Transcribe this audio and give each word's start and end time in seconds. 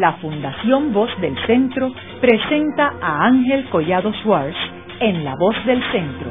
la 0.00 0.12
Fundación 0.14 0.92
Voz 0.92 1.10
del 1.20 1.34
Centro 1.46 1.90
presenta 2.20 2.94
a 3.00 3.26
Ángel 3.26 3.64
Collado 3.70 4.12
Schwartz 4.22 4.56
en 5.00 5.24
La 5.24 5.34
Voz 5.36 5.56
del 5.64 5.82
Centro, 5.90 6.30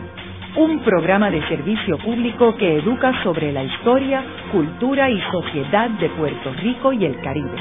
un 0.57 0.79
programa 0.81 1.31
de 1.31 1.41
servicio 1.47 1.97
público 1.97 2.55
que 2.57 2.77
educa 2.77 3.23
sobre 3.23 3.51
la 3.51 3.63
historia, 3.63 4.23
cultura 4.51 5.09
y 5.09 5.19
sociedad 5.31 5.89
de 5.89 6.09
Puerto 6.09 6.53
Rico 6.61 6.93
y 6.93 7.05
el 7.05 7.19
Caribe. 7.21 7.57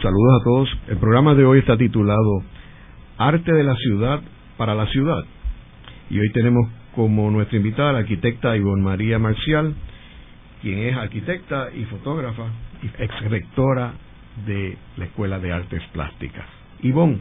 Saludos 0.00 0.40
a 0.40 0.44
todos. 0.44 0.78
El 0.88 0.96
programa 0.96 1.34
de 1.34 1.44
hoy 1.44 1.58
está 1.58 1.76
titulado 1.76 2.42
Arte 3.18 3.52
de 3.52 3.64
la 3.64 3.74
Ciudad 3.76 4.20
para 4.56 4.74
la 4.74 4.86
Ciudad. 4.86 5.24
Y 6.08 6.18
hoy 6.18 6.30
tenemos 6.32 6.68
como 6.94 7.30
nuestra 7.30 7.56
invitada 7.56 7.92
la 7.92 7.98
arquitecta 8.00 8.56
Ivonne 8.56 8.82
María 8.82 9.18
Marcial, 9.18 9.74
quien 10.64 10.78
es 10.78 10.96
arquitecta 10.96 11.68
y 11.74 11.84
fotógrafa 11.84 12.44
y 12.82 12.86
ex 13.02 13.20
rectora 13.28 13.92
de 14.46 14.78
la 14.96 15.04
Escuela 15.04 15.38
de 15.38 15.52
Artes 15.52 15.82
Plásticas. 15.92 16.46
Ivonne, 16.80 17.18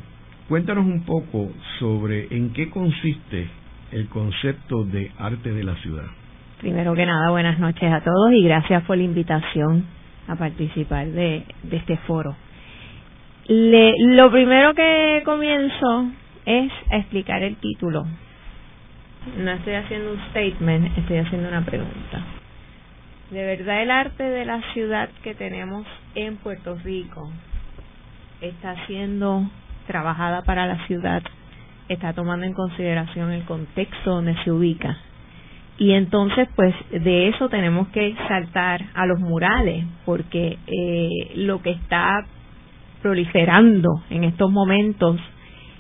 cuéntanos 0.48 0.86
un 0.86 1.04
poco 1.04 1.52
sobre 1.78 2.34
en 2.34 2.54
qué 2.54 2.70
consiste 2.70 3.50
el 3.92 4.08
concepto 4.08 4.86
de 4.86 5.12
arte 5.20 5.52
de 5.52 5.62
la 5.62 5.76
ciudad. 5.76 6.06
Primero 6.62 6.96
que 6.96 7.06
nada, 7.06 7.32
buenas 7.32 7.60
noches 7.60 7.92
a 7.92 8.00
todos 8.00 8.32
y 8.32 8.46
gracias 8.46 8.82
por 8.84 8.96
la 8.96 9.04
invitación 9.04 9.88
a 10.30 10.38
participar 10.38 11.08
de, 11.08 11.44
este 11.70 11.98
foro. 12.08 12.38
lo 13.50 14.32
primero 14.32 14.74
que 14.74 15.22
comienzo 15.26 16.06
es 16.46 16.72
a 16.90 16.96
explicar 16.96 17.44
el 17.44 17.58
título. 17.58 18.06
No 19.38 19.52
estoy 19.52 19.74
haciendo 19.74 20.14
un 20.14 20.20
statement, 20.30 20.98
estoy 20.98 21.18
haciendo 21.18 21.50
una 21.50 21.66
pregunta. 21.66 22.24
De 23.34 23.44
verdad 23.44 23.82
el 23.82 23.90
arte 23.90 24.22
de 24.22 24.46
la 24.46 24.62
ciudad 24.74 25.10
que 25.24 25.34
tenemos 25.34 25.88
en 26.14 26.38
Puerto 26.38 26.78
Rico 26.84 27.32
está 28.42 28.76
siendo 28.86 29.50
trabajada 29.88 30.44
para 30.44 30.68
la 30.68 30.86
ciudad, 30.86 31.24
está 31.90 32.14
tomando 32.14 32.46
en 32.46 32.54
consideración 32.54 33.32
el 33.32 33.44
contexto 33.46 34.12
donde 34.12 34.36
se 34.44 34.52
ubica. 34.52 35.00
Y 35.80 35.94
entonces, 35.94 36.48
pues 36.56 36.76
de 36.92 37.30
eso 37.30 37.50
tenemos 37.50 37.88
que 37.88 38.16
saltar 38.28 38.86
a 38.94 39.08
los 39.08 39.20
murales, 39.20 39.84
porque 40.06 40.60
eh, 40.68 41.32
lo 41.34 41.60
que 41.64 41.72
está 41.72 42.28
proliferando 43.02 44.04
en 44.12 44.26
estos 44.26 44.52
momentos, 44.52 45.20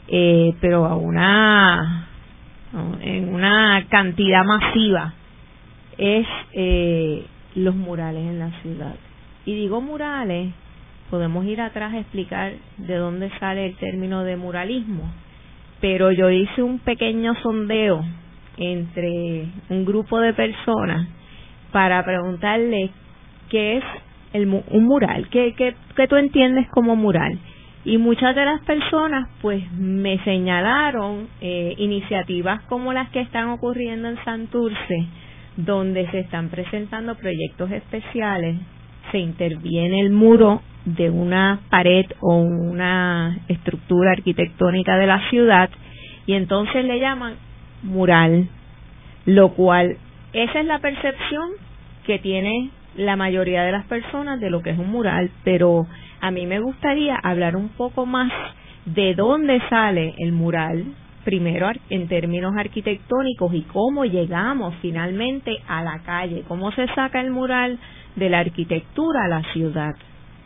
eh, 0.07 0.55
pero 0.59 0.87
a 0.87 0.95
una 0.95 2.07
en 3.01 3.31
una 3.31 3.85
cantidad 3.89 4.43
masiva, 4.43 5.13
es 5.99 6.25
eh, 6.53 7.27
los 7.55 7.75
murales 7.75 8.23
en 8.23 8.39
la 8.39 8.51
ciudad. 8.61 8.95
Y 9.45 9.55
digo 9.55 9.81
murales, 9.81 10.53
podemos 11.09 11.45
ir 11.45 11.61
atrás 11.61 11.93
a 11.93 11.99
explicar 11.99 12.53
de 12.77 12.95
dónde 12.95 13.29
sale 13.39 13.65
el 13.67 13.75
término 13.75 14.23
de 14.23 14.35
muralismo, 14.35 15.11
pero 15.81 16.11
yo 16.11 16.29
hice 16.29 16.63
un 16.63 16.79
pequeño 16.79 17.35
sondeo 17.41 18.03
entre 18.57 19.47
un 19.69 19.85
grupo 19.85 20.19
de 20.19 20.33
personas 20.33 21.07
para 21.71 22.03
preguntarle 22.05 22.91
qué 23.49 23.77
es 23.77 23.83
el, 24.33 24.47
un 24.47 24.85
mural, 24.85 25.27
qué, 25.29 25.53
qué, 25.57 25.75
qué 25.95 26.07
tú 26.07 26.15
entiendes 26.15 26.67
como 26.69 26.95
mural. 26.95 27.37
Y 27.85 27.97
muchas 27.97 28.33
de 28.33 28.45
las 28.45 28.61
personas 28.61 29.27
pues 29.41 29.61
me 29.73 30.17
señalaron 30.23 31.27
eh, 31.41 31.75
iniciativas 31.77 32.61
como 32.63 32.93
las 32.93 33.09
que 33.09 33.19
están 33.19 33.49
ocurriendo 33.49 34.07
en 34.07 34.23
Santurce, 34.23 35.05
donde 35.57 36.09
se 36.11 36.19
están 36.19 36.49
presentando 36.49 37.15
proyectos 37.15 37.71
especiales, 37.71 38.57
se 39.11 39.19
interviene 39.19 40.01
el 40.01 40.11
muro 40.11 40.61
de 40.85 41.09
una 41.09 41.61
pared 41.69 42.05
o 42.19 42.37
una 42.37 43.37
estructura 43.47 44.11
arquitectónica 44.11 44.97
de 44.97 45.07
la 45.07 45.29
ciudad 45.29 45.69
y 46.25 46.33
entonces 46.33 46.83
le 46.85 46.99
llaman 46.99 47.35
mural, 47.83 48.47
lo 49.25 49.49
cual 49.53 49.97
esa 50.33 50.59
es 50.59 50.65
la 50.65 50.79
percepción 50.79 51.51
que 52.05 52.19
tiene 52.19 52.69
la 52.95 53.15
mayoría 53.15 53.63
de 53.63 53.71
las 53.71 53.85
personas 53.85 54.39
de 54.39 54.49
lo 54.49 54.61
que 54.61 54.71
es 54.71 54.77
un 54.77 54.91
mural, 54.91 55.31
pero 55.43 55.87
a 56.21 56.31
mí 56.31 56.45
me 56.45 56.59
gustaría 56.59 57.15
hablar 57.15 57.55
un 57.55 57.69
poco 57.69 58.05
más 58.05 58.31
de 58.85 59.15
dónde 59.15 59.61
sale 59.69 60.13
el 60.17 60.31
mural, 60.31 60.85
primero 61.23 61.69
en 61.89 62.07
términos 62.07 62.53
arquitectónicos 62.57 63.53
y 63.53 63.61
cómo 63.63 64.05
llegamos 64.05 64.75
finalmente 64.81 65.51
a 65.67 65.83
la 65.83 65.99
calle, 66.03 66.43
cómo 66.47 66.71
se 66.71 66.87
saca 66.93 67.21
el 67.21 67.31
mural 67.31 67.79
de 68.15 68.29
la 68.29 68.39
arquitectura 68.39 69.25
a 69.25 69.27
la 69.27 69.43
ciudad. 69.53 69.95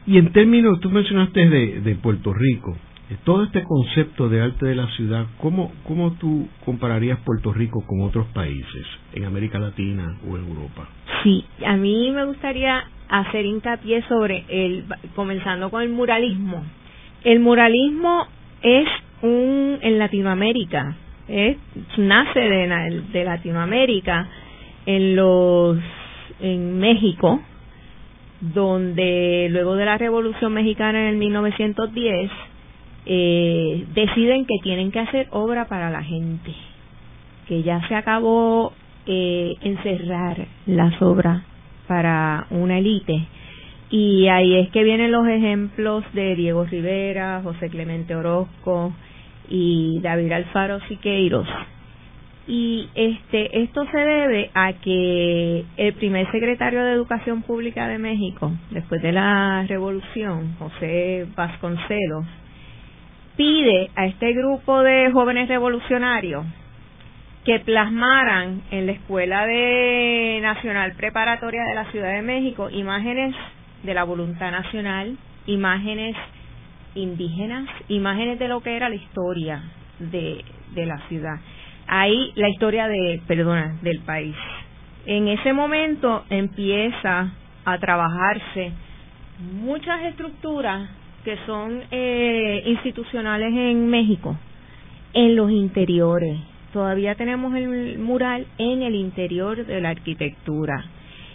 Y 0.05 0.17
en 0.17 0.31
términos, 0.31 0.79
tú 0.79 0.89
mencionaste 0.89 1.49
de, 1.49 1.81
de 1.81 1.95
Puerto 1.95 2.33
Rico, 2.33 2.77
todo 3.23 3.43
este 3.43 3.63
concepto 3.63 4.27
de 4.27 4.41
arte 4.41 4.65
de 4.65 4.75
la 4.75 4.87
ciudad, 4.95 5.25
¿cómo, 5.37 5.71
¿cómo 5.87 6.13
tú 6.13 6.47
compararías 6.65 7.19
Puerto 7.19 7.53
Rico 7.53 7.83
con 7.87 8.01
otros 8.01 8.27
países 8.27 8.85
en 9.13 9.25
América 9.25 9.59
Latina 9.59 10.17
o 10.29 10.37
en 10.37 10.45
Europa? 10.45 10.89
Sí, 11.23 11.45
a 11.65 11.77
mí 11.77 12.11
me 12.11 12.25
gustaría 12.25 12.83
hacer 13.09 13.45
hincapié 13.45 14.03
sobre 14.03 14.43
el, 14.49 14.85
comenzando 15.15 15.69
con 15.69 15.81
el 15.83 15.89
muralismo. 15.89 16.63
El 17.23 17.39
muralismo 17.39 18.27
es 18.61 18.87
un 19.21 19.79
en 19.81 19.99
Latinoamérica, 19.99 20.95
nace 21.97 22.39
de, 22.39 23.03
de 23.11 23.23
Latinoamérica, 23.23 24.27
en 24.85 25.15
los 25.15 25.77
en 26.39 26.79
México, 26.79 27.41
donde 28.39 29.47
luego 29.51 29.75
de 29.75 29.85
la 29.85 29.97
Revolución 29.97 30.53
Mexicana 30.53 31.01
en 31.01 31.07
el 31.07 31.17
1910 31.17 32.31
eh, 33.05 33.85
deciden 33.93 34.45
que 34.45 34.55
tienen 34.61 34.91
que 34.91 34.99
hacer 34.99 35.27
obra 35.31 35.65
para 35.67 35.89
la 35.89 36.03
gente, 36.03 36.53
que 37.47 37.63
ya 37.63 37.85
se 37.87 37.95
acabó 37.95 38.73
eh, 39.05 39.55
encerrar 39.61 40.47
las 40.65 41.01
obras 41.01 41.43
para 41.87 42.47
una 42.49 42.77
élite. 42.77 43.25
Y 43.89 44.27
ahí 44.27 44.57
es 44.57 44.69
que 44.69 44.83
vienen 44.83 45.13
los 45.13 45.25
ejemplos 45.27 46.03
de 46.13 46.35
Diego 46.35 46.65
Rivera, 46.65 47.41
José 47.43 47.69
Clemente 47.69 48.15
Orozco 48.15 48.93
y 49.49 49.99
David 50.01 50.31
Alfaro 50.31 50.79
Siqueiros. 50.87 51.47
Y 52.47 52.89
este 52.95 53.61
esto 53.61 53.85
se 53.91 53.97
debe 53.97 54.51
a 54.53 54.73
que 54.73 55.65
el 55.75 55.93
primer 55.95 56.31
secretario 56.31 56.83
de 56.83 56.93
Educación 56.93 57.41
Pública 57.41 57.87
de 57.89 57.97
México, 57.97 58.53
después 58.71 59.01
de 59.01 59.11
la 59.11 59.65
Revolución, 59.67 60.55
José 60.57 61.27
Vasconcelos, 61.35 62.25
pide 63.35 63.89
a 63.95 64.05
este 64.05 64.33
grupo 64.33 64.81
de 64.81 65.11
jóvenes 65.11 65.49
revolucionarios 65.49 66.45
que 67.43 67.59
plasmaran 67.59 68.61
en 68.71 68.85
la 68.87 68.93
Escuela 68.93 69.45
de 69.45 70.39
Nacional 70.41 70.93
Preparatoria 70.97 71.63
de 71.63 71.75
la 71.75 71.91
Ciudad 71.91 72.13
de 72.13 72.21
México 72.21 72.69
imágenes 72.69 73.35
de 73.83 73.93
la 73.93 74.03
voluntad 74.03 74.51
nacional, 74.51 75.17
imágenes 75.45 76.15
indígenas, 76.95 77.69
imágenes 77.87 78.39
de 78.39 78.47
lo 78.47 78.61
que 78.61 78.75
era 78.75 78.89
la 78.89 78.95
historia 78.95 79.63
de, 79.99 80.43
de 80.73 80.85
la 80.85 80.99
ciudad. 81.07 81.39
Ahí 81.87 82.31
la 82.35 82.49
historia 82.49 82.87
de, 82.87 83.21
perdona, 83.27 83.77
del 83.81 83.99
país. 83.99 84.35
En 85.05 85.27
ese 85.27 85.53
momento 85.53 86.25
empieza 86.29 87.31
a 87.63 87.77
trabajarse 87.79 88.73
muchas 89.39 90.03
estructuras 90.03 90.89
que 91.23 91.37
son 91.45 91.81
eh, 91.91 92.63
institucionales 92.65 93.53
en 93.53 93.87
México, 93.87 94.37
en 95.13 95.35
los 95.35 95.51
interiores. 95.51 96.39
Todavía 96.73 97.15
tenemos 97.15 97.53
el 97.55 97.99
mural 97.99 98.45
en 98.57 98.81
el 98.81 98.95
interior 98.95 99.65
de 99.65 99.81
la 99.81 99.89
arquitectura. 99.89 100.85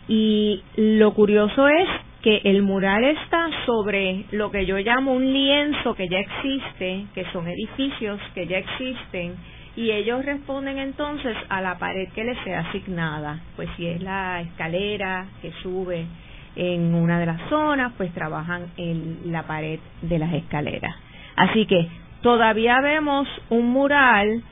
Y 0.09 0.63
lo 0.77 1.13
curioso 1.15 1.69
es 1.69 1.89
que 2.23 2.41
el 2.45 2.63
mural 2.63 3.05
está 3.05 3.49
sobre 3.67 4.25
lo 4.31 4.51
que 4.53 4.65
yo 4.65 4.79
llamo 4.79 5.13
un 5.13 5.33
lienzo 5.33 5.95
que 5.95 6.09
ya 6.09 6.21
existe, 6.21 7.07
que 7.15 7.25
son 7.33 7.49
edificios 7.49 8.21
que 8.33 8.47
ya 8.47 8.59
existen, 8.59 9.35
y 9.75 9.91
ellos 9.91 10.25
responden 10.25 10.79
entonces 10.79 11.37
a 11.49 11.61
la 11.61 11.79
pared 11.79 12.09
que 12.15 12.25
les 12.25 12.39
sea 12.45 12.61
asignada, 12.61 13.41
pues 13.57 13.69
si 13.77 13.87
es 13.87 14.01
la 14.03 14.41
escalera 14.43 15.27
que 15.41 15.51
sube 15.63 16.07
en 16.55 16.95
una 16.95 17.19
de 17.19 17.27
las 17.27 17.41
zonas, 17.49 17.93
pues 17.97 18.13
trabajan 18.13 18.67
en 18.77 19.33
la 19.33 19.43
pared 19.45 19.81
de 20.03 20.19
las 20.19 20.33
escaleras. 20.33 20.95
Así 21.35 21.67
que 21.67 21.89
todavía 22.21 22.81
vemos 22.83 23.27
un 23.49 23.71
mural 23.71 24.43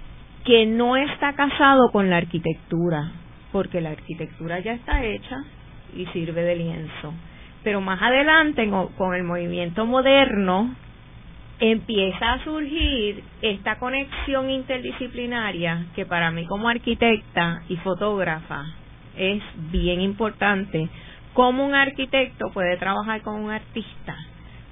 que 0.44 0.66
no 0.66 0.96
está 0.96 1.34
casado 1.34 1.90
con 1.92 2.10
la 2.10 2.16
arquitectura, 2.16 3.12
porque 3.52 3.80
la 3.80 3.90
arquitectura 3.90 4.58
ya 4.60 4.72
está 4.72 5.04
hecha 5.04 5.36
y 5.94 6.06
sirve 6.06 6.42
de 6.42 6.56
lienzo 6.56 7.12
pero 7.62 7.80
más 7.80 8.00
adelante 8.00 8.68
con 8.96 9.14
el 9.14 9.22
movimiento 9.22 9.86
moderno 9.86 10.74
empieza 11.58 12.32
a 12.32 12.44
surgir 12.44 13.22
esta 13.42 13.78
conexión 13.78 14.50
interdisciplinaria 14.50 15.86
que 15.94 16.06
para 16.06 16.30
mí 16.30 16.46
como 16.46 16.68
arquitecta 16.68 17.62
y 17.68 17.76
fotógrafa 17.76 18.64
es 19.16 19.42
bien 19.70 20.00
importante 20.00 20.88
cómo 21.34 21.66
un 21.66 21.74
arquitecto 21.74 22.50
puede 22.52 22.78
trabajar 22.78 23.20
con 23.22 23.34
un 23.34 23.50
artista 23.50 24.16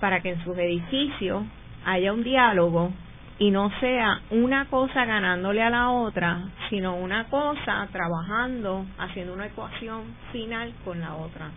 para 0.00 0.20
que 0.20 0.30
en 0.30 0.44
sus 0.44 0.56
edificios 0.56 1.44
haya 1.84 2.12
un 2.12 2.24
diálogo 2.24 2.92
y 3.38 3.50
no 3.50 3.70
sea 3.80 4.22
una 4.30 4.64
cosa 4.66 5.04
ganándole 5.04 5.62
a 5.62 5.70
la 5.70 5.90
otra, 5.90 6.48
sino 6.70 6.96
una 6.96 7.24
cosa 7.24 7.86
trabajando, 7.92 8.84
haciendo 8.98 9.34
una 9.34 9.46
ecuación 9.46 10.02
final 10.32 10.72
con 10.84 11.00
la 11.00 11.14
otra. 11.14 11.50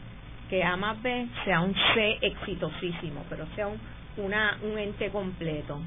Que 0.51 0.63
A 0.63 0.75
más 0.75 1.01
B 1.01 1.27
sea 1.45 1.61
un 1.61 1.73
C 1.73 2.17
exitosísimo, 2.21 3.25
pero 3.29 3.47
sea 3.55 3.67
un, 3.67 3.79
un 4.17 4.77
ente 4.77 5.09
completo. 5.09 5.79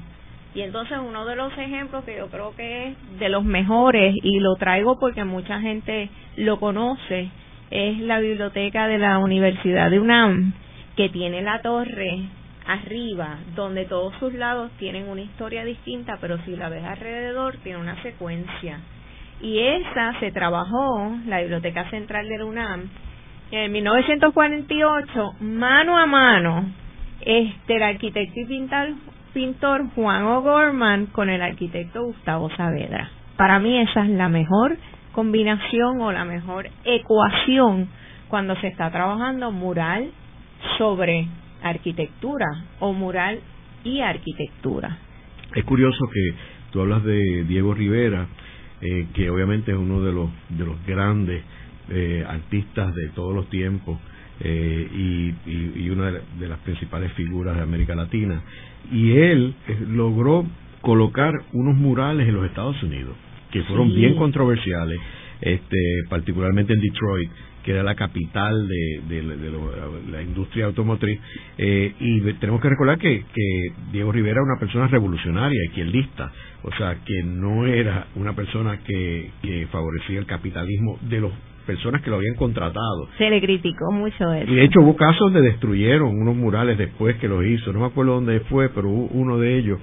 Y 0.55 0.61
entonces 0.61 0.97
uno 0.97 1.23
de 1.25 1.35
los 1.35 1.55
ejemplos 1.57 2.03
que 2.03 2.17
yo 2.17 2.27
creo 2.29 2.55
que 2.55 2.87
es 2.87 3.19
de 3.19 3.29
los 3.29 3.43
mejores, 3.43 4.15
y 4.23 4.39
lo 4.39 4.55
traigo 4.55 4.97
porque 4.99 5.23
mucha 5.23 5.61
gente 5.61 6.09
lo 6.37 6.59
conoce, 6.59 7.29
es 7.69 7.99
la 7.99 8.19
biblioteca 8.19 8.87
de 8.87 8.97
la 8.97 9.19
Universidad 9.19 9.91
de 9.91 9.99
UNAM, 9.99 10.53
que 10.95 11.09
tiene 11.09 11.41
la 11.41 11.61
torre 11.61 12.21
arriba, 12.65 13.37
donde 13.55 13.85
todos 13.85 14.15
sus 14.15 14.33
lados 14.33 14.71
tienen 14.79 15.07
una 15.07 15.21
historia 15.21 15.63
distinta, 15.63 16.17
pero 16.19 16.39
si 16.39 16.55
la 16.55 16.69
ves 16.69 16.83
alrededor, 16.83 17.57
tiene 17.57 17.79
una 17.79 18.01
secuencia. 18.01 18.79
Y 19.41 19.59
esa 19.59 20.19
se 20.19 20.31
trabajó, 20.31 21.15
la 21.27 21.41
Biblioteca 21.41 21.87
Central 21.91 22.27
de 22.27 22.37
la 22.39 22.45
UNAM, 22.45 22.89
en 23.51 23.71
1948, 23.71 25.35
mano 25.41 25.97
a 25.97 26.05
mano, 26.05 26.65
este, 27.21 27.75
el 27.75 27.83
arquitecto 27.83 28.39
y 28.39 28.45
pintor, 28.45 28.87
pintor 29.33 29.89
Juan 29.95 30.23
O'Gorman 30.23 31.07
con 31.07 31.29
el 31.29 31.41
arquitecto 31.41 32.03
Gustavo 32.03 32.49
Saavedra. 32.55 33.09
Para 33.37 33.59
mí 33.59 33.77
esa 33.79 34.03
es 34.03 34.09
la 34.09 34.29
mejor 34.29 34.77
combinación 35.11 36.01
o 36.01 36.11
la 36.11 36.25
mejor 36.25 36.69
ecuación 36.83 37.87
cuando 38.27 38.55
se 38.57 38.67
está 38.67 38.89
trabajando 38.91 39.51
mural 39.51 40.09
sobre 40.77 41.27
arquitectura 41.61 42.47
o 42.79 42.93
mural 42.93 43.39
y 43.83 44.01
arquitectura. 44.01 44.97
Es 45.53 45.63
curioso 45.63 46.05
que 46.11 46.33
tú 46.71 46.81
hablas 46.81 47.03
de 47.03 47.45
Diego 47.45 47.73
Rivera, 47.73 48.27
eh, 48.81 49.07
que 49.13 49.29
obviamente 49.29 49.71
es 49.71 49.77
uno 49.77 50.01
de 50.01 50.11
los, 50.11 50.29
de 50.49 50.65
los 50.65 50.85
grandes 50.85 51.43
eh, 51.89 52.25
artistas 52.27 52.93
de 52.95 53.09
todos 53.09 53.33
los 53.35 53.49
tiempos 53.49 53.99
eh, 54.39 54.87
y, 54.91 55.85
y, 55.85 55.89
una 55.89 56.11
de 56.11 56.47
las 56.47 56.59
principales 56.59 57.11
figuras 57.13 57.55
de 57.55 57.61
América 57.61 57.95
Latina. 57.95 58.41
Y 58.91 59.11
él 59.11 59.55
logró 59.87 60.45
colocar 60.81 61.33
unos 61.53 61.75
murales 61.75 62.27
en 62.27 62.35
los 62.35 62.45
Estados 62.45 62.81
Unidos 62.83 63.15
que 63.55 63.63
fueron 63.63 63.93
bien 63.95 64.15
controversiales, 64.15 64.99
este, 65.39 65.77
particularmente 66.09 66.73
en 66.73 66.81
Detroit, 66.81 67.31
que 67.63 67.71
era 67.71 67.83
la 67.83 67.95
capital 67.95 68.67
de, 68.67 69.23
la 70.11 70.21
industria 70.21 70.65
automotriz. 70.65 71.19
Eh, 71.57 71.93
y 72.01 72.33
tenemos 72.33 72.61
que 72.61 72.67
recordar 72.69 72.99
que, 72.99 73.23
Diego 73.93 74.11
Rivera 74.11 74.33
era 74.33 74.43
una 74.43 74.59
persona 74.59 74.87
revolucionaria, 74.87 75.57
izquierdista, 75.69 76.33
o 76.63 76.71
sea, 76.73 76.97
que 77.05 77.23
no 77.23 77.65
era 77.65 78.07
una 78.15 78.35
persona 78.35 78.79
que, 78.83 79.31
favorecía 79.71 80.19
el 80.19 80.25
capitalismo 80.25 80.99
de 81.01 81.21
las 81.21 81.31
personas 81.65 82.01
que 82.01 82.09
lo 82.09 82.17
habían 82.17 82.35
contratado. 82.35 83.09
Se 83.17 83.29
le 83.29 83.41
criticó 83.41 83.91
mucho 83.91 84.33
eso. 84.33 84.51
Y 84.51 84.55
de 84.55 84.63
hecho 84.63 84.81
hubo 84.81 84.95
casos 84.95 85.31
donde 85.31 85.41
destruyeron 85.41 86.09
unos 86.09 86.35
murales 86.35 86.77
después 86.77 87.15
que 87.17 87.27
los 87.27 87.45
hizo, 87.45 87.73
no 87.73 87.81
me 87.81 87.85
acuerdo 87.87 88.13
dónde 88.15 88.39
fue, 88.41 88.69
pero 88.69 88.89
hubo 88.89 89.07
uno 89.07 89.37
de 89.37 89.57
ellos. 89.57 89.79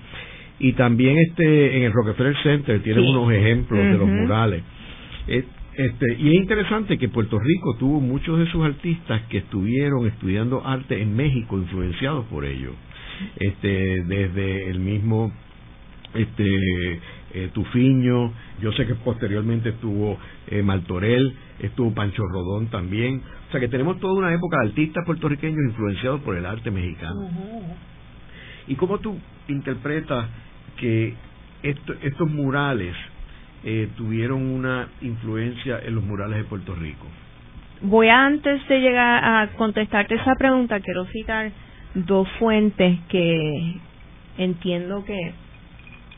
Y 0.59 0.73
también 0.75 1.19
este 1.19 1.77
en 1.77 1.83
el 1.83 1.93
Rockefeller 1.93 2.37
Center 2.43 2.83
tienen 2.83 3.05
unos 3.05 3.33
ejemplos 3.33 3.85
de 3.85 3.99
los 3.99 4.09
murales. 4.09 4.63
Eh, 5.27 5.45
este, 5.75 6.17
y 6.19 6.29
es 6.29 6.35
interesante 6.35 6.99
que 6.99 7.09
Puerto 7.09 7.39
Rico 7.39 7.77
tuvo 7.79 8.01
muchos 8.01 8.39
de 8.39 8.47
sus 8.47 8.63
artistas 8.65 9.23
que 9.31 9.39
estuvieron 9.39 10.07
estudiando 10.07 10.65
arte 10.67 11.01
en 11.01 11.17
México, 11.17 11.57
influenciados 11.57 12.27
por 12.27 12.45
ello. 12.45 12.73
Este, 13.37 14.05
desde 14.05 14.69
el 14.69 14.81
mismo 14.81 15.33
este, 16.15 17.01
eh, 17.35 17.51
Tufiño, 17.53 18.33
yo 18.61 18.73
sé 18.73 18.87
que 18.87 18.95
posteriormente 18.95 19.71
estuvo 19.71 20.19
eh, 20.49 20.63
Maltorel, 20.63 21.35
estuvo 21.61 21.93
Pancho 21.95 22.23
Rodón 22.27 22.67
también. 22.69 23.23
O 23.49 23.53
sea 23.53 23.61
que 23.61 23.69
tenemos 23.69 23.99
toda 24.01 24.15
una 24.15 24.35
época 24.35 24.59
de 24.61 24.69
artistas 24.69 25.05
puertorriqueños 25.07 25.59
influenciados 25.71 26.21
por 26.23 26.37
el 26.37 26.45
arte 26.45 26.71
mexicano. 26.71 27.31
¿Y 28.69 28.75
cómo 28.77 28.99
tú 28.99 29.19
interpretas 29.49 30.29
que 30.77 31.15
estos 31.63 32.31
murales 32.31 32.95
eh, 33.65 33.89
tuvieron 33.97 34.43
una 34.43 34.89
influencia 35.01 35.79
en 35.79 35.95
los 35.95 36.05
murales 36.05 36.39
de 36.39 36.45
Puerto 36.45 36.75
Rico? 36.75 37.07
Voy 37.81 38.09
a, 38.09 38.27
antes 38.27 38.67
de 38.69 38.81
llegar 38.81 39.25
a 39.25 39.49
contestarte 39.57 40.15
esa 40.15 40.35
pregunta, 40.37 40.81
quiero 40.81 41.05
citar 41.07 41.51
dos 41.95 42.29
fuentes 42.39 42.99
que 43.09 43.81
entiendo 44.39 45.05
que 45.05 45.35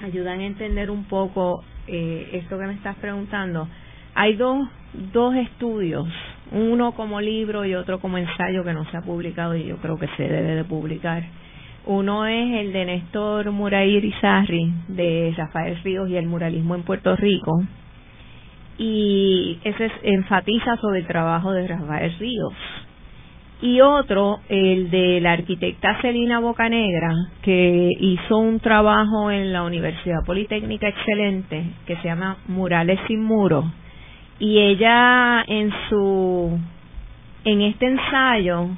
ayudan 0.05 0.41
a 0.41 0.47
entender 0.47 0.91
un 0.91 1.05
poco 1.05 1.65
eh, 1.87 2.31
esto 2.33 2.59
que 2.59 2.67
me 2.67 2.75
estás 2.75 2.97
preguntando. 2.97 3.69
Hay 4.15 4.37
dos, 4.37 4.69
dos 5.13 5.35
estudios, 5.35 6.07
uno 6.53 6.93
como 6.93 7.21
libro 7.21 7.65
y 7.65 7.75
otro 7.75 7.99
como 8.01 8.19
ensayo 8.19 8.63
que 8.65 8.73
no 8.73 8.89
se 8.91 8.97
ha 8.97 9.03
publicado 9.03 9.57
y 9.57 9.65
yo 9.65 9.77
creo 9.79 9.97
que 9.99 10.09
se 10.17 10.23
debe 10.23 10.55
de 10.55 10.65
publicar 10.65 11.25
uno 11.87 12.25
es 12.27 12.61
el 12.61 12.73
de 12.73 12.85
Néstor 12.87 13.51
Muray 13.51 13.97
Irizarri, 13.97 14.73
de 14.89 15.35
Rafael 15.37 15.79
Ríos 15.83 16.09
y 16.09 16.17
el 16.17 16.27
muralismo 16.27 16.75
en 16.75 16.83
Puerto 16.83 17.15
Rico. 17.15 17.63
Y 18.79 19.59
ese 19.65 19.91
enfatiza 20.03 20.77
sobre 20.79 21.01
el 21.01 21.07
trabajo 21.07 21.53
de 21.53 21.69
Rafael 21.69 22.15
Ríos. 22.19 22.55
Y 23.65 23.81
otro, 23.81 24.41
el 24.51 24.91
de 24.91 25.23
la 25.23 25.33
arquitecta 25.33 25.99
Celina 26.03 26.39
Bocanegra, 26.39 27.15
que 27.41 27.93
hizo 27.99 28.37
un 28.37 28.61
trabajo 28.61 29.31
en 29.31 29.55
la 29.55 29.63
Universidad 29.63 30.23
Politécnica 30.27 30.87
excelente, 30.87 31.65
que 31.87 31.97
se 31.97 32.03
llama 32.03 32.37
Murales 32.47 33.01
sin 33.07 33.25
Muros. 33.25 33.65
Y 34.39 34.59
ella 34.59 35.43
en 35.49 35.73
su, 35.89 36.59
en 37.47 37.63
este 37.63 37.87
ensayo, 37.87 38.69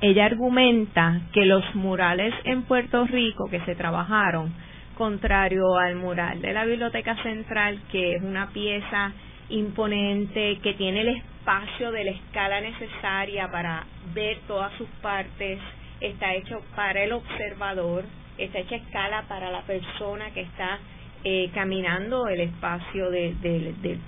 ella 0.00 0.24
argumenta 0.24 1.20
que 1.34 1.44
los 1.44 1.62
murales 1.74 2.32
en 2.44 2.62
Puerto 2.62 3.04
Rico 3.04 3.50
que 3.50 3.60
se 3.66 3.74
trabajaron, 3.74 4.50
contrario 4.96 5.76
al 5.76 5.96
mural 5.96 6.40
de 6.40 6.54
la 6.54 6.64
Biblioteca 6.64 7.22
Central, 7.22 7.80
que 7.90 8.14
es 8.14 8.22
una 8.22 8.48
pieza 8.48 9.12
imponente, 9.50 10.58
que 10.62 10.72
tiene 10.72 11.02
el 11.02 11.08
espacio 11.42 11.90
de 11.90 12.04
la 12.04 12.10
escala 12.12 12.60
necesaria 12.60 13.48
para 13.50 13.84
ver 14.14 14.38
todas 14.46 14.72
sus 14.74 14.88
partes, 15.02 15.58
está 16.00 16.34
hecho 16.34 16.60
para 16.76 17.02
el 17.02 17.12
observador, 17.12 18.04
está 18.38 18.60
hecha 18.60 18.76
escala 18.76 19.24
para 19.28 19.50
la 19.50 19.62
persona 19.62 20.30
que 20.32 20.42
está 20.42 20.78
eh, 21.24 21.50
caminando 21.52 22.28
el 22.28 22.40
espacio 22.40 23.10
del 23.10 23.40
de, 23.40 23.98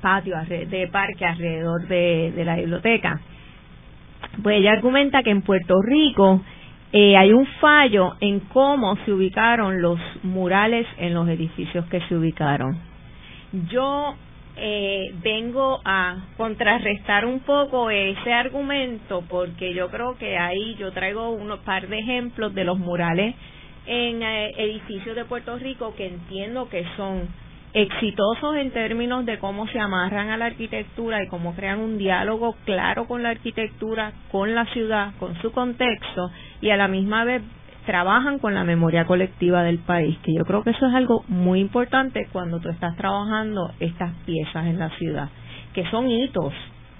patio, 0.00 0.36
de 0.48 0.88
parque 0.88 1.24
alrededor 1.24 1.86
de 1.88 2.42
la 2.44 2.56
biblioteca 2.56 3.20
pues 4.42 4.58
ella 4.58 4.72
argumenta 4.72 5.22
que 5.22 5.30
en 5.30 5.42
Puerto 5.42 5.80
Rico 5.82 6.42
eh, 6.92 7.16
hay 7.16 7.32
un 7.32 7.46
fallo 7.60 8.14
en 8.20 8.40
cómo 8.40 8.96
se 9.04 9.12
ubicaron 9.12 9.80
los 9.80 9.98
murales 10.22 10.86
en 10.98 11.14
los 11.14 11.28
edificios 11.28 11.86
que 11.86 12.00
se 12.02 12.16
ubicaron. 12.16 12.78
Yo 13.70 14.14
eh, 14.58 15.14
vengo 15.22 15.80
a 15.84 16.24
contrarrestar 16.36 17.26
un 17.26 17.40
poco 17.40 17.90
ese 17.90 18.32
argumento 18.32 19.22
porque 19.28 19.74
yo 19.74 19.90
creo 19.90 20.16
que 20.16 20.38
ahí 20.38 20.74
yo 20.76 20.92
traigo 20.92 21.30
unos 21.30 21.60
par 21.60 21.88
de 21.88 21.98
ejemplos 21.98 22.54
de 22.54 22.64
los 22.64 22.78
murales 22.78 23.34
en 23.86 24.22
eh, 24.22 24.52
edificios 24.56 25.14
de 25.14 25.24
Puerto 25.26 25.58
Rico 25.58 25.94
que 25.94 26.06
entiendo 26.06 26.68
que 26.70 26.84
son 26.96 27.28
exitosos 27.74 28.56
en 28.56 28.70
términos 28.70 29.26
de 29.26 29.38
cómo 29.38 29.66
se 29.68 29.78
amarran 29.78 30.30
a 30.30 30.38
la 30.38 30.46
arquitectura 30.46 31.22
y 31.22 31.28
cómo 31.28 31.54
crean 31.54 31.80
un 31.80 31.98
diálogo 31.98 32.56
claro 32.64 33.06
con 33.06 33.22
la 33.22 33.30
arquitectura, 33.30 34.12
con 34.32 34.54
la 34.54 34.64
ciudad, 34.72 35.12
con 35.18 35.40
su 35.42 35.52
contexto 35.52 36.30
y 36.62 36.70
a 36.70 36.78
la 36.78 36.88
misma 36.88 37.24
vez 37.24 37.42
trabajan 37.86 38.38
con 38.38 38.54
la 38.54 38.64
memoria 38.64 39.06
colectiva 39.06 39.62
del 39.62 39.78
país, 39.78 40.18
que 40.22 40.34
yo 40.34 40.44
creo 40.44 40.62
que 40.62 40.70
eso 40.70 40.86
es 40.86 40.94
algo 40.94 41.24
muy 41.28 41.60
importante 41.60 42.28
cuando 42.32 42.60
tú 42.60 42.68
estás 42.68 42.96
trabajando 42.96 43.72
estas 43.80 44.12
piezas 44.26 44.66
en 44.66 44.78
la 44.78 44.90
ciudad, 44.90 45.28
que 45.72 45.88
son 45.90 46.10
hitos. 46.10 46.52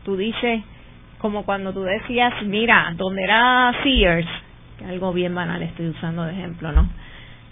Tú 0.05 0.17
dices, 0.17 0.63
como 1.19 1.45
cuando 1.45 1.73
tú 1.73 1.83
decías, 1.83 2.33
mira, 2.45 2.95
donde 2.97 3.25
era 3.25 3.73
Sears, 3.83 4.29
que 4.79 4.85
algo 4.85 5.13
bien 5.13 5.35
banal 5.35 5.63
estoy 5.63 5.89
usando 5.89 6.23
de 6.23 6.33
ejemplo, 6.33 6.73
¿no? 6.73 6.89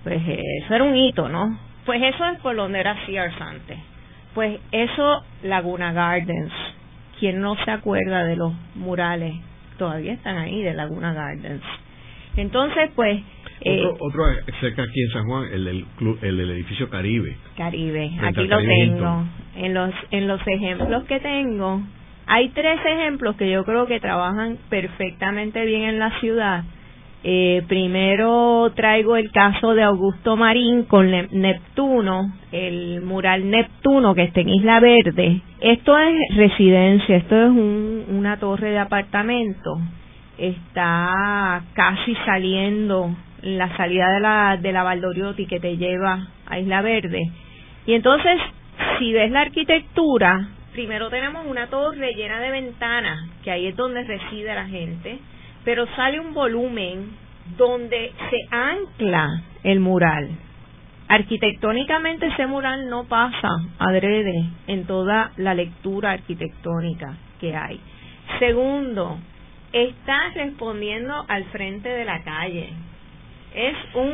Pues 0.04 0.22
eh, 0.28 0.40
eso 0.62 0.74
era 0.74 0.84
un 0.84 0.96
hito, 0.96 1.28
¿no? 1.28 1.58
Pues 1.84 2.00
eso 2.02 2.24
es 2.26 2.38
por 2.40 2.54
donde 2.54 2.80
era 2.80 3.04
Sears 3.04 3.34
antes. 3.40 3.78
Pues 4.34 4.60
eso, 4.72 5.24
Laguna 5.42 5.92
Gardens. 5.92 6.52
¿Quién 7.18 7.40
no 7.40 7.56
se 7.64 7.70
acuerda 7.70 8.24
de 8.24 8.36
los 8.36 8.52
murales? 8.74 9.34
Todavía 9.78 10.12
están 10.12 10.36
ahí 10.36 10.62
de 10.62 10.74
Laguna 10.74 11.12
Gardens. 11.12 11.62
Entonces, 12.36 12.90
pues... 12.94 13.22
Eh, 13.60 13.82
otro, 13.98 14.24
cerca 14.60 14.82
aquí 14.82 15.02
en 15.02 15.10
San 15.10 15.24
Juan, 15.26 15.44
el 15.52 15.64
del, 15.64 15.84
el 16.20 16.36
del 16.36 16.50
edificio 16.50 16.90
Caribe. 16.90 17.36
Caribe, 17.56 18.10
aquí 18.20 18.46
lo 18.46 18.58
tengo. 18.58 19.24
En 19.56 19.72
los, 19.72 19.90
en 20.10 20.28
los 20.28 20.40
ejemplos 20.46 21.04
que 21.04 21.20
tengo, 21.20 21.80
Hay 22.26 22.48
tres 22.50 22.80
ejemplos 22.84 23.36
que 23.36 23.50
yo 23.50 23.64
creo 23.64 23.86
que 23.86 24.00
trabajan 24.00 24.58
perfectamente 24.70 25.64
bien 25.64 25.82
en 25.82 25.98
la 25.98 26.18
ciudad. 26.20 26.64
Eh, 27.26 27.62
primero 27.68 28.70
traigo 28.74 29.16
el 29.16 29.30
caso 29.30 29.74
de 29.74 29.82
Augusto 29.82 30.36
Marín 30.36 30.84
con 30.84 31.10
Neptuno, 31.10 32.34
el 32.52 33.00
mural 33.02 33.48
Neptuno 33.48 34.14
que 34.14 34.24
está 34.24 34.40
en 34.40 34.50
Isla 34.50 34.80
Verde. 34.80 35.40
Esto 35.60 35.98
es 35.98 36.36
residencia, 36.36 37.16
esto 37.16 37.34
es 37.34 37.50
una 38.08 38.38
torre 38.38 38.70
de 38.70 38.78
apartamento. 38.78 39.78
Está 40.38 41.62
casi 41.74 42.14
saliendo 42.26 43.14
la 43.42 43.76
salida 43.76 44.10
de 44.12 44.20
la, 44.20 44.58
de 44.60 44.72
la 44.72 44.82
Valdoriotti 44.82 45.46
que 45.46 45.60
te 45.60 45.76
lleva 45.76 46.28
a 46.46 46.58
Isla 46.58 46.82
Verde. 46.82 47.20
Y 47.86 47.94
entonces, 47.94 48.40
si 48.98 49.12
ves 49.12 49.30
la 49.30 49.42
arquitectura, 49.42 50.48
primero 50.72 51.10
tenemos 51.10 51.46
una 51.46 51.68
torre 51.68 52.14
llena 52.14 52.40
de 52.40 52.50
ventanas, 52.50 53.28
que 53.42 53.50
ahí 53.50 53.66
es 53.66 53.76
donde 53.76 54.02
reside 54.02 54.54
la 54.54 54.66
gente, 54.66 55.18
pero 55.64 55.86
sale 55.94 56.20
un 56.20 56.34
volumen 56.34 57.10
donde 57.56 58.12
se 58.30 58.56
ancla 58.56 59.42
el 59.62 59.80
mural. 59.80 60.30
Arquitectónicamente 61.06 62.26
ese 62.26 62.46
mural 62.46 62.88
no 62.88 63.04
pasa 63.04 63.50
adrede 63.78 64.48
en 64.66 64.86
toda 64.86 65.32
la 65.36 65.54
lectura 65.54 66.12
arquitectónica 66.12 67.14
que 67.38 67.54
hay. 67.54 67.78
Segundo, 68.38 69.18
está 69.74 70.30
respondiendo 70.34 71.24
al 71.28 71.44
frente 71.46 71.88
de 71.88 72.04
la 72.04 72.22
calle. 72.22 72.70
Es 73.54 73.76
un 73.94 74.12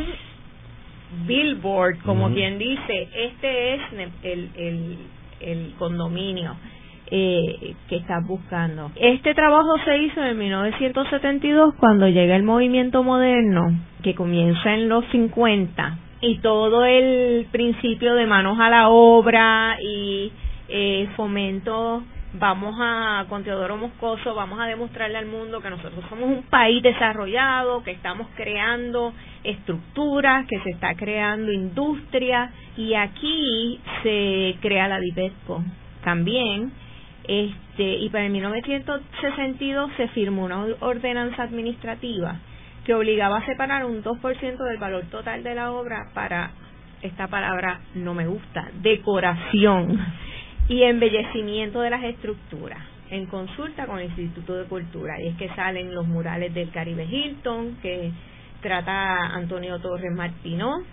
billboard, 1.27 1.99
como 2.03 2.33
quien 2.33 2.59
dice, 2.59 3.09
este 3.15 3.75
es 3.75 3.81
el, 4.23 4.51
el, 4.57 4.99
el 5.41 5.75
condominio 5.79 6.57
eh, 7.11 7.75
que 7.89 7.97
estás 7.97 8.27
buscando. 8.27 8.91
Este 8.97 9.35
trabajo 9.35 9.77
se 9.85 9.99
hizo 9.99 10.25
en 10.25 10.39
1972 10.39 11.75
cuando 11.79 12.09
llega 12.09 12.37
el 12.37 12.43
movimiento 12.43 13.03
moderno, 13.03 13.79
que 14.03 14.15
comienza 14.15 14.73
en 14.75 14.89
los 14.89 15.05
50, 15.11 15.99
y 16.23 16.39
todo 16.39 16.85
el 16.85 17.47
principio 17.51 18.15
de 18.15 18.27
manos 18.27 18.59
a 18.61 18.71
la 18.71 18.89
obra 18.89 19.77
y 19.83 20.33
eh, 20.69 21.09
fomento 21.17 22.03
vamos 22.35 22.77
a, 22.79 23.25
con 23.29 23.43
Teodoro 23.43 23.77
Moscoso, 23.77 24.35
vamos 24.35 24.61
a 24.61 24.67
demostrarle 24.67 25.19
al 25.19 25.27
mundo 25.27 25.61
que 25.61 25.71
nosotros 25.71 26.05
somos 26.09 26.29
un 26.29 26.43
país 26.45 26.83
desarrollado, 26.83 27.83
que 27.83 27.91
estamos 27.91 28.29
creando 28.37 29.13
estructuras, 29.43 30.47
que 30.47 30.61
se 30.61 30.71
está 30.71 30.95
creando 30.95 31.53
industria 31.53 32.53
y 32.77 32.95
aquí 32.95 33.81
se 34.03 34.57
crea 34.61 34.89
la 34.89 35.01
DIPESCO 35.01 35.65
también. 36.05 36.73
Este, 37.25 37.97
y 37.97 38.09
para 38.09 38.27
el 38.27 38.33
1962 38.33 39.91
se 39.97 40.09
firmó 40.09 40.45
una 40.45 40.65
ordenanza 40.81 41.43
administrativa 41.43 42.37
que 42.85 42.95
obligaba 42.95 43.39
a 43.39 43.47
separar 43.47 43.85
un 43.85 44.03
2% 44.03 44.57
del 44.57 44.79
valor 44.79 45.05
total 45.11 45.43
de 45.43 45.55
la 45.55 45.73
obra 45.73 46.09
para, 46.15 46.53
esta 47.03 47.29
palabra 47.29 47.81
no 47.95 48.15
me 48.15 48.27
gusta, 48.27 48.71
decoración 48.81 49.99
y 50.71 50.85
embellecimiento 50.85 51.81
de 51.81 51.91
las 51.91 52.05
estructuras 52.05 52.79
en 53.11 53.27
consulta 53.27 53.87
con 53.87 53.99
el 53.99 54.05
Instituto 54.05 54.55
de 54.55 54.67
Cultura. 54.67 55.21
Y 55.21 55.27
es 55.27 55.37
que 55.37 55.49
salen 55.57 55.93
los 55.93 56.07
murales 56.07 56.55
del 56.55 56.71
Caribe 56.71 57.05
Hilton 57.05 57.79
que 57.83 58.13
trata 58.63 59.17
Antonio 59.35 59.81
Torres 59.81 60.13
Martino 60.15 60.85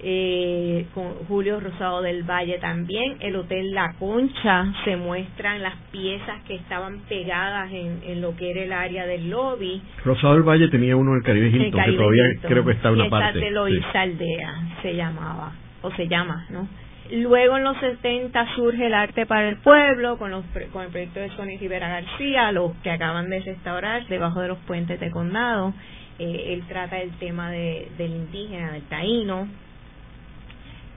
eh, 0.00 0.86
con 0.94 1.14
Julio 1.28 1.60
Rosado 1.60 2.02
del 2.02 2.24
Valle 2.24 2.58
también. 2.58 3.18
El 3.20 3.36
Hotel 3.36 3.70
La 3.70 3.94
Concha 4.00 4.72
se 4.84 4.96
muestran 4.96 5.62
las 5.62 5.76
piezas 5.92 6.42
que 6.48 6.56
estaban 6.56 6.98
pegadas 7.08 7.70
en, 7.70 8.00
en 8.04 8.20
lo 8.20 8.34
que 8.34 8.50
era 8.50 8.62
el 8.64 8.72
área 8.72 9.06
del 9.06 9.30
lobby. 9.30 9.80
Rosado 10.04 10.34
del 10.34 10.42
Valle 10.42 10.68
tenía 10.70 10.96
uno 10.96 11.12
del 11.12 11.22
Caribe 11.22 11.50
Hilton 11.50 11.84
que 11.84 11.92
todavía 11.92 12.24
creo 12.42 12.64
que 12.64 12.72
está 12.72 12.90
una 12.90 13.08
parte 13.08 13.38
de 13.38 13.50
Loíza 13.52 14.00
Aldea 14.00 14.54
se 14.82 14.96
llamaba 14.96 15.52
o 15.82 15.90
se 15.92 16.08
llama 16.08 16.46
¿no? 16.50 16.66
Luego 17.10 17.56
en 17.56 17.64
los 17.64 17.78
70 17.78 18.54
surge 18.54 18.86
el 18.86 18.92
arte 18.92 19.24
para 19.24 19.48
el 19.48 19.56
pueblo 19.58 20.18
con, 20.18 20.30
los, 20.30 20.44
con 20.72 20.84
el 20.84 20.90
proyecto 20.90 21.20
de 21.20 21.30
Sonny 21.30 21.56
Rivera 21.56 21.88
García, 21.88 22.52
los 22.52 22.74
que 22.82 22.90
acaban 22.90 23.30
de 23.30 23.40
restaurar 23.40 24.06
debajo 24.08 24.40
de 24.40 24.48
los 24.48 24.58
puentes 24.58 25.00
de 25.00 25.10
condado. 25.10 25.72
Eh, 26.18 26.52
él 26.52 26.64
trata 26.68 26.98
el 27.00 27.12
tema 27.12 27.50
de, 27.50 27.90
del 27.96 28.10
indígena, 28.10 28.72
del 28.72 28.82
taíno. 28.82 29.48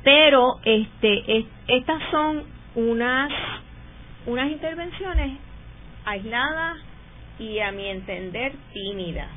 Pero 0.03 0.59
este, 0.65 1.45
estas 1.67 2.01
son 2.11 2.43
unas, 2.75 3.31
unas 4.25 4.51
intervenciones 4.51 5.37
aisladas 6.03 6.77
y 7.39 7.59
a 7.59 7.71
mi 7.71 7.87
entender 7.87 8.53
tímidas 8.73 9.29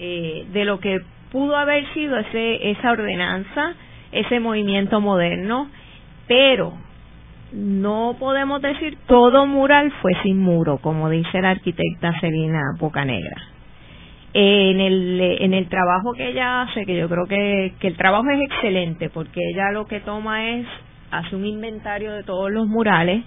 eh, 0.00 0.46
de 0.52 0.64
lo 0.64 0.80
que 0.80 1.00
pudo 1.30 1.56
haber 1.56 1.86
sido 1.94 2.18
ese, 2.18 2.70
esa 2.70 2.90
ordenanza, 2.90 3.74
ese 4.10 4.40
movimiento 4.40 5.00
moderno 5.00 5.70
pero 6.30 6.72
no 7.52 8.14
podemos 8.20 8.62
decir 8.62 8.96
todo 9.08 9.46
mural 9.46 9.92
fue 10.00 10.12
sin 10.22 10.38
muro, 10.38 10.78
como 10.78 11.10
dice 11.10 11.42
la 11.42 11.50
arquitecta 11.50 12.12
Selina 12.20 12.60
Bocanegra. 12.78 13.36
En 14.32 14.78
el, 14.78 15.20
en 15.40 15.54
el 15.54 15.68
trabajo 15.68 16.12
que 16.12 16.28
ella 16.28 16.62
hace, 16.62 16.86
que 16.86 16.96
yo 16.96 17.08
creo 17.08 17.26
que, 17.26 17.72
que 17.80 17.88
el 17.88 17.96
trabajo 17.96 18.30
es 18.30 18.42
excelente, 18.42 19.10
porque 19.10 19.40
ella 19.52 19.72
lo 19.72 19.86
que 19.86 19.98
toma 19.98 20.50
es, 20.50 20.68
hace 21.10 21.34
un 21.34 21.44
inventario 21.44 22.12
de 22.12 22.22
todos 22.22 22.48
los 22.52 22.68
murales 22.68 23.24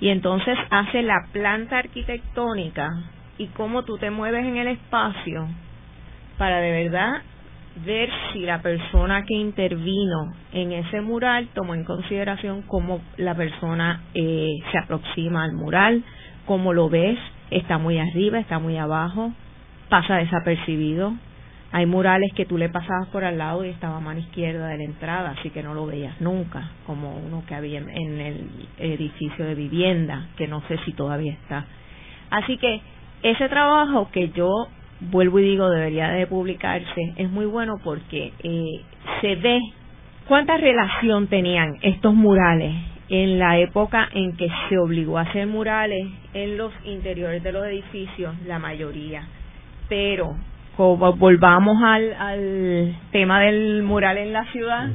y 0.00 0.08
entonces 0.08 0.56
hace 0.70 1.02
la 1.02 1.26
planta 1.32 1.76
arquitectónica 1.76 2.88
y 3.36 3.48
cómo 3.48 3.82
tú 3.82 3.98
te 3.98 4.10
mueves 4.10 4.46
en 4.46 4.56
el 4.56 4.68
espacio 4.68 5.46
para 6.38 6.60
de 6.60 6.84
verdad 6.84 7.20
ver 7.84 8.08
si 8.32 8.40
la 8.40 8.62
persona 8.62 9.24
que 9.24 9.34
intervino 9.34 10.32
en 10.52 10.72
ese 10.72 11.00
mural 11.00 11.48
tomó 11.54 11.74
en 11.74 11.84
consideración 11.84 12.62
cómo 12.62 13.00
la 13.16 13.34
persona 13.34 14.02
eh, 14.14 14.54
se 14.72 14.78
aproxima 14.78 15.44
al 15.44 15.52
mural, 15.52 16.02
cómo 16.46 16.72
lo 16.72 16.88
ves, 16.88 17.18
está 17.50 17.78
muy 17.78 17.98
arriba, 17.98 18.38
está 18.38 18.58
muy 18.58 18.76
abajo, 18.78 19.32
pasa 19.88 20.16
desapercibido. 20.16 21.12
Hay 21.72 21.84
murales 21.84 22.32
que 22.34 22.46
tú 22.46 22.56
le 22.56 22.70
pasabas 22.70 23.08
por 23.08 23.24
al 23.24 23.38
lado 23.38 23.64
y 23.64 23.68
estaba 23.68 23.96
a 23.96 24.00
mano 24.00 24.20
izquierda 24.20 24.68
de 24.68 24.78
la 24.78 24.84
entrada, 24.84 25.34
así 25.38 25.50
que 25.50 25.62
no 25.62 25.74
lo 25.74 25.84
veías 25.84 26.18
nunca, 26.20 26.70
como 26.86 27.16
uno 27.16 27.42
que 27.46 27.54
había 27.54 27.80
en 27.80 28.20
el 28.20 28.48
edificio 28.78 29.44
de 29.44 29.54
vivienda, 29.54 30.28
que 30.36 30.46
no 30.46 30.62
sé 30.68 30.78
si 30.84 30.92
todavía 30.92 31.32
está. 31.32 31.66
Así 32.30 32.56
que 32.56 32.80
ese 33.22 33.48
trabajo 33.48 34.08
que 34.12 34.30
yo 34.30 34.68
vuelvo 35.00 35.38
y 35.38 35.44
digo, 35.44 35.68
debería 35.70 36.08
de 36.10 36.26
publicarse, 36.26 37.12
es 37.16 37.30
muy 37.30 37.46
bueno 37.46 37.74
porque 37.82 38.32
eh, 38.42 38.80
se 39.20 39.36
ve 39.36 39.60
cuánta 40.28 40.56
relación 40.56 41.26
tenían 41.28 41.76
estos 41.82 42.14
murales 42.14 42.74
en 43.08 43.38
la 43.38 43.58
época 43.58 44.08
en 44.12 44.36
que 44.36 44.48
se 44.68 44.78
obligó 44.78 45.18
a 45.18 45.22
hacer 45.22 45.46
murales 45.46 46.06
en 46.34 46.56
los 46.58 46.72
interiores 46.84 47.42
de 47.42 47.52
los 47.52 47.64
edificios, 47.66 48.34
la 48.46 48.58
mayoría. 48.58 49.28
Pero 49.88 50.34
como 50.76 51.14
volvamos 51.14 51.82
al, 51.82 52.12
al 52.14 52.96
tema 53.12 53.40
del 53.40 53.82
mural 53.82 54.18
en 54.18 54.32
la 54.32 54.44
ciudad 54.52 54.90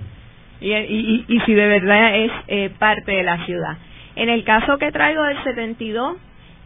y, 0.60 0.74
y, 0.74 1.25
y, 1.27 1.39
si 1.39 1.53
de 1.53 1.67
verdad 1.67 2.15
es 2.17 2.31
eh, 2.48 2.70
parte 2.77 3.12
de 3.12 3.24
la 3.24 3.43
ciudad. 3.46 3.77
En 4.15 4.29
el 4.29 4.43
caso 4.43 4.77
que 4.77 4.91
traigo 4.91 5.24
del 5.24 5.43
72, 5.43 6.17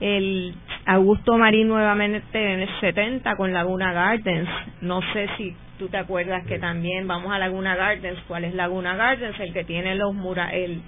el 0.01 0.54
Augusto 0.88 1.36
Marín 1.36 1.68
nuevamente 1.68 2.54
en 2.54 2.60
el 2.60 2.70
70 2.80 3.36
con 3.38 3.51
Laguna 3.54 3.92
Gardens. 3.92 4.48
No 4.82 5.01
sé 5.13 5.27
si 5.36 5.56
tú 5.80 5.88
te 5.88 5.98
acuerdas 5.98 6.46
que 6.46 6.60
también 6.60 7.08
vamos 7.08 7.34
a 7.34 7.39
Laguna 7.39 7.75
Gardens. 7.75 8.20
¿Cuál 8.27 8.46
es 8.46 8.54
Laguna 8.54 8.96
Gardens? 8.96 9.39
El 9.39 9.51
que 9.51 9.63
tiene 9.63 9.96
los 9.96 10.13
mura, 10.13 10.51
el, 10.54 10.84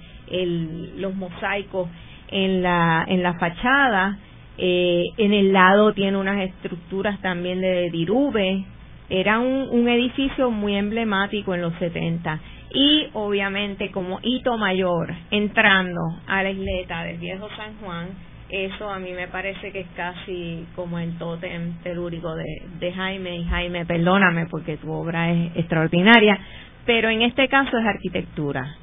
los 1.02 1.16
mosaicos 1.16 1.90
en 2.28 2.62
la 2.62 3.06
en 3.08 3.24
la 3.24 3.34
fachada. 3.40 4.20
Eh, 4.60 5.04
en 5.18 5.34
el 5.34 5.52
lado 5.52 5.94
tiene 5.94 6.16
unas 6.18 6.48
estructuras 6.48 7.20
también 7.22 7.60
de 7.60 7.90
dirube. 7.90 8.66
Era 9.10 9.40
un, 9.40 9.68
un 9.72 9.88
edificio 9.88 10.52
muy 10.52 10.76
emblemático 10.76 11.56
en 11.56 11.62
los 11.62 11.74
70 11.80 12.40
y 12.72 13.08
obviamente 13.14 13.90
como 13.90 14.20
hito 14.22 14.58
mayor 14.58 15.12
entrando 15.32 16.02
a 16.28 16.44
la 16.44 16.52
isleta 16.52 17.04
del 17.04 17.18
viejo 17.18 17.48
San 17.56 17.78
Juan 17.82 18.10
eso 18.50 18.90
a 18.90 19.00
mí 19.00 19.12
me 19.12 19.28
parece 19.28 19.72
que 19.72 19.82
es 19.82 19.88
casi 19.96 20.66
como 20.76 21.00
el 21.00 21.18
tótem 21.18 21.74
telúrico 21.84 22.36
de, 22.36 22.64
de 22.80 22.94
Jaime. 22.94 23.38
Y 23.38 23.46
Jaime 23.46 23.86
perdóname 23.86 24.46
porque 24.48 24.78
tu 24.78 24.92
obra 24.92 25.32
es 25.32 25.56
extraordinaria 25.58 26.40
pero 26.88 27.10
en 27.10 27.22
este 27.22 27.48
caso 27.50 27.78
es 27.78 27.86
arquitectura. 27.86 28.78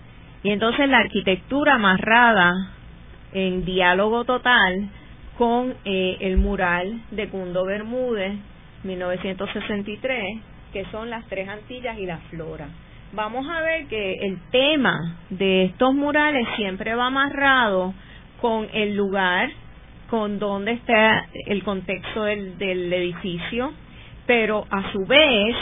Y 0.44 0.50
entonces 0.50 0.88
la 0.88 0.98
arquitectura 0.98 1.74
amarrada 1.74 2.52
en 3.32 3.64
diálogo 3.64 4.24
total 4.24 4.90
con 5.38 5.74
eh, 5.84 6.18
el 6.20 6.36
mural 6.36 7.00
de 7.10 7.28
Cundo 7.28 7.64
Bermúdez 7.64 8.34
1963 8.84 10.40
que 10.72 10.84
son 10.92 11.08
las 11.08 11.24
tres 11.26 11.48
Antillas 11.48 11.98
y 11.98 12.04
la 12.04 12.18
flora. 12.28 12.68
Vamos 13.14 13.48
a 13.48 13.62
ver 13.62 13.86
que 13.86 14.14
el 14.20 14.38
tema 14.50 15.16
de 15.30 15.66
estos 15.66 15.94
murales 15.94 16.46
siempre 16.56 16.94
va 16.94 17.06
amarrado 17.06 17.94
con 18.44 18.68
el 18.74 18.94
lugar 18.94 19.48
con 20.10 20.38
dónde 20.38 20.72
está 20.72 21.24
el 21.46 21.64
contexto 21.64 22.24
del, 22.24 22.58
del 22.58 22.92
edificio, 22.92 23.72
pero 24.26 24.66
a 24.68 24.92
su 24.92 25.06
vez, 25.06 25.56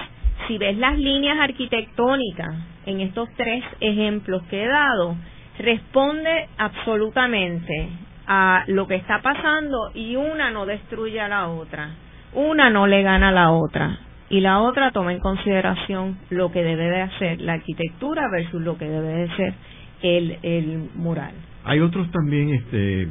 si 0.48 0.58
ves 0.58 0.76
las 0.78 0.98
líneas 0.98 1.38
arquitectónicas 1.38 2.52
en 2.86 3.00
estos 3.02 3.28
tres 3.36 3.62
ejemplos 3.78 4.42
que 4.50 4.64
he 4.64 4.66
dado, 4.66 5.14
responde 5.60 6.48
absolutamente 6.58 7.88
a 8.26 8.64
lo 8.66 8.88
que 8.88 8.96
está 8.96 9.22
pasando 9.22 9.92
y 9.94 10.16
una 10.16 10.50
no 10.50 10.66
destruye 10.66 11.20
a 11.20 11.28
la 11.28 11.50
otra, 11.50 11.90
una 12.34 12.68
no 12.68 12.88
le 12.88 13.02
gana 13.02 13.28
a 13.28 13.30
la 13.30 13.52
otra 13.52 13.96
y 14.28 14.40
la 14.40 14.58
otra 14.58 14.90
toma 14.90 15.12
en 15.12 15.20
consideración 15.20 16.18
lo 16.30 16.50
que 16.50 16.64
debe 16.64 16.90
de 16.90 17.02
hacer 17.02 17.40
la 17.42 17.52
arquitectura 17.52 18.28
versus 18.28 18.60
lo 18.60 18.76
que 18.76 18.88
debe 18.88 19.28
de 19.28 19.36
ser 19.36 19.54
el, 20.02 20.38
el 20.42 20.90
mural. 20.96 21.51
Hay 21.64 21.80
otros 21.80 22.10
también, 22.10 22.54
este, 22.54 23.08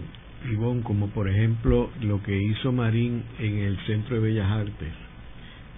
Ivonne, 0.51 0.81
como 0.83 1.07
por 1.09 1.29
ejemplo 1.29 1.89
lo 2.01 2.21
que 2.23 2.35
hizo 2.35 2.71
Marín 2.71 3.23
en 3.39 3.59
el 3.59 3.77
Centro 3.85 4.15
de 4.15 4.21
Bellas 4.21 4.51
Artes, 4.51 4.93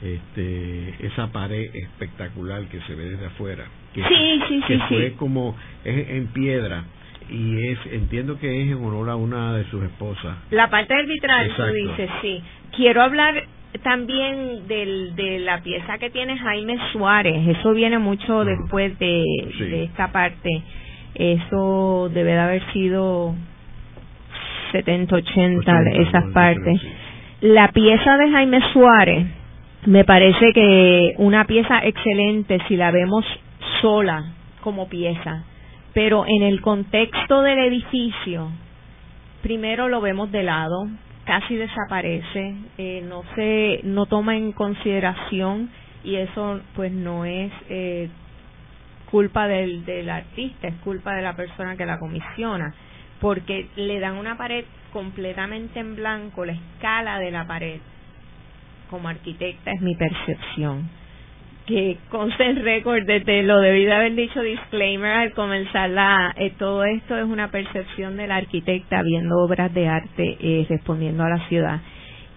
este, 0.01 1.05
esa 1.05 1.31
pared 1.31 1.69
espectacular 1.73 2.63
que 2.65 2.79
se 2.81 2.95
ve 2.95 3.11
desde 3.11 3.27
afuera, 3.27 3.65
que, 3.93 4.03
sí, 4.03 4.39
sí, 4.47 4.61
que 4.67 4.75
sí, 4.75 4.83
fue 4.89 5.13
como 5.13 5.55
es 5.83 6.09
en 6.09 6.27
piedra 6.27 6.83
y 7.29 7.67
es 7.67 7.79
entiendo 7.91 8.37
que 8.37 8.61
es 8.61 8.67
en 8.67 8.83
honor 8.83 9.09
a 9.09 9.15
una 9.15 9.55
de 9.55 9.63
sus 9.65 9.83
esposas. 9.83 10.37
La 10.51 10.69
parte 10.69 10.93
arbitral, 10.93 11.51
tú 11.55 11.63
dices, 11.73 12.09
sí. 12.21 12.41
Quiero 12.75 13.01
hablar 13.01 13.45
también 13.83 14.67
del, 14.67 15.15
de 15.15 15.39
la 15.39 15.61
pieza 15.61 15.97
que 15.99 16.09
tiene 16.09 16.37
Jaime 16.37 16.77
Suárez, 16.91 17.47
eso 17.57 17.73
viene 17.73 17.97
mucho 17.99 18.43
después 18.43 18.97
de, 18.99 19.23
de 19.57 19.83
esta 19.85 20.11
parte 20.11 20.63
eso 21.15 22.09
debe 22.13 22.31
de 22.33 22.39
haber 22.39 22.73
sido 22.73 23.35
70, 24.71 25.15
80, 25.15 25.81
esas 25.91 26.25
partes. 26.33 26.81
La 27.41 27.69
pieza 27.69 28.17
de 28.17 28.31
Jaime 28.31 28.59
Suárez 28.71 29.27
me 29.85 30.05
parece 30.05 30.53
que 30.53 31.13
una 31.17 31.45
pieza 31.45 31.79
excelente 31.83 32.57
si 32.67 32.75
la 32.75 32.91
vemos 32.91 33.25
sola 33.81 34.33
como 34.61 34.87
pieza, 34.87 35.43
pero 35.93 36.25
en 36.25 36.41
el 36.41 36.61
contexto 36.61 37.41
del 37.41 37.59
edificio, 37.59 38.49
primero 39.41 39.89
lo 39.89 39.99
vemos 40.01 40.31
de 40.31 40.43
lado, 40.43 40.87
casi 41.25 41.55
desaparece, 41.55 42.55
eh, 42.77 43.05
no 43.07 43.23
se, 43.35 43.81
no 43.83 44.05
toma 44.05 44.37
en 44.37 44.53
consideración 44.53 45.69
y 46.03 46.15
eso 46.15 46.61
pues 46.75 46.91
no 46.91 47.25
es 47.25 47.51
eh, 47.69 48.09
culpa 49.13 49.47
del, 49.47 49.85
del 49.85 50.09
artista, 50.09 50.69
es 50.69 50.75
culpa 50.83 51.13
de 51.13 51.21
la 51.21 51.35
persona 51.35 51.77
que 51.77 51.85
la 51.85 51.99
comisiona, 51.99 52.73
porque 53.21 53.67
le 53.75 53.99
dan 53.99 54.17
una 54.17 54.35
pared 54.39 54.65
completamente 54.91 55.79
en 55.79 55.95
blanco, 55.95 56.43
la 56.43 56.53
escala 56.53 57.19
de 57.19 57.29
la 57.29 57.45
pared. 57.45 57.79
Como 58.89 59.07
arquitecta 59.07 59.69
es 59.69 59.81
mi 59.81 59.93
percepción. 59.93 60.89
Que 61.67 61.99
conste 62.09 62.43
el 62.43 62.63
récord, 62.63 63.05
de 63.05 63.43
lo 63.43 63.59
debí 63.59 63.85
de 63.85 63.93
haber 63.93 64.15
dicho 64.15 64.41
disclaimer 64.41 65.11
al 65.11 65.33
comenzar 65.33 65.91
la, 65.91 66.33
eh, 66.35 66.51
todo 66.57 66.83
esto 66.83 67.15
es 67.15 67.25
una 67.25 67.51
percepción 67.51 68.17
del 68.17 68.31
arquitecta 68.31 69.03
viendo 69.03 69.35
obras 69.37 69.71
de 69.75 69.87
arte 69.89 70.37
eh, 70.39 70.65
respondiendo 70.67 71.23
a 71.23 71.29
la 71.29 71.47
ciudad. 71.49 71.81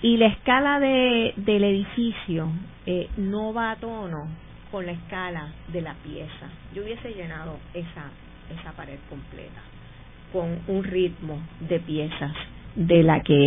Y 0.03 0.19
la 0.19 0.27
escala 0.27 0.79
de, 0.79 1.33
del 1.37 1.65
edificio 1.65 2.51
eh, 2.85 3.09
no 3.17 3.55
va 3.55 3.71
a 3.71 3.77
tono 3.77 4.29
con 4.71 4.87
la 4.87 4.93
escala 4.93 5.53
de 5.73 5.81
la 5.81 5.95
pieza. 5.95 6.51
Yo 6.75 6.83
hubiese 6.83 7.13
llenado 7.13 7.59
esa, 7.75 8.11
esa 8.59 8.73
pared 8.73 8.99
completa 9.09 9.61
con 10.33 10.59
un 10.69 10.85
ritmo 10.85 11.41
de 11.61 11.79
piezas 11.81 12.33
de 12.75 13.03
la 13.03 13.21
que, 13.21 13.47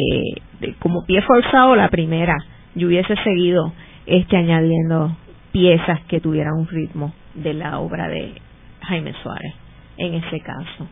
como 0.80 1.06
pie 1.06 1.22
forzado 1.22 1.76
la 1.76 1.90
primera, 1.90 2.36
yo 2.76 2.88
hubiese 2.88 3.16
seguido 3.24 3.74
este 4.06 4.38
añadiendo 4.38 5.16
piezas 5.52 6.02
que 6.08 6.20
tuvieran 6.20 6.54
un 6.54 6.68
ritmo 6.68 7.14
de 7.36 7.54
la 7.54 7.80
obra 7.80 8.08
de 8.08 8.34
Jaime 8.82 9.14
Suárez 9.22 9.54
en 9.98 10.16
ese 10.16 10.40
caso. 10.40 10.88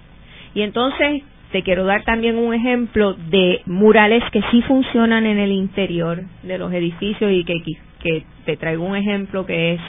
Y 0.53 0.61
entonces 0.61 1.23
te 1.51 1.63
quiero 1.63 1.85
dar 1.85 2.03
también 2.03 2.37
un 2.37 2.53
ejemplo 2.53 3.13
de 3.13 3.61
murales 3.65 4.23
que 4.31 4.41
sí 4.51 4.61
funcionan 4.63 5.25
en 5.25 5.39
el 5.39 5.51
interior 5.51 6.23
de 6.43 6.57
los 6.57 6.71
edificios 6.73 7.31
y 7.31 7.43
que, 7.43 7.61
que 8.01 8.23
te 8.45 8.57
traigo 8.57 8.83
un 8.83 8.95
ejemplo 8.95 9.45
que 9.45 9.73
es 9.73 9.81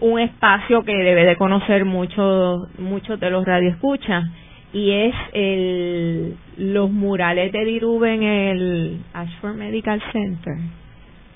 un 0.00 0.20
espacio 0.20 0.82
que 0.84 0.94
debe 0.94 1.24
de 1.24 1.36
conocer 1.36 1.84
muchos 1.84 2.68
muchos 2.78 3.18
de 3.20 3.30
los 3.30 3.44
radioescuchas 3.44 4.24
y 4.72 4.90
es 4.90 5.14
el 5.32 6.36
los 6.56 6.90
murales 6.90 7.52
de 7.52 7.64
Diruba 7.64 8.10
en 8.10 8.22
el 8.22 9.00
Ashford 9.12 9.54
Medical 9.54 10.02
Center. 10.12 10.56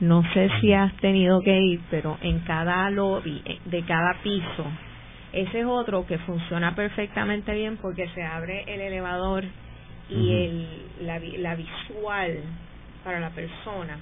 No 0.00 0.22
sé 0.32 0.48
si 0.60 0.72
has 0.72 0.94
tenido 0.96 1.40
que 1.40 1.58
ir, 1.60 1.80
pero 1.90 2.18
en 2.22 2.40
cada 2.40 2.88
lobby 2.90 3.42
de 3.64 3.82
cada 3.82 4.14
piso, 4.22 4.64
ese 5.32 5.60
es 5.60 5.66
otro 5.66 6.06
que 6.06 6.18
funciona 6.18 6.74
perfectamente 6.74 7.52
bien 7.54 7.76
porque 7.78 8.08
se 8.08 8.22
abre 8.22 8.64
el 8.66 8.80
elevador 8.80 9.44
y 10.08 10.32
el, 10.32 10.66
la, 11.02 11.20
la 11.38 11.54
visual 11.54 12.38
para 13.04 13.20
la 13.20 13.30
persona 13.30 13.98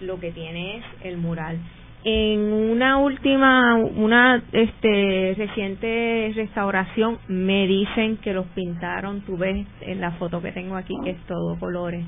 lo 0.00 0.18
que 0.18 0.32
tiene 0.32 0.78
es 0.78 0.84
el 1.02 1.16
mural 1.16 1.58
en 2.04 2.52
una 2.52 2.98
última, 2.98 3.76
una 3.76 4.42
este 4.52 5.34
reciente 5.38 6.32
restauración 6.36 7.18
me 7.28 7.66
dicen 7.66 8.18
que 8.18 8.34
los 8.34 8.44
pintaron, 8.48 9.22
tú 9.22 9.38
ves 9.38 9.66
en 9.80 10.00
la 10.02 10.12
foto 10.12 10.42
que 10.42 10.52
tengo 10.52 10.76
aquí 10.76 10.94
que 11.02 11.10
es 11.10 11.20
todo 11.26 11.58
colores, 11.58 12.04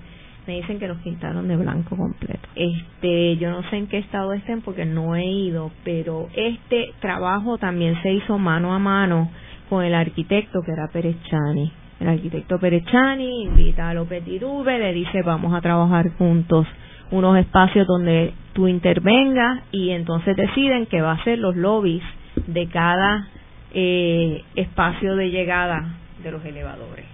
me 0.47 0.57
dicen 0.57 0.79
que 0.79 0.87
los 0.87 0.99
pintaron 0.99 1.49
de 1.49 1.57
blanco 1.57 1.97
completo. 1.97 2.47
Este, 2.55 3.39
yo 3.39 3.51
no 3.51 3.63
sé 3.71 3.77
en 3.77 3.87
qué 3.87 3.99
estado 3.99 4.35
estén 4.35 4.61
porque 4.61 4.85
no 4.85 5.17
he 5.17 5.25
ido, 5.25 5.73
pero 5.83 6.29
este 6.37 6.93
trabajo 7.01 7.57
también 7.57 8.01
se 8.03 8.13
hizo 8.13 8.39
mano 8.39 8.75
a 8.75 8.79
mano 8.79 9.31
con 9.71 9.83
el 9.83 9.95
arquitecto 9.95 10.61
que 10.61 10.73
era 10.73 10.89
Perechani. 10.89 11.73
El 12.01 12.09
arquitecto 12.09 12.59
Perechani 12.59 13.45
invita 13.45 13.89
a 13.89 13.95
López 13.95 14.23
Dirube, 14.27 14.79
le 14.79 14.93
dice 14.93 15.23
vamos 15.23 15.55
a 15.55 15.63
trabajar 15.63 16.11
juntos 16.19 16.67
unos 17.11 17.39
espacios 17.39 17.87
donde 17.87 18.33
tú 18.53 18.69
intervengas 18.69 19.63
y 19.71 19.91
entonces 19.91 20.37
deciden 20.37 20.87
que 20.87 21.01
va 21.01 21.13
a 21.13 21.25
ser 21.25 21.39
los 21.39 21.57
lobbies 21.57 22.03
de 22.47 22.67
cada 22.69 23.29
eh, 23.73 24.43
espacio 24.55 25.17
de 25.17 25.31
llegada 25.31 25.97
de 26.23 26.31
los 26.31 26.45
elevadores. 26.45 27.05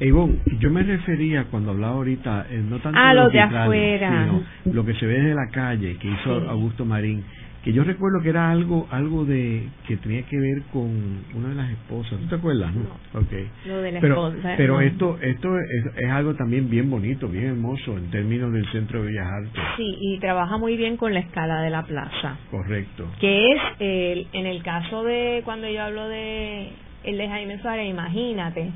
Ivonne, 0.00 0.40
yo 0.58 0.70
me 0.70 0.82
refería 0.82 1.44
cuando 1.44 1.70
hablaba 1.70 1.94
ahorita, 1.94 2.46
eh, 2.50 2.62
no 2.68 2.80
tanto 2.80 2.98
a 2.98 3.14
los 3.14 3.32
de 3.32 3.40
afuera, 3.40 4.26
sino 4.64 4.74
lo 4.74 4.84
que 4.84 4.94
se 4.94 5.06
ve 5.06 5.14
desde 5.14 5.34
la 5.34 5.48
calle, 5.50 5.96
que 5.98 6.08
hizo 6.08 6.50
Augusto 6.50 6.84
Marín, 6.84 7.24
que 7.64 7.72
yo 7.72 7.82
recuerdo 7.82 8.20
que 8.22 8.28
era 8.28 8.50
algo 8.50 8.86
algo 8.90 9.24
de 9.24 9.66
que 9.88 9.96
tenía 9.96 10.22
que 10.26 10.38
ver 10.38 10.62
con 10.70 11.24
una 11.34 11.48
de 11.48 11.54
las 11.54 11.70
esposas 11.70 12.20
¿tú 12.20 12.26
te 12.26 12.34
acuerdas? 12.34 12.72
no, 12.74 13.20
okay. 13.20 13.48
lo 13.64 13.78
de 13.80 13.92
la 13.92 14.00
pero, 14.00 14.28
esposa 14.28 14.54
pero 14.56 14.80
esto 14.82 15.18
esto 15.22 15.58
es, 15.58 16.10
algo 16.10 16.34
también 16.34 16.68
bien 16.68 16.90
bonito 16.90 17.26
bien 17.26 17.46
hermoso 17.46 17.96
en 17.96 18.10
términos 18.10 18.52
del 18.52 18.70
centro 18.70 19.02
de 19.02 19.08
Bellas 19.08 19.26
Artes. 19.26 19.62
Sí 19.76 19.96
y 20.00 20.18
trabaja 20.18 20.58
muy 20.58 20.76
bien 20.76 20.96
con 20.96 21.14
la 21.14 21.20
escala 21.20 21.62
de 21.62 21.70
la 21.70 21.82
plaza. 21.82 22.36
Correcto. 22.50 23.10
Que 23.20 23.52
es 23.52 23.60
el, 23.78 24.26
en 24.32 24.46
el 24.46 24.62
caso 24.62 25.02
de 25.04 25.42
cuando 25.44 25.68
yo 25.68 25.82
hablo 25.82 26.08
de 26.08 26.68
el 27.04 27.18
de 27.18 27.28
Jaime 27.28 27.58
Suárez 27.60 27.88
imagínate 27.88 28.70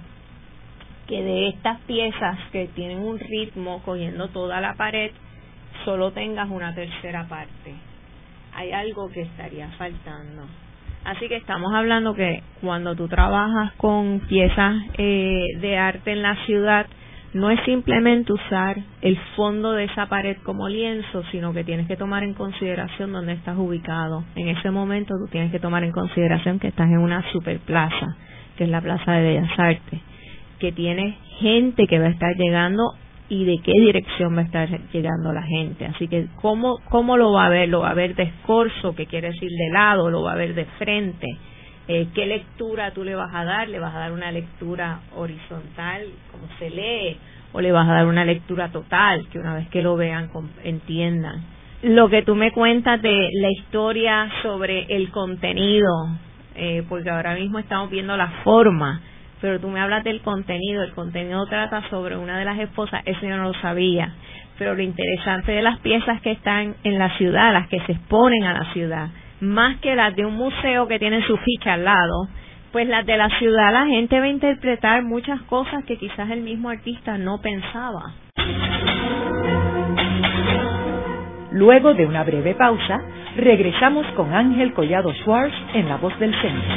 que 1.07 1.23
de 1.23 1.49
estas 1.49 1.81
piezas 1.83 2.39
que 2.53 2.69
tienen 2.75 2.99
un 2.99 3.19
ritmo 3.19 3.83
cogiendo 3.85 4.29
toda 4.29 4.61
la 4.61 4.75
pared 4.75 5.11
solo 5.85 6.13
tengas 6.13 6.49
una 6.51 6.75
tercera 6.75 7.29
parte 7.29 7.88
hay 8.55 8.73
algo 8.73 9.09
que 9.11 9.23
estaría 9.23 9.69
faltando. 9.79 10.43
Así 11.05 11.29
que 11.29 11.37
estamos 11.37 11.73
hablando 11.75 12.15
que 12.15 12.43
cuando 12.61 12.95
tú 12.95 13.09
trabajas 13.09 13.73
con 13.77 14.21
piezas 14.29 14.77
eh, 14.99 15.47
de 15.61 15.79
arte 15.79 16.13
en 16.13 16.23
la 16.23 16.35
ciudad, 16.45 16.87
no 17.35 17.51
es 17.51 17.61
simplemente 17.65 18.33
usar 18.33 18.79
el 19.03 19.17
fondo 19.37 19.73
de 19.73 19.85
esa 19.85 20.07
pared 20.07 20.37
como 20.43 20.69
lienzo, 20.69 21.23
sino 21.31 21.53
que 21.53 21.65
tienes 21.65 21.87
que 21.87 21.97
tomar 21.97 22.23
en 22.23 22.35
consideración 22.35 23.13
dónde 23.13 23.35
estás 23.35 23.57
ubicado. 23.59 24.25
En 24.35 24.49
ese 24.49 24.71
momento 24.71 25.15
tú 25.19 25.31
tienes 25.31 25.53
que 25.53 25.61
tomar 25.61 25.85
en 25.85 25.93
consideración 25.93 26.59
que 26.59 26.69
estás 26.69 26.89
en 26.89 26.99
una 26.99 27.23
superplaza, 27.33 28.17
que 28.57 28.65
es 28.65 28.71
la 28.71 28.81
Plaza 28.81 29.13
de 29.13 29.23
Bellas 29.23 29.59
Artes, 29.59 30.01
que 30.59 30.73
tiene 30.73 31.17
gente 31.39 31.87
que 31.87 31.99
va 31.99 32.07
a 32.07 32.11
estar 32.11 32.35
llegando 32.37 32.83
y 33.29 33.45
de 33.45 33.59
qué 33.63 33.73
dirección 33.73 34.37
va 34.37 34.41
a 34.41 34.45
estar 34.45 34.69
llegando 34.91 35.33
la 35.33 35.43
gente. 35.43 35.87
Así 35.87 36.09
que, 36.09 36.29
¿cómo, 36.41 36.79
cómo 36.89 37.17
lo 37.17 37.33
va 37.33 37.47
a 37.47 37.51
ver? 37.51 37.69
¿Lo 37.69 37.81
va 37.81 37.91
a 37.91 37.95
ver 37.95 38.15
de 38.15 38.25
escorzo, 38.25 38.95
que 38.95 39.07
quiere 39.07 39.29
decir 39.29 39.51
de 39.51 39.71
lado? 39.73 40.11
¿Lo 40.11 40.23
va 40.23 40.33
a 40.33 40.37
ver 40.37 40.55
de 40.55 40.65
frente? 40.79 41.27
Eh, 41.89 42.09
¿Qué 42.15 42.27
lectura 42.27 42.93
tú 42.93 43.05
le 43.05 43.15
vas 43.15 43.35
a 43.35 43.45
dar? 43.45 43.69
¿Le 43.69 43.79
vas 43.79 43.95
a 43.95 43.99
dar 43.99 44.13
una 44.13 44.33
lectura 44.33 45.01
horizontal, 45.17 46.07
como 46.33 46.45
se 46.59 46.71
lee? 46.71 47.17
¿O 47.53 47.61
le 47.61 47.73
vas 47.73 47.89
a 47.89 47.93
dar 47.93 48.07
una 48.07 48.25
lectura 48.25 48.71
total, 48.71 49.27
que 49.29 49.39
una 49.39 49.55
vez 49.55 49.69
que 49.69 49.83
lo 49.83 49.97
vean 49.97 50.31
entiendan? 50.65 51.43
Lo 51.83 52.09
que 52.09 52.23
tú 52.23 52.35
me 52.35 52.53
cuentas 52.53 53.01
de 53.01 53.31
la 53.41 53.51
historia 53.51 54.29
sobre 54.43 54.85
el 54.95 55.11
contenido, 55.11 55.89
eh, 56.55 56.83
porque 56.89 57.09
ahora 57.09 57.35
mismo 57.35 57.59
estamos 57.59 57.89
viendo 57.89 58.17
la 58.17 58.29
forma, 58.43 59.01
pero 59.41 59.61
tú 59.61 59.69
me 59.69 59.81
hablas 59.81 60.05
del 60.05 60.21
contenido, 60.23 60.83
el 60.83 60.93
contenido 60.93 61.47
trata 61.47 61.89
sobre 61.91 62.17
una 62.17 62.39
de 62.39 62.45
las 62.45 62.59
esposas, 62.59 63.03
eso 63.05 63.21
yo 63.23 63.37
no 63.37 63.45
lo 63.45 63.55
sabía, 63.55 64.13
pero 64.59 64.75
lo 64.75 64.83
interesante 64.83 65.53
de 65.53 65.63
las 65.63 65.79
piezas 65.81 66.21
que 66.23 66.33
están 66.33 66.75
en 66.85 66.99
la 66.99 67.17
ciudad, 67.17 67.53
las 67.53 67.69
que 67.69 67.81
se 67.81 67.93
exponen 67.93 68.45
a 68.45 68.55
la 68.55 68.73
ciudad, 68.73 69.09
más 69.41 69.79
que 69.79 69.95
las 69.95 70.17
de 70.17 70.27
un 70.27 70.35
museo 70.35 70.89
que 70.89 70.99
tienen 70.99 71.23
su 71.23 71.37
ficha 71.37 71.75
al 71.75 71.85
lado, 71.85 72.29
pues 72.73 72.87
las 72.89 73.07
de 73.07 73.17
la 73.17 73.29
ciudad 73.39 73.73
la 73.73 73.87
gente 73.87 74.19
va 74.19 74.27
a 74.27 74.29
interpretar 74.29 75.03
muchas 75.03 75.41
cosas 75.43 75.85
que 75.85 75.97
quizás 75.97 76.31
el 76.31 76.43
mismo 76.43 76.69
artista 76.69 77.17
no 77.17 77.41
pensaba. 77.41 78.15
Luego 81.53 81.95
de 81.95 82.05
una 82.05 82.25
breve 82.25 82.55
pausa, 82.55 83.01
regresamos 83.37 84.07
con 84.17 84.35
Ángel 84.35 84.75
Collado 84.75 85.13
Schwartz 85.15 85.55
en 85.73 85.89
La 85.89 85.97
Voz 85.97 86.19
del 86.19 86.35
Centro. 86.43 86.75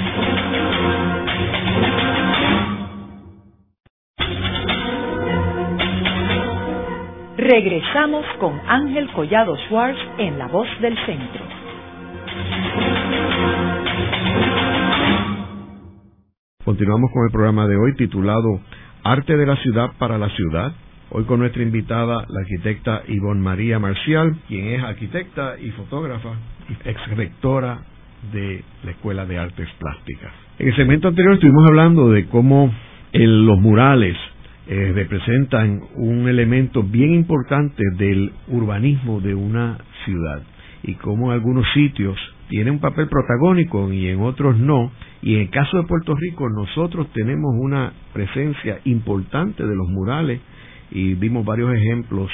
Regresamos 7.38 8.26
con 8.40 8.62
Ángel 8.66 9.12
Collado 9.12 9.58
Schwartz 9.68 10.00
en 10.20 10.40
La 10.40 10.48
Voz 10.48 10.68
del 10.80 10.96
Centro. 11.06 11.44
Continuamos 16.64 17.12
con 17.12 17.26
el 17.26 17.32
programa 17.32 17.68
de 17.68 17.76
hoy 17.76 17.96
titulado 17.96 18.62
Arte 19.04 19.36
de 19.36 19.46
la 19.46 19.58
Ciudad 19.58 19.90
para 19.98 20.18
la 20.18 20.30
Ciudad 20.30 20.72
Hoy 21.14 21.26
con 21.26 21.40
nuestra 21.40 21.62
invitada, 21.62 22.26
la 22.30 22.40
arquitecta 22.40 23.04
Ivonne 23.10 23.42
María 23.42 23.80
Marcial, 23.80 24.34
quien 24.48 24.68
es 24.68 24.82
arquitecta 24.82 25.60
y 25.60 25.70
fotógrafa, 25.72 26.30
ex 26.86 27.18
rectora 27.18 27.80
de 28.32 28.64
la 28.86 28.92
Escuela 28.92 29.26
de 29.26 29.38
Artes 29.38 29.68
Plásticas. 29.78 30.32
En 30.58 30.70
el 30.70 30.76
segmento 30.78 31.10
anterior 31.10 31.34
estuvimos 31.34 31.68
hablando 31.68 32.12
de 32.12 32.28
cómo 32.28 32.74
los 33.12 33.60
murales 33.60 34.16
eh, 34.68 34.94
representan 34.96 35.82
un 35.96 36.30
elemento 36.30 36.82
bien 36.82 37.14
importante 37.14 37.84
del 37.98 38.32
urbanismo 38.48 39.20
de 39.20 39.36
una 39.36 39.80
ciudad 40.06 40.44
y 40.82 40.94
cómo 40.94 41.32
algunos 41.32 41.66
sitios 41.74 42.18
tiene 42.48 42.72
un 42.72 42.80
papel 42.80 43.10
protagónico 43.10 43.92
y 43.92 44.08
en 44.08 44.22
otros 44.22 44.58
no. 44.58 44.94
Y 45.22 45.36
en 45.36 45.42
el 45.42 45.50
caso 45.50 45.76
de 45.76 45.88
Puerto 45.88 46.16
Rico 46.16 46.48
nosotros 46.50 47.08
tenemos 47.12 47.54
una 47.60 47.92
presencia 48.14 48.80
importante 48.86 49.68
de 49.68 49.76
los 49.76 49.90
murales 49.90 50.40
y 50.92 51.14
vimos 51.16 51.46
varios 51.46 51.74
ejemplos 51.74 52.30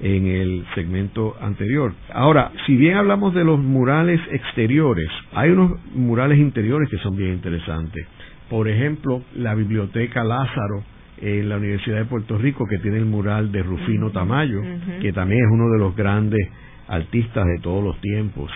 en 0.00 0.26
el 0.26 0.64
segmento 0.74 1.36
anterior. 1.40 1.92
Ahora, 2.12 2.52
si 2.66 2.76
bien 2.76 2.96
hablamos 2.96 3.34
de 3.34 3.44
los 3.44 3.58
murales 3.58 4.20
exteriores, 4.30 5.08
hay 5.32 5.50
unos 5.50 5.72
murales 5.94 6.38
interiores 6.38 6.88
que 6.90 6.98
son 6.98 7.16
bien 7.16 7.32
interesantes. 7.32 8.06
Por 8.50 8.68
ejemplo, 8.68 9.22
la 9.34 9.54
Biblioteca 9.54 10.22
Lázaro 10.22 10.84
en 11.18 11.48
la 11.48 11.56
Universidad 11.56 11.96
de 11.96 12.04
Puerto 12.04 12.36
Rico, 12.36 12.66
que 12.68 12.78
tiene 12.78 12.98
el 12.98 13.06
mural 13.06 13.50
de 13.50 13.62
Rufino 13.62 14.10
Tamayo, 14.10 14.60
que 15.00 15.12
también 15.12 15.40
es 15.44 15.50
uno 15.50 15.70
de 15.70 15.78
los 15.78 15.96
grandes 15.96 16.46
artistas 16.88 17.46
de 17.46 17.58
todos 17.62 17.82
los 17.82 18.00
tiempos. 18.00 18.50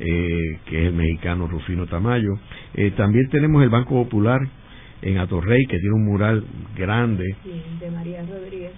Eh, 0.00 0.60
que 0.66 0.82
es 0.82 0.86
el 0.86 0.94
mexicano 0.94 1.48
Rufino 1.48 1.86
Tamayo. 1.86 2.38
Eh, 2.74 2.92
también 2.92 3.28
tenemos 3.30 3.64
el 3.64 3.68
Banco 3.68 4.00
Popular, 4.04 4.40
en 5.02 5.18
Atorrey, 5.18 5.64
que 5.66 5.78
tiene 5.78 5.94
un 5.94 6.04
mural 6.04 6.44
grande. 6.76 7.24
de 7.80 7.90
María 7.90 8.22
Rodríguez 8.22 8.72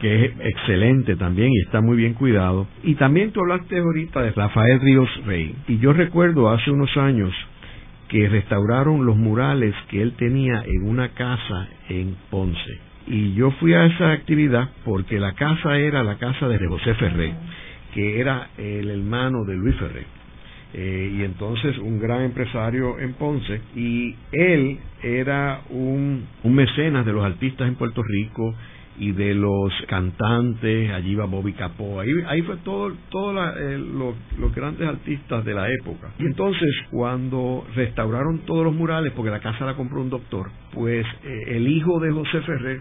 Que 0.00 0.24
es 0.26 0.32
excelente 0.40 1.16
también 1.16 1.50
y 1.52 1.60
está 1.62 1.80
muy 1.80 1.96
bien 1.96 2.14
cuidado. 2.14 2.66
Y 2.82 2.94
también 2.94 3.32
tú 3.32 3.40
hablaste 3.40 3.78
ahorita 3.78 4.22
de 4.22 4.30
Rafael 4.32 4.80
Ríos 4.80 5.08
Rey. 5.26 5.54
Y 5.68 5.78
yo 5.78 5.92
recuerdo 5.92 6.50
hace 6.50 6.70
unos 6.70 6.96
años 6.96 7.32
que 8.08 8.28
restauraron 8.28 9.04
los 9.04 9.16
murales 9.16 9.74
que 9.88 10.00
él 10.00 10.12
tenía 10.12 10.62
en 10.64 10.88
una 10.88 11.08
casa 11.10 11.68
en 11.88 12.16
Ponce. 12.30 12.80
Y 13.08 13.34
yo 13.34 13.50
fui 13.52 13.72
a 13.74 13.86
esa 13.86 14.12
actividad 14.12 14.70
porque 14.84 15.18
la 15.18 15.32
casa 15.32 15.78
era 15.78 16.02
la 16.02 16.16
casa 16.16 16.48
de 16.48 16.58
José 16.66 16.94
Ferré, 16.94 17.34
que 17.94 18.20
era 18.20 18.48
el 18.58 18.90
hermano 18.90 19.44
de 19.44 19.56
Luis 19.56 19.76
Ferré. 19.76 20.15
Eh, 20.74 21.14
y 21.18 21.22
entonces 21.22 21.78
un 21.78 22.00
gran 22.00 22.22
empresario 22.22 22.98
en 22.98 23.14
Ponce 23.14 23.60
y 23.76 24.14
él 24.32 24.78
era 25.02 25.62
un, 25.70 26.26
mecenas 26.44 27.06
de 27.06 27.12
los 27.12 27.24
artistas 27.24 27.68
en 27.68 27.76
Puerto 27.76 28.02
Rico 28.02 28.54
y 28.98 29.12
de 29.12 29.34
los 29.34 29.72
cantantes, 29.88 30.90
allí 30.90 31.12
iba 31.12 31.26
Bobby 31.26 31.52
Capó, 31.52 32.00
ahí, 32.00 32.10
ahí 32.26 32.42
fue 32.42 32.56
todo, 32.58 32.92
todos 33.10 33.54
eh, 33.58 33.78
los, 33.78 34.14
grandes 34.54 34.88
artistas 34.88 35.44
de 35.44 35.54
la 35.54 35.70
época. 35.70 36.12
Y 36.18 36.24
entonces 36.24 36.68
cuando 36.90 37.66
restauraron 37.74 38.40
todos 38.40 38.64
los 38.64 38.74
murales, 38.74 39.12
porque 39.14 39.30
la 39.30 39.40
casa 39.40 39.66
la 39.66 39.74
compró 39.76 40.00
un 40.00 40.10
doctor, 40.10 40.50
pues 40.72 41.06
eh, 41.24 41.56
el 41.56 41.68
hijo 41.68 42.00
de 42.00 42.10
José 42.10 42.40
Ferrer, 42.40 42.80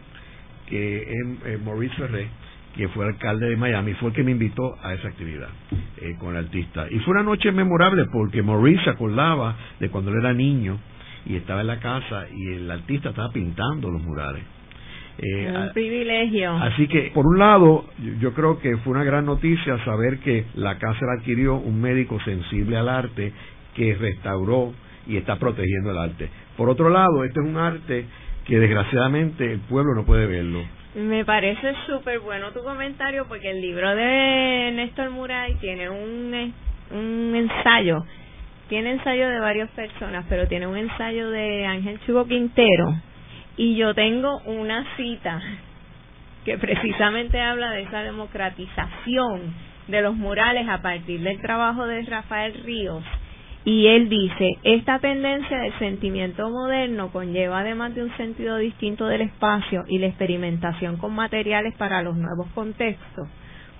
que 0.67 1.03
es 1.45 1.63
Maurice 1.63 1.95
Ferrer, 1.95 2.27
que 2.75 2.87
fue 2.89 3.05
alcalde 3.05 3.49
de 3.49 3.55
Miami, 3.55 3.93
fue 3.93 4.09
el 4.09 4.15
que 4.15 4.23
me 4.23 4.31
invitó 4.31 4.75
a 4.83 4.93
esa 4.93 5.07
actividad 5.07 5.49
eh, 6.01 6.15
con 6.19 6.35
el 6.35 6.45
artista. 6.45 6.87
Y 6.89 6.99
fue 6.99 7.13
una 7.13 7.23
noche 7.23 7.51
memorable 7.51 8.05
porque 8.11 8.41
Maurice 8.41 8.83
se 8.83 8.89
acordaba 8.89 9.55
de 9.79 9.89
cuando 9.89 10.11
él 10.11 10.17
era 10.19 10.33
niño 10.33 10.77
y 11.25 11.35
estaba 11.35 11.61
en 11.61 11.67
la 11.67 11.79
casa 11.79 12.27
y 12.31 12.53
el 12.53 12.69
artista 12.69 13.09
estaba 13.09 13.29
pintando 13.31 13.89
los 13.89 14.01
murales. 14.01 14.43
Eh, 15.17 15.53
un 15.55 15.73
privilegio. 15.73 16.51
Así 16.57 16.87
que, 16.87 17.11
por 17.13 17.25
un 17.25 17.39
lado, 17.39 17.85
yo 18.19 18.33
creo 18.33 18.59
que 18.59 18.75
fue 18.77 18.91
una 18.91 19.05
gran 19.05 19.25
noticia 19.25 19.83
saber 19.85 20.19
que 20.19 20.45
la 20.55 20.77
casa 20.77 21.05
la 21.05 21.21
adquirió 21.21 21.55
un 21.55 21.79
médico 21.79 22.19
sensible 22.25 22.77
al 22.77 22.89
arte 22.89 23.31
que 23.75 23.95
restauró 23.95 24.73
y 25.07 25.15
está 25.15 25.37
protegiendo 25.37 25.91
el 25.91 25.97
arte. 25.97 26.29
Por 26.57 26.69
otro 26.69 26.89
lado, 26.89 27.23
este 27.23 27.39
es 27.39 27.45
un 27.45 27.57
arte 27.57 28.05
que 28.45 28.59
desgraciadamente 28.59 29.53
el 29.53 29.59
pueblo 29.59 29.95
no 29.95 30.05
puede 30.05 30.27
verlo. 30.27 30.63
Me 30.95 31.25
parece 31.25 31.75
súper 31.87 32.19
bueno 32.19 32.51
tu 32.51 32.63
comentario 32.63 33.25
porque 33.27 33.51
el 33.51 33.59
libro 33.59 33.93
de 33.93 34.71
Néstor 34.73 35.09
Muray 35.09 35.55
tiene 35.55 35.89
un, 35.89 36.53
un 36.89 37.35
ensayo, 37.35 38.05
tiene 38.69 38.91
ensayo 38.91 39.27
de 39.27 39.41
varias 39.41 39.69
personas, 39.71 40.25
pero 40.29 40.47
tiene 40.47 40.67
un 40.67 40.77
ensayo 40.77 41.31
de 41.31 41.65
Ángel 41.65 41.99
Chivo 42.05 42.25
Quintero. 42.25 42.95
Y 43.57 43.75
yo 43.75 43.93
tengo 43.93 44.37
una 44.45 44.85
cita 44.95 45.41
que 46.45 46.57
precisamente 46.57 47.41
habla 47.41 47.71
de 47.71 47.81
esa 47.81 48.01
democratización 48.01 49.53
de 49.89 50.01
los 50.01 50.15
murales 50.15 50.65
a 50.69 50.81
partir 50.81 51.19
del 51.19 51.41
trabajo 51.41 51.87
de 51.87 52.03
Rafael 52.03 52.53
Ríos 52.63 53.03
y 53.65 53.87
él 53.87 54.09
dice, 54.09 54.59
esta 54.61 54.99
tendencia 54.99 55.57
del 55.57 55.77
sentimiento 55.79 56.51
moderno 56.51 57.11
conlleva 57.11 57.61
además 57.61 57.95
de 57.95 58.03
un 58.03 58.15
sentido 58.15 58.57
distinto 58.57 59.07
del 59.07 59.21
espacio 59.21 59.83
y 59.87 59.97
la 59.97 60.05
experimentación 60.05 60.97
con 60.97 61.15
materiales 61.15 61.73
para 61.75 62.03
los 62.03 62.15
nuevos 62.15 62.45
contextos, 62.53 63.27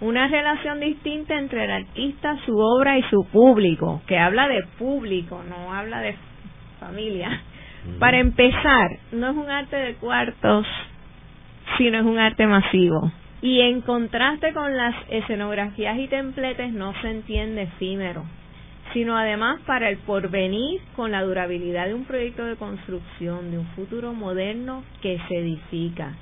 una 0.02 0.28
relación 0.28 0.80
distinta 0.80 1.38
entre 1.38 1.66
el 1.66 1.72
artista, 1.72 2.36
su 2.48 2.58
obra 2.58 2.98
y 2.98 3.04
su 3.04 3.28
público, 3.32 4.02
que 4.08 4.18
habla 4.18 4.48
de 4.48 4.64
público, 4.80 5.44
no 5.48 5.72
habla 5.72 6.02
de 6.02 6.16
familia. 6.80 7.44
Para 8.00 8.18
empezar, 8.18 8.90
no 9.12 9.30
es 9.30 9.38
un 9.38 9.52
arte 9.52 9.76
de 9.76 9.94
cuartos, 9.96 10.66
sino 11.78 12.00
es 12.00 12.06
un 12.06 12.18
arte 12.18 12.48
masivo. 12.48 13.12
Y 13.44 13.62
en 13.62 13.82
contraste 13.82 14.52
con 14.54 14.76
las 14.76 14.96
escenografías 15.10 16.00
y 16.00 16.08
templetes 16.08 16.74
no 16.74 17.00
se 17.02 17.12
entiende 17.12 17.62
efímero 17.62 18.24
sino 18.94 19.18
además 19.18 19.60
para 19.66 19.90
el 19.90 19.98
porvenir 19.98 20.82
con 20.96 21.12
la 21.12 21.24
durabilidad 21.24 21.88
de 21.88 21.94
un 21.94 22.06
proyecto 22.06 22.46
de 22.46 22.56
construcción, 22.56 23.52
de 23.52 23.60
un 23.60 23.68
futuro 23.68 24.14
moderno 24.14 24.84
que 25.02 25.20
se 25.28 25.38
edifica. 25.38 26.14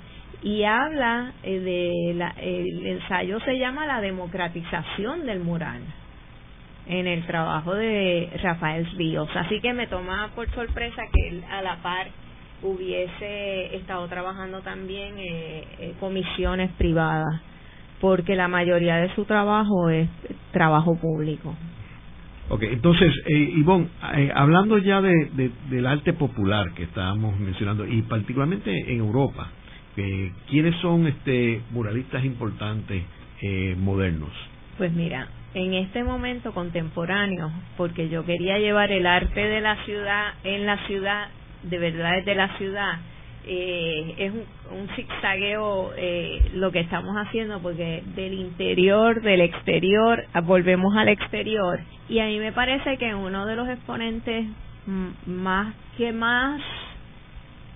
Y 0.42 0.64
habla 0.64 1.34
eh, 1.44 1.60
de 1.60 2.14
la, 2.16 2.30
el 2.38 2.86
ensayo 2.86 3.40
se 3.42 3.58
llama 3.58 3.86
la 3.86 4.02
democratización 4.02 5.26
del 5.26 5.40
mural 5.40 5.82
en 6.86 7.08
el 7.08 7.26
trabajo 7.26 7.76
de 7.76 8.30
Rafael 8.42 8.86
Ríos. 8.98 9.30
Así 9.36 9.62
que 9.62 9.74
me 9.74 9.88
toma 9.88 10.32
por 10.36 10.50
sorpresa 10.52 11.04
que 11.14 11.30
él 11.30 11.44
a 11.50 11.62
la 11.62 11.78
par 11.78 12.08
hubiese 12.62 13.76
estado 13.76 14.08
trabajando 14.08 14.62
también 14.62 15.18
eh, 15.18 15.64
eh, 15.80 15.94
comisiones 16.00 16.72
privadas, 16.72 17.42
porque 18.02 18.36
la 18.36 18.48
mayoría 18.48 18.98
de 18.98 19.14
su 19.16 19.26
trabajo 19.26 19.90
es 19.90 20.10
trabajo 20.52 20.96
público. 20.96 21.56
Ok, 22.50 22.64
entonces, 22.64 23.14
eh, 23.26 23.54
Ivonne, 23.56 23.88
eh, 24.16 24.32
hablando 24.36 24.78
ya 24.78 25.02
de, 25.02 25.52
del 25.70 25.88
arte 25.88 26.14
popular 26.14 26.74
que 26.74 26.84
estábamos 26.84 27.40
mencionando, 27.40 27.86
y 27.88 28.02
particularmente 28.04 28.72
en 28.92 29.00
Europa, 29.00 29.50
eh, 29.96 30.32
¿quiénes 30.50 30.76
son 30.82 31.08
este 31.08 31.62
muralistas 31.72 32.24
importantes 32.26 33.04
eh, 33.42 33.76
modernos? 33.80 34.32
Pues 34.78 34.92
mira, 34.92 35.30
en 35.54 35.74
este 35.74 36.04
momento 36.04 36.52
contemporáneo, 36.54 37.52
porque 37.78 38.10
yo 38.10 38.26
quería 38.26 38.58
llevar 38.60 38.92
el 38.92 39.06
arte 39.06 39.40
de 39.40 39.62
la 39.62 39.84
ciudad 39.86 40.34
en 40.44 40.66
la 40.66 40.78
ciudad, 40.88 41.30
de 41.64 41.78
verdad 41.78 42.24
de 42.26 42.36
la 42.36 42.58
ciudad, 42.58 43.00
eh, 43.46 44.16
es 44.18 44.32
un, 44.32 44.80
un 44.80 44.88
zigzagueo 44.96 45.92
eh, 45.98 46.52
lo 46.54 46.72
que 46.72 46.80
estamos 46.80 47.16
haciendo 47.16 47.60
porque 47.62 48.04
del 48.16 48.34
interior, 48.34 49.22
del 49.22 49.42
exterior, 49.42 50.24
volvemos 50.44 50.96
al 50.96 51.10
exterior. 51.10 51.80
Y 52.10 52.20
a 52.20 52.26
mí 52.26 52.40
me 52.40 52.52
parece 52.52 52.98
que 52.98 53.14
uno 53.16 53.46
de 53.46 53.56
los 53.56 53.68
exponentes 53.70 54.48
más 55.26 55.74
que 55.98 56.12
más 56.12 56.62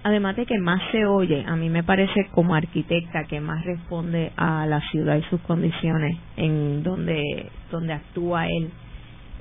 además 0.08 0.38
de 0.38 0.45
que 0.45 0.58
más 0.58 0.82
se 0.91 1.06
oye, 1.06 1.43
a 1.45 1.58
mí 1.58 1.69
me 1.69 1.84
parece 1.84 2.27
como 2.32 2.56
arquitecta 2.56 3.25
que 3.25 3.41
más 3.41 3.65
responde 3.65 4.32
a 4.38 4.65
la 4.65 4.80
ciudad 4.89 5.17
y 5.17 5.23
sus 5.23 5.41
condiciones 5.41 6.17
en 6.38 6.82
donde, 6.82 7.49
donde 7.71 7.91
actúa 7.91 8.47
él, 8.47 8.69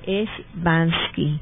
es 0.05 0.29
Bansky, 0.55 1.39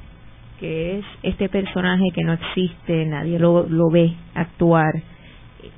que 0.59 0.99
es 0.99 1.05
este 1.23 1.49
personaje 1.49 2.05
que 2.13 2.23
no 2.23 2.33
existe, 2.33 3.05
nadie 3.05 3.39
lo, 3.39 3.67
lo 3.67 3.89
ve 3.89 4.13
actuar, 4.33 4.93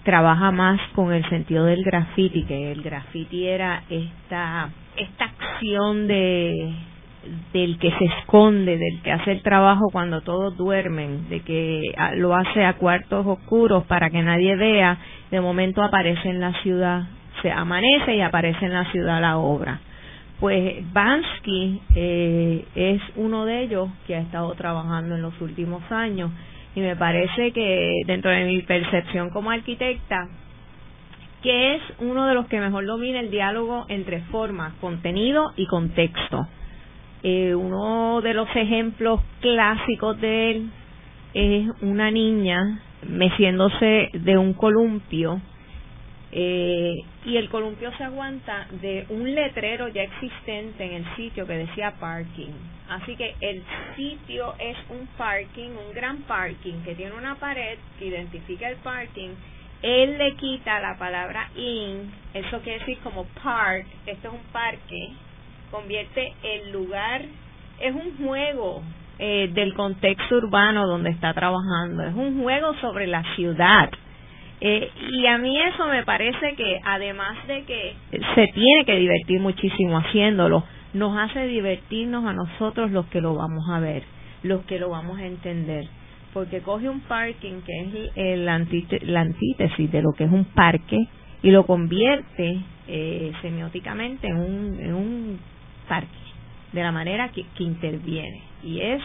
trabaja 0.04 0.52
más 0.52 0.80
con 0.94 1.13
el 1.13 1.28
sentido 1.30 1.66
del 1.66 1.84
graffiti, 1.84 2.44
que 2.44 2.72
el 2.72 2.82
graffiti 2.82 3.48
era 3.48 3.84
esta, 3.90 4.70
esta 4.96 5.26
acción 5.26 6.08
de 6.08 6.74
del 7.52 7.78
que 7.78 7.92
se 7.92 8.06
esconde, 8.06 8.78
del 8.78 9.02
que 9.02 9.12
hace 9.12 9.34
el 9.34 9.42
trabajo 9.42 9.90
cuando 9.92 10.22
todos 10.22 10.56
duermen, 10.56 11.28
de 11.30 11.42
que 11.42 11.82
ah, 11.98 12.13
lo 12.16 12.34
hace 12.36 12.63
a 12.63 12.74
cuartos 12.74 13.26
oscuros 13.26 13.84
para 13.86 14.10
que 14.10 14.22
nadie 14.22 14.56
vea, 14.56 14.98
de 15.30 15.42
momento 15.42 15.84
aparece 15.84 16.30
en 16.30 16.40
la 16.40 16.54
ciudad, 16.62 17.04
se 17.42 17.52
amanece 17.52 18.16
y 18.16 18.22
aparece 18.22 18.66
en 18.66 18.74
la 18.74 18.90
ciudad 18.92 19.20
la 19.20 19.38
obra. 19.38 19.82
Pues 20.39 20.93
Bansky 20.93 21.82
eh, 21.95 22.65
es 22.76 23.02
uno 23.15 23.45
de 23.45 23.63
ellos 23.63 23.89
que 24.06 24.15
ha 24.15 24.19
estado 24.19 24.54
trabajando 24.54 25.15
en 25.15 25.21
los 25.23 25.39
últimos 25.41 25.82
años. 25.91 26.32
Y 26.76 26.82
me 26.82 26.95
parece 26.95 27.52
que 27.54 28.04
dentro 28.06 28.30
de 28.30 28.45
mi 28.45 28.62
percepción 28.62 29.32
como 29.32 29.50
arquitecta, 29.50 30.28
que 31.41 31.76
es 31.76 31.82
uno 32.00 32.28
de 32.28 32.36
los 32.36 32.45
que 32.47 32.60
mejor 32.60 32.86
domina 32.86 33.19
el 33.19 33.32
diálogo 33.32 33.86
entre 33.89 34.21
forma, 34.26 34.76
contenido 34.80 35.54
y 35.56 35.65
contexto. 35.65 36.47
Eh, 37.23 37.56
uno 37.56 38.21
de 38.21 38.36
los 38.36 38.47
ejemplos 38.56 39.21
clásicos 39.41 40.21
de 40.21 40.52
él 40.52 40.69
es 41.34 41.67
una 41.82 42.12
niña 42.12 42.84
meciéndose 43.08 44.10
de 44.13 44.38
un 44.38 44.54
columpio 44.54 45.41
eh, 46.32 47.04
y 47.26 47.38
el 47.38 47.50
columpio 47.50 47.92
se 47.98 48.04
aguanta 48.04 48.68
de 48.82 49.06
un 49.10 49.34
letrero 49.34 49.88
ya 49.88 50.04
existente 50.04 50.84
en 50.84 50.94
el 50.94 51.16
sitio 51.16 51.48
que 51.48 51.54
decía 51.54 51.94
parking. 52.00 52.52
Así 52.90 53.16
que 53.16 53.36
el 53.42 53.63
sitio 53.96 54.54
es 54.60 54.78
un 54.90 55.08
parking, 55.18 55.70
un 55.70 55.94
gran 55.94 56.18
parking 56.24 56.84
que 56.84 56.96
tiene 56.96 57.13
una 57.13 57.36
pared 57.36 57.78
que 58.00 58.08
identifica 58.08 58.70
el 58.70 58.78
parking. 58.78 59.30
Él 59.82 60.18
le 60.18 60.36
quita 60.36 60.80
la 60.80 60.98
palabra 60.98 61.50
in, 61.56 62.12
eso 62.34 62.60
quiere 62.62 62.80
decir 62.80 62.98
como 63.04 63.26
park, 63.44 63.86
esto 64.06 64.28
es 64.30 64.34
un 64.34 64.52
parque, 64.52 65.10
convierte 65.70 66.34
el 66.44 66.72
lugar, 66.72 67.22
es 67.80 67.94
un 67.94 68.18
juego 68.18 68.82
eh, 69.20 69.50
del 69.54 69.76
contexto 69.76 70.36
urbano 70.36 70.88
donde 70.88 71.12
está 71.12 71.34
trabajando, 71.34 72.04
es 72.04 72.16
un 72.16 72.42
juego 72.42 72.74
sobre 72.82 73.06
la 73.06 73.24
ciudad. 73.36 73.90
Eh, 74.60 74.89
y 75.12 75.28
a 75.28 75.38
mí 75.38 75.60
eso 75.60 75.86
me 75.88 76.04
parece 76.04 76.56
que 76.56 76.80
además 76.84 77.36
de 77.48 77.63
que 77.63 77.93
se 78.12 78.48
tiene 78.48 78.86
que 78.86 78.96
divertir 78.96 79.39
muchísimo 79.39 79.98
haciéndolo, 80.00 80.63
nos 80.93 81.17
hace 81.17 81.46
divertirnos 81.48 82.26
a 82.26 82.34
nosotros 82.34 82.91
los 82.91 83.06
que 83.08 83.22
lo 83.22 83.36
vamos 83.36 83.70
a 83.70 83.80
ver, 83.80 84.04
los 84.43 84.65
que 84.65 84.80
lo 84.80 84.89
vamos 84.89 85.20
a 85.20 85.26
entender. 85.26 85.86
Porque 86.34 86.62
coge 86.62 86.89
un 86.89 87.02
parking 87.02 87.62
que 87.62 87.82
es 87.82 88.12
el, 88.15 88.46
la 88.46 89.22
antítesis 89.22 89.91
de 89.91 90.02
lo 90.02 90.12
que 90.13 90.26
es 90.26 90.32
un 90.32 90.46
parque 90.46 91.08
y 91.41 91.52
lo 91.52 91.65
convierte 91.65 92.60
eh, 92.88 93.32
semióticamente 93.41 94.28
en 94.28 94.38
un, 94.38 94.80
en 94.80 94.93
un 94.93 95.39
parque, 95.88 96.08
de 96.74 96.82
la 96.82 96.91
manera 96.91 97.30
que, 97.30 97.46
interviene. 97.60 98.41
Y 98.63 98.82
es, 98.82 99.02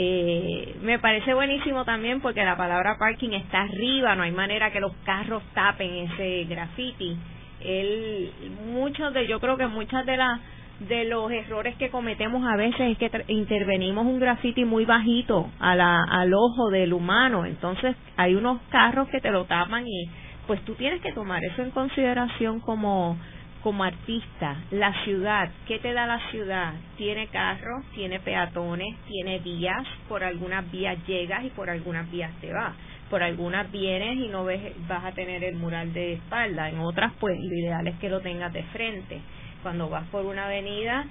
eh, 0.00 0.76
me 0.80 1.00
parece 1.00 1.34
buenísimo 1.34 1.84
también 1.84 2.20
porque 2.20 2.44
la 2.44 2.56
palabra 2.56 2.98
parking 3.00 3.30
está 3.30 3.62
arriba, 3.62 4.14
no 4.14 4.22
hay 4.22 4.30
manera 4.30 4.70
que 4.70 4.78
los 4.78 4.92
carros 5.04 5.42
tapen 5.54 5.92
ese 5.92 6.44
graffiti. 6.44 7.16
Él, 7.60 8.30
muchos 8.72 9.12
de, 9.12 9.26
yo 9.26 9.40
creo 9.40 9.56
que 9.56 9.66
muchas 9.66 10.06
de 10.06 10.16
las 10.16 10.40
de 10.78 11.04
los 11.06 11.28
errores 11.32 11.74
que 11.78 11.90
cometemos 11.90 12.46
a 12.46 12.54
veces 12.54 12.96
es 12.96 12.98
que 12.98 13.10
intervenimos 13.26 14.06
un 14.06 14.20
graffiti 14.20 14.64
muy 14.64 14.84
bajito 14.84 15.50
a 15.58 15.74
la, 15.74 16.04
al 16.08 16.32
ojo 16.32 16.70
del 16.70 16.92
humano, 16.92 17.44
entonces 17.44 17.96
hay 18.16 18.36
unos 18.36 18.60
carros 18.68 19.08
que 19.08 19.20
te 19.20 19.32
lo 19.32 19.46
tapan 19.46 19.88
y 19.88 20.08
pues 20.46 20.64
tú 20.64 20.76
tienes 20.76 21.02
que 21.02 21.12
tomar 21.12 21.42
eso 21.42 21.62
en 21.62 21.72
consideración 21.72 22.60
como 22.60 23.16
como 23.62 23.82
artista, 23.82 24.56
la 24.70 24.92
ciudad, 25.04 25.50
¿qué 25.66 25.78
te 25.78 25.92
da 25.92 26.06
la 26.06 26.30
ciudad? 26.30 26.74
Tiene 26.96 27.26
carros, 27.28 27.84
tiene 27.94 28.20
peatones, 28.20 28.96
tiene 29.06 29.40
vías, 29.40 29.84
por 30.08 30.22
algunas 30.22 30.70
vías 30.70 30.96
llegas 31.06 31.44
y 31.44 31.50
por 31.50 31.68
algunas 31.68 32.08
vías 32.10 32.32
te 32.40 32.52
vas. 32.52 32.74
Por 33.10 33.22
algunas 33.22 33.70
vienes 33.72 34.18
y 34.18 34.28
no 34.28 34.44
ves, 34.44 34.60
vas 34.86 35.04
a 35.04 35.12
tener 35.12 35.42
el 35.42 35.56
mural 35.56 35.92
de 35.92 36.14
espalda, 36.14 36.68
en 36.68 36.78
otras 36.78 37.12
pues 37.18 37.38
lo 37.40 37.54
ideal 37.54 37.86
es 37.86 37.98
que 37.98 38.10
lo 38.10 38.20
tengas 38.20 38.52
de 38.52 38.62
frente. 38.64 39.20
Cuando 39.62 39.88
vas 39.88 40.06
por 40.08 40.24
una 40.24 40.46
avenida 40.46 41.06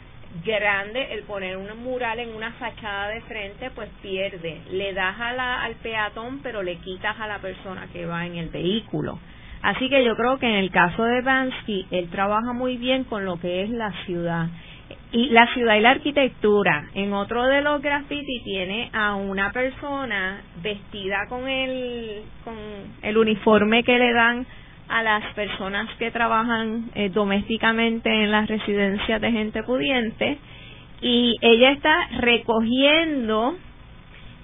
grande, 0.46 1.14
el 1.14 1.24
poner 1.24 1.58
un 1.58 1.84
mural 1.84 2.20
en 2.20 2.30
una 2.30 2.54
fachada 2.54 3.10
de 3.10 3.22
frente 3.22 3.72
pues 3.72 3.90
pierde. 4.02 4.62
Le 4.72 4.94
das 4.94 5.20
a 5.20 5.34
la, 5.34 5.64
al 5.64 5.76
peatón 5.76 6.40
pero 6.44 6.64
le 6.64 6.78
quitas 6.78 7.20
a 7.20 7.28
la 7.28 7.40
persona 7.40 7.88
que 7.92 8.06
va 8.06 8.26
en 8.26 8.36
el 8.36 8.50
vehículo 8.50 9.20
Así 9.62 9.90
que 9.90 10.04
yo 10.04 10.16
creo 10.16 10.38
que 10.38 10.48
en 10.48 10.56
el 10.56 10.72
caso 10.72 11.04
de 11.04 11.22
Bansky, 11.22 11.88
él 11.92 12.10
trabaja 12.10 12.54
muy 12.54 12.78
bien 12.78 13.04
con 13.04 13.26
lo 13.26 13.40
que 13.40 13.64
es 13.64 13.70
la 13.70 13.92
ciudad. 14.06 14.48
Y 15.12 15.30
la 15.30 15.48
ciudad 15.54 15.76
y 15.76 15.82
la 15.82 15.92
arquitectura. 15.92 16.90
En 16.94 17.14
otro 17.14 17.46
de 17.46 17.62
los 17.62 17.82
graffiti 17.82 18.42
tiene 18.44 18.90
a 18.94 19.16
una 19.16 19.52
persona 19.52 20.42
vestida 20.62 21.28
con 21.28 21.48
el, 21.48 22.24
con 22.44 22.56
el 23.02 23.18
uniforme 23.18 23.84
que 23.84 23.98
le 23.98 24.14
dan 24.14 24.46
a 24.90 25.04
las 25.04 25.34
personas 25.34 25.90
que 25.98 26.12
trabajan 26.12 26.90
eh, 26.96 27.10
domésticamente 27.10 28.10
en 28.10 28.32
las 28.32 28.48
residencias 28.48 29.22
de 29.22 29.32
gente 29.32 29.64
pudiente 29.64 30.38
y 31.02 31.36
ella 31.42 31.72
está 31.72 32.08
recogiendo 32.20 33.56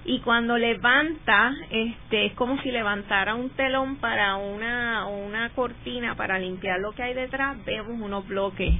y 0.06 0.20
cuando 0.20 0.58
levanta 0.58 1.54
este 1.70 2.26
es 2.26 2.34
como 2.34 2.60
si 2.60 2.70
levantara 2.70 3.34
un 3.34 3.50
telón 3.50 3.96
para 3.96 4.36
una 4.36 5.06
una 5.06 5.48
cortina 5.50 6.14
para 6.14 6.38
limpiar 6.38 6.78
lo 6.80 6.92
que 6.92 7.02
hay 7.02 7.14
detrás 7.14 7.56
vemos 7.64 8.00
unos 8.00 8.26
bloques. 8.28 8.74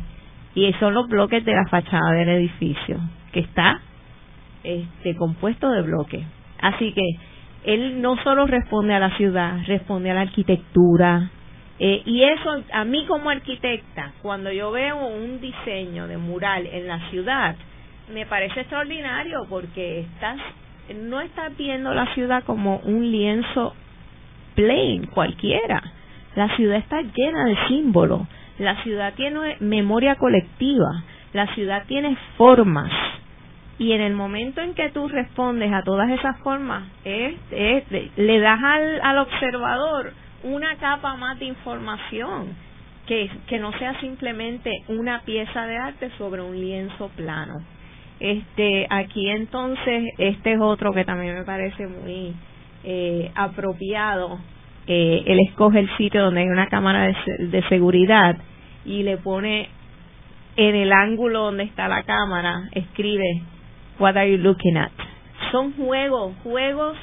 Y 0.54 0.72
son 0.74 0.94
los 0.94 1.08
bloques 1.08 1.44
de 1.44 1.52
la 1.52 1.66
fachada 1.66 2.12
del 2.12 2.28
edificio 2.28 2.98
que 3.32 3.40
está 3.40 3.80
este 4.62 5.16
compuesto 5.16 5.70
de 5.70 5.82
bloques. 5.82 6.24
Así 6.60 6.92
que 6.92 7.02
él 7.64 8.00
no 8.02 8.22
solo 8.22 8.46
responde 8.46 8.94
a 8.94 9.00
la 9.00 9.16
ciudad 9.16 9.58
responde 9.66 10.10
a 10.10 10.14
la 10.14 10.22
arquitectura. 10.22 11.30
Eh, 11.78 12.02
y 12.04 12.22
eso 12.22 12.62
a 12.72 12.84
mí 12.84 13.04
como 13.06 13.30
arquitecta 13.30 14.12
cuando 14.20 14.52
yo 14.52 14.70
veo 14.70 15.06
un 15.06 15.40
diseño 15.40 16.06
de 16.06 16.18
mural 16.18 16.66
en 16.66 16.86
la 16.86 17.10
ciudad 17.10 17.56
me 18.12 18.26
parece 18.26 18.60
extraordinario 18.60 19.46
porque 19.48 20.00
estás 20.00 20.38
no 20.92 21.20
estás 21.20 21.56
viendo 21.56 21.94
la 21.94 22.12
ciudad 22.14 22.44
como 22.44 22.78
un 22.78 23.10
lienzo 23.10 23.74
plain 24.54 25.06
cualquiera. 25.06 25.82
La 26.34 26.54
ciudad 26.56 26.78
está 26.78 27.00
llena 27.02 27.44
de 27.46 27.56
símbolos. 27.68 28.22
La 28.58 28.82
ciudad 28.82 29.14
tiene 29.14 29.56
memoria 29.60 30.16
colectiva. 30.16 31.04
La 31.32 31.52
ciudad 31.54 31.84
tiene 31.86 32.16
formas. 32.36 32.90
Y 33.78 33.92
en 33.92 34.00
el 34.00 34.14
momento 34.14 34.60
en 34.60 34.74
que 34.74 34.90
tú 34.90 35.08
respondes 35.08 35.72
a 35.72 35.82
todas 35.82 36.08
esas 36.10 36.38
formas, 36.40 36.84
le 37.04 38.40
das 38.40 38.60
al, 38.62 39.00
al 39.02 39.18
observador 39.18 40.12
una 40.44 40.76
capa 40.76 41.16
más 41.16 41.38
de 41.38 41.46
información 41.46 42.54
que, 43.06 43.30
que 43.48 43.58
no 43.58 43.76
sea 43.78 43.98
simplemente 44.00 44.70
una 44.88 45.22
pieza 45.22 45.66
de 45.66 45.76
arte 45.76 46.10
sobre 46.18 46.42
un 46.42 46.58
lienzo 46.58 47.08
plano. 47.16 47.62
Este, 48.20 48.86
aquí 48.90 49.28
entonces, 49.28 50.12
este 50.18 50.54
es 50.54 50.60
otro 50.60 50.92
que 50.92 51.04
también 51.04 51.34
me 51.34 51.44
parece 51.44 51.86
muy 51.86 52.34
eh, 52.84 53.30
apropiado. 53.34 54.38
Eh, 54.86 55.22
él 55.26 55.38
escoge 55.48 55.80
el 55.80 55.96
sitio 55.96 56.22
donde 56.22 56.42
hay 56.42 56.48
una 56.48 56.68
cámara 56.68 57.06
de, 57.06 57.46
de 57.48 57.62
seguridad 57.68 58.36
y 58.84 59.02
le 59.02 59.16
pone 59.16 59.68
en 60.56 60.74
el 60.74 60.92
ángulo 60.92 61.44
donde 61.44 61.64
está 61.64 61.88
la 61.88 62.02
cámara, 62.04 62.68
escribe, 62.72 63.42
What 63.98 64.16
are 64.16 64.30
you 64.30 64.38
looking 64.38 64.76
at? 64.76 64.90
Son 65.50 65.72
juegos, 65.72 66.34
juegos 66.42 66.96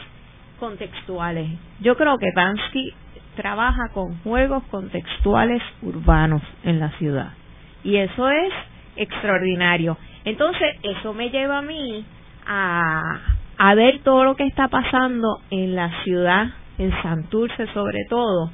contextuales. 0.59 1.49
Yo 1.79 1.95
creo 1.95 2.17
que 2.17 2.31
Bansky 2.35 2.93
trabaja 3.35 3.89
con 3.93 4.17
juegos 4.23 4.63
contextuales 4.69 5.61
urbanos 5.81 6.41
en 6.63 6.79
la 6.79 6.91
ciudad. 6.97 7.31
Y 7.83 7.97
eso 7.97 8.29
es 8.29 8.53
extraordinario. 8.95 9.97
Entonces, 10.25 10.75
eso 10.83 11.13
me 11.13 11.29
lleva 11.29 11.59
a 11.59 11.61
mí 11.61 12.05
a, 12.45 13.01
a 13.57 13.75
ver 13.75 13.99
todo 14.03 14.23
lo 14.23 14.35
que 14.35 14.45
está 14.45 14.67
pasando 14.67 15.39
en 15.49 15.75
la 15.75 16.03
ciudad, 16.03 16.47
en 16.77 16.91
Santurce 17.01 17.67
sobre 17.73 18.05
todo, 18.09 18.51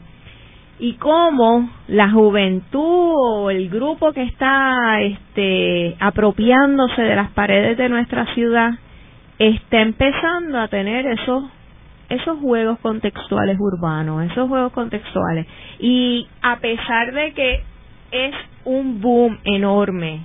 y 0.79 0.93
cómo 0.93 1.69
la 1.87 2.11
juventud 2.11 3.13
o 3.15 3.49
el 3.49 3.69
grupo 3.69 4.11
que 4.13 4.23
está 4.23 5.01
este, 5.01 5.95
apropiándose 5.99 7.01
de 7.01 7.15
las 7.15 7.31
paredes 7.31 7.77
de 7.77 7.89
nuestra 7.89 8.25
ciudad 8.33 8.73
está 9.39 9.81
empezando 9.81 10.59
a 10.59 10.67
tener 10.67 11.05
esos 11.07 11.45
esos 12.09 12.39
juegos 12.39 12.79
contextuales 12.79 13.57
urbanos, 13.59 14.31
esos 14.31 14.47
juegos 14.47 14.71
contextuales. 14.71 15.45
Y 15.79 16.25
a 16.41 16.55
pesar 16.57 17.13
de 17.13 17.33
que 17.33 17.63
es 18.11 18.35
un 18.63 19.01
boom 19.01 19.37
enorme 19.43 20.21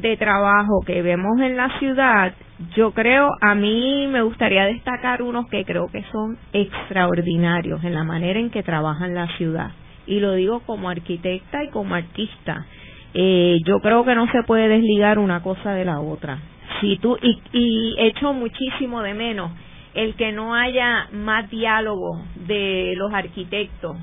de 0.00 0.16
trabajo 0.16 0.82
que 0.86 1.02
vemos 1.02 1.40
en 1.40 1.56
la 1.56 1.78
ciudad, 1.78 2.34
yo 2.74 2.92
creo, 2.92 3.30
a 3.40 3.54
mí 3.54 4.06
me 4.08 4.22
gustaría 4.22 4.64
destacar 4.64 5.22
unos 5.22 5.48
que 5.48 5.64
creo 5.64 5.88
que 5.88 6.02
son 6.12 6.38
extraordinarios 6.52 7.82
en 7.84 7.94
la 7.94 8.04
manera 8.04 8.38
en 8.38 8.50
que 8.50 8.62
trabajan 8.62 9.14
la 9.14 9.28
ciudad. 9.36 9.70
Y 10.06 10.20
lo 10.20 10.34
digo 10.34 10.60
como 10.60 10.88
arquitecta 10.88 11.64
y 11.64 11.70
como 11.70 11.94
artista. 11.94 12.66
Eh, 13.14 13.58
yo 13.64 13.80
creo 13.80 14.04
que 14.04 14.14
no 14.14 14.30
se 14.30 14.42
puede 14.42 14.68
desligar 14.68 15.18
una 15.18 15.42
cosa 15.42 15.72
de 15.72 15.84
la 15.84 16.00
otra. 16.00 16.38
Si 16.80 16.96
tú, 16.98 17.16
y, 17.20 17.40
y 17.52 17.94
echo 17.98 18.32
muchísimo 18.32 19.02
de 19.02 19.14
menos 19.14 19.50
el 19.94 20.14
que 20.14 20.30
no 20.32 20.54
haya 20.54 21.08
más 21.12 21.48
diálogo 21.50 22.22
de 22.46 22.94
los 22.96 23.12
arquitectos 23.12 23.96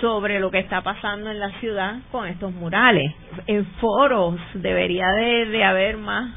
sobre 0.00 0.40
lo 0.40 0.50
que 0.50 0.58
está 0.58 0.82
pasando 0.82 1.30
en 1.30 1.38
la 1.38 1.50
ciudad 1.60 1.96
con 2.10 2.26
estos 2.26 2.52
murales. 2.52 3.12
En 3.46 3.64
foros 3.80 4.40
debería 4.54 5.08
de, 5.12 5.46
de 5.46 5.64
haber 5.64 5.96
más 5.96 6.34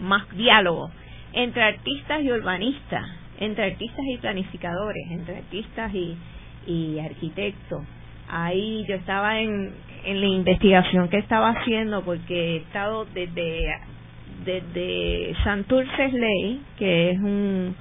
más 0.00 0.28
diálogo 0.36 0.90
entre 1.32 1.62
artistas 1.62 2.22
y 2.22 2.30
urbanistas, 2.30 3.06
entre 3.38 3.64
artistas 3.72 4.04
y 4.06 4.18
planificadores, 4.18 5.10
entre 5.10 5.38
artistas 5.38 5.92
y, 5.94 6.16
y 6.66 6.98
arquitectos. 7.00 7.82
Ahí 8.28 8.84
yo 8.88 8.94
estaba 8.94 9.40
en, 9.40 9.72
en 10.04 10.20
la 10.20 10.26
investigación 10.26 11.08
que 11.08 11.18
estaba 11.18 11.50
haciendo 11.50 12.02
porque 12.02 12.54
he 12.54 12.56
estado 12.58 13.04
desde 13.06 13.66
desde 14.44 15.34
Santurces 15.42 16.12
Ley, 16.12 16.60
que 16.76 17.10
es 17.10 17.18
un, 17.18 17.74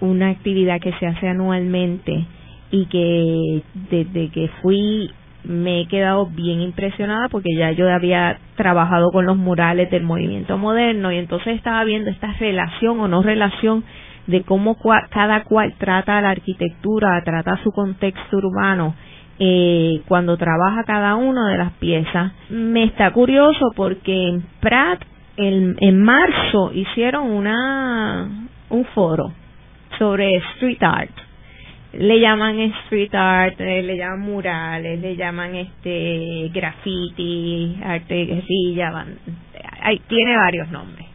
una 0.00 0.30
actividad 0.30 0.80
que 0.80 0.92
se 0.94 1.06
hace 1.06 1.28
anualmente 1.28 2.24
y 2.72 2.86
que 2.86 3.62
desde 3.90 4.30
que 4.30 4.48
fui 4.62 5.10
me 5.44 5.82
he 5.82 5.86
quedado 5.86 6.26
bien 6.26 6.60
impresionada 6.60 7.28
porque 7.28 7.54
ya 7.56 7.70
yo 7.72 7.88
había 7.92 8.38
trabajado 8.56 9.10
con 9.10 9.26
los 9.26 9.36
murales 9.36 9.90
del 9.90 10.02
movimiento 10.02 10.56
moderno 10.56 11.12
y 11.12 11.18
entonces 11.18 11.56
estaba 11.56 11.84
viendo 11.84 12.10
esta 12.10 12.32
relación 12.34 12.98
o 13.00 13.08
no 13.08 13.22
relación 13.22 13.84
de 14.26 14.42
cómo 14.42 14.76
cada 15.10 15.44
cual 15.44 15.74
trata 15.78 16.20
la 16.20 16.30
arquitectura, 16.30 17.20
trata 17.24 17.60
su 17.62 17.72
contexto 17.72 18.36
urbano 18.38 18.94
eh, 19.38 20.00
cuando 20.06 20.36
trabaja 20.36 20.84
cada 20.84 21.16
una 21.16 21.50
de 21.50 21.58
las 21.58 21.72
piezas. 21.72 22.32
Me 22.48 22.84
está 22.84 23.10
curioso 23.10 23.72
porque 23.74 24.28
en 24.28 24.46
Pratt 24.60 25.02
el, 25.36 25.76
en 25.80 26.02
marzo 26.02 26.72
hicieron 26.72 27.30
una 27.30 28.48
un 28.70 28.84
foro 28.94 29.32
sobre 29.98 30.36
street 30.36 30.82
art 30.82 31.21
le 31.92 32.20
llaman 32.20 32.58
street 32.58 33.14
art, 33.14 33.60
eh, 33.60 33.82
le 33.82 33.96
llaman 33.96 34.20
murales, 34.20 35.00
le 35.00 35.16
llaman 35.16 35.54
este 35.54 36.50
graffiti, 36.52 37.78
arte 37.84 38.24
guerrilla, 38.24 39.06
hay, 39.80 39.98
tiene 40.08 40.36
varios 40.36 40.70
nombres. 40.70 41.06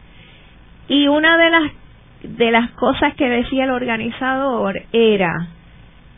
Y 0.88 1.08
una 1.08 1.36
de 1.36 1.50
las 1.50 1.72
de 2.22 2.50
las 2.50 2.70
cosas 2.72 3.14
que 3.14 3.28
decía 3.28 3.64
el 3.64 3.70
organizador 3.70 4.82
era 4.92 5.48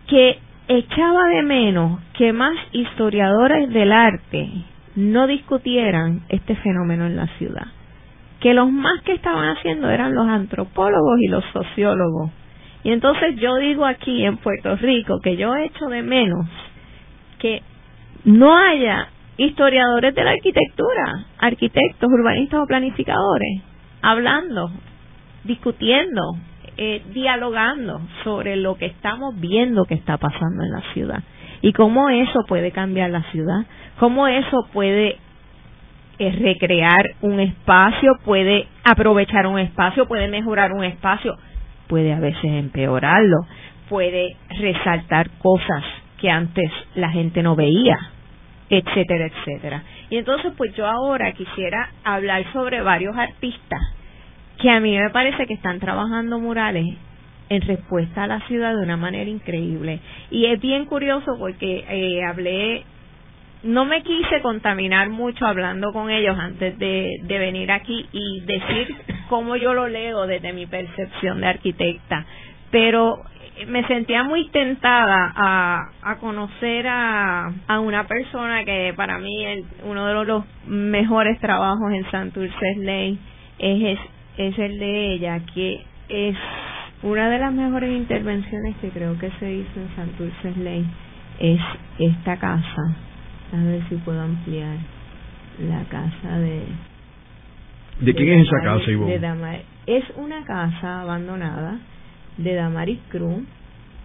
que 0.07 0.39
echaba 0.69 1.29
de 1.29 1.43
menos 1.43 2.01
que 2.15 2.33
más 2.33 2.57
historiadores 2.73 3.71
del 3.71 3.93
arte 3.93 4.49
no 4.97 5.27
discutieran 5.27 6.23
este 6.29 6.57
fenómeno 6.57 7.07
en 7.07 7.17
la 7.17 7.27
ciudad. 7.39 7.67
Que 8.41 8.55
los 8.55 8.71
más 8.71 9.03
que 9.03 9.13
estaban 9.13 9.57
haciendo 9.57 9.91
eran 9.91 10.15
los 10.15 10.27
antropólogos 10.27 11.21
y 11.21 11.29
los 11.29 11.45
sociólogos 11.53 12.31
y 12.83 12.93
entonces 12.93 13.37
yo 13.37 13.57
digo 13.57 13.85
aquí 13.85 14.25
en 14.25 14.39
Puerto 14.39 14.77
Rico 14.77 15.21
que 15.23 15.37
yo 15.37 15.55
echo 15.55 15.87
de 15.87 16.03
menos 16.03 16.47
que 17.39 17.63
no 18.25 18.57
haya 18.57 19.09
historiadores 19.37 20.15
de 20.15 20.25
la 20.25 20.33
arquitectura, 20.33 21.27
arquitectos, 21.39 22.11
urbanistas 22.11 22.61
o 22.61 22.67
planificadores, 22.67 23.63
hablando, 24.03 24.71
discutiendo, 25.45 26.23
eh, 26.77 27.03
dialogando 27.13 28.01
sobre 28.25 28.57
lo 28.57 28.77
que 28.77 28.87
estamos 28.87 29.39
viendo 29.41 29.85
que 29.85 29.95
está 29.95 30.19
pasando 30.19 30.63
en 30.63 30.71
la 30.71 30.83
ciudad. 30.93 31.23
Y 31.63 31.73
cómo 31.73 32.11
eso 32.11 32.41
puede 32.49 32.71
cambiar 32.71 33.11
la 33.11 33.23
ciudad, 33.31 33.65
cómo 33.99 34.27
eso 34.27 34.67
puede 34.73 35.19
eh, 36.19 36.39
recrear 36.39 37.03
un 37.23 37.41
espacio, 37.41 38.13
puede 38.25 38.67
aprovechar 38.85 39.47
un 39.47 39.59
espacio, 39.59 40.07
puede 40.07 40.29
mejorar 40.29 40.73
un 40.73 40.85
espacio 40.85 41.37
puede 41.91 42.15
a 42.15 42.21
veces 42.21 42.45
empeorarlo, 42.45 43.37
puede 43.89 44.37
resaltar 44.61 45.29
cosas 45.39 45.85
que 46.19 46.31
antes 46.31 46.71
la 46.95 47.11
gente 47.11 47.43
no 47.43 47.57
veía, 47.57 47.99
etcétera, 48.71 49.27
etcétera. 49.27 49.83
Y 50.09 50.17
entonces 50.17 50.53
pues 50.57 50.73
yo 50.77 50.87
ahora 50.87 51.33
quisiera 51.33 51.91
hablar 52.05 52.45
sobre 52.53 52.81
varios 52.81 53.17
artistas 53.17 53.81
que 54.59 54.71
a 54.71 54.79
mí 54.79 54.97
me 54.97 55.11
parece 55.11 55.47
que 55.47 55.55
están 55.55 55.81
trabajando 55.81 56.39
murales 56.39 56.87
en 57.49 57.63
respuesta 57.63 58.25
a 58.25 58.27
la 58.29 58.41
ciudad 58.47 58.77
de 58.77 58.83
una 58.83 58.97
manera 58.97 59.29
increíble. 59.29 59.99
Y 60.31 60.47
es 60.47 60.61
bien 60.61 60.85
curioso 60.85 61.33
porque 61.39 61.85
eh, 61.89 62.23
hablé 62.25 62.85
no 63.63 63.85
me 63.85 64.03
quise 64.03 64.41
contaminar 64.41 65.11
mucho 65.11 65.47
hablando 65.47 65.93
con 65.93 66.11
ellos 66.11 66.37
antes 66.39 66.79
de, 66.79 67.21
venir 67.27 67.71
aquí 67.71 68.09
y 68.13 68.41
decir 68.41 68.97
cómo 69.29 69.57
yo 69.57 69.75
lo 69.75 69.89
leo 69.89 70.27
desde 70.27 70.53
mi 70.53 70.67
percepción 70.67 71.41
de 71.41 71.47
arquitecta, 71.47 72.25
pero 72.71 73.23
me 73.67 73.87
sentía 73.87 74.23
muy 74.25 74.49
tentada 74.49 75.33
a, 75.37 76.17
conocer 76.21 76.87
a, 76.89 77.53
a 77.67 77.81
una 77.81 78.07
persona 78.07 78.65
que 78.65 78.95
para 78.97 79.19
mí 79.19 79.45
es 79.45 79.65
uno 79.85 80.07
de 80.07 80.25
los 80.25 80.45
mejores 80.67 81.39
trabajos 81.41 81.93
en 81.93 82.11
Santurce 82.11 82.77
Ley 82.79 83.19
es, 83.59 83.99
es 84.39 84.59
el 84.59 84.79
de 84.79 85.13
ella, 85.13 85.41
que 85.53 85.85
es 86.09 86.37
una 87.03 87.29
de 87.29 87.39
las 87.39 87.53
mejores 87.53 87.91
intervenciones 87.91 88.77
que 88.81 88.89
creo 88.89 89.19
que 89.19 89.31
se 89.39 89.53
hizo 89.53 89.81
en 89.81 89.95
Santurce 89.95 90.53
Ley 90.57 90.87
es 91.39 91.61
esta 91.99 92.39
casa 92.39 93.10
a 93.53 93.57
ver 93.57 93.89
si 93.89 93.97
puedo 93.97 94.21
ampliar 94.21 94.77
la 95.59 95.85
casa 95.85 96.39
de... 96.39 96.63
¿De, 98.01 98.15
quién 98.15 98.41
es 98.41 98.47
esa 98.47 98.63
casa, 98.63 98.91
Ivonne? 98.91 99.19
De 99.19 99.63
es 99.87 100.05
una 100.17 100.45
casa 100.45 101.03
abandonada 101.03 101.79
de 102.37 102.55
Damaris 102.55 102.99
Cruz. 103.09 103.43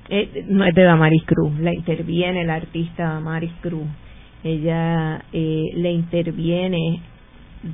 Eh, 0.10 0.46
no 0.48 0.66
es 0.66 0.76
de 0.76 0.84
Damaris 0.84 1.24
Cruz, 1.26 1.58
la 1.60 1.74
interviene 1.74 2.42
el 2.42 2.50
artista 2.50 3.04
Damaris 3.06 3.54
Cruz. 3.62 3.88
Ella 4.44 5.24
eh, 5.32 5.64
le 5.74 5.92
interviene 5.92 7.02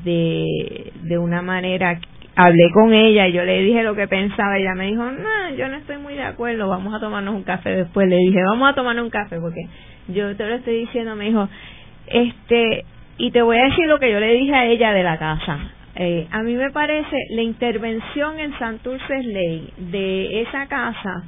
de, 0.03 0.93
de 1.03 1.17
una 1.17 1.41
manera 1.41 1.99
hablé 2.35 2.71
con 2.71 2.93
ella 2.93 3.27
y 3.27 3.33
yo 3.33 3.43
le 3.43 3.61
dije 3.61 3.83
lo 3.83 3.95
que 3.95 4.07
pensaba 4.07 4.57
ella 4.57 4.73
me 4.75 4.87
dijo, 4.87 5.03
no, 5.03 5.55
yo 5.55 5.67
no 5.67 5.77
estoy 5.77 5.97
muy 5.97 6.13
de 6.15 6.23
acuerdo, 6.23 6.67
vamos 6.67 6.93
a 6.93 6.99
tomarnos 6.99 7.35
un 7.35 7.43
café 7.43 7.71
después. 7.71 8.07
Le 8.07 8.17
dije, 8.17 8.41
vamos 8.43 8.69
a 8.69 8.75
tomarnos 8.75 9.05
un 9.05 9.11
café 9.11 9.39
porque 9.39 9.67
yo 10.07 10.35
te 10.35 10.45
lo 10.45 10.55
estoy 10.55 10.79
diciendo, 10.81 11.15
me 11.15 11.25
dijo, 11.25 11.47
este, 12.07 12.85
y 13.17 13.31
te 13.31 13.41
voy 13.41 13.57
a 13.57 13.65
decir 13.65 13.87
lo 13.87 13.99
que 13.99 14.11
yo 14.11 14.19
le 14.19 14.33
dije 14.33 14.55
a 14.55 14.65
ella 14.65 14.93
de 14.93 15.03
la 15.03 15.17
casa. 15.17 15.59
Eh, 15.95 16.27
a 16.31 16.41
mí 16.41 16.55
me 16.55 16.71
parece 16.71 17.17
la 17.31 17.41
intervención 17.41 18.39
en 18.39 18.57
Santurce 18.57 19.23
Ley 19.23 19.69
de 19.77 20.41
esa 20.41 20.67
casa, 20.67 21.23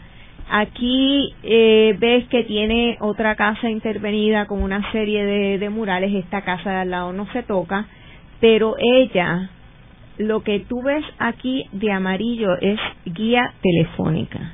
aquí 0.50 1.34
eh, 1.44 1.96
ves 2.00 2.26
que 2.30 2.44
tiene 2.44 2.98
otra 3.02 3.36
casa 3.36 3.70
intervenida 3.70 4.46
con 4.46 4.64
una 4.64 4.90
serie 4.94 5.26
de, 5.26 5.58
de 5.58 5.70
murales, 5.70 6.14
esta 6.14 6.44
casa 6.44 6.72
de 6.72 6.78
al 6.78 6.92
lado 6.92 7.12
no 7.12 7.28
se 7.34 7.44
toca, 7.44 7.88
pero 8.40 8.76
ella 8.80 9.50
lo 10.18 10.44
que 10.44 10.60
tú 10.62 10.82
ves 10.82 11.04
aquí 11.20 11.66
de 11.72 11.92
amarillo 11.92 12.56
es 12.62 12.80
guía 13.06 13.54
telefónica. 13.62 14.54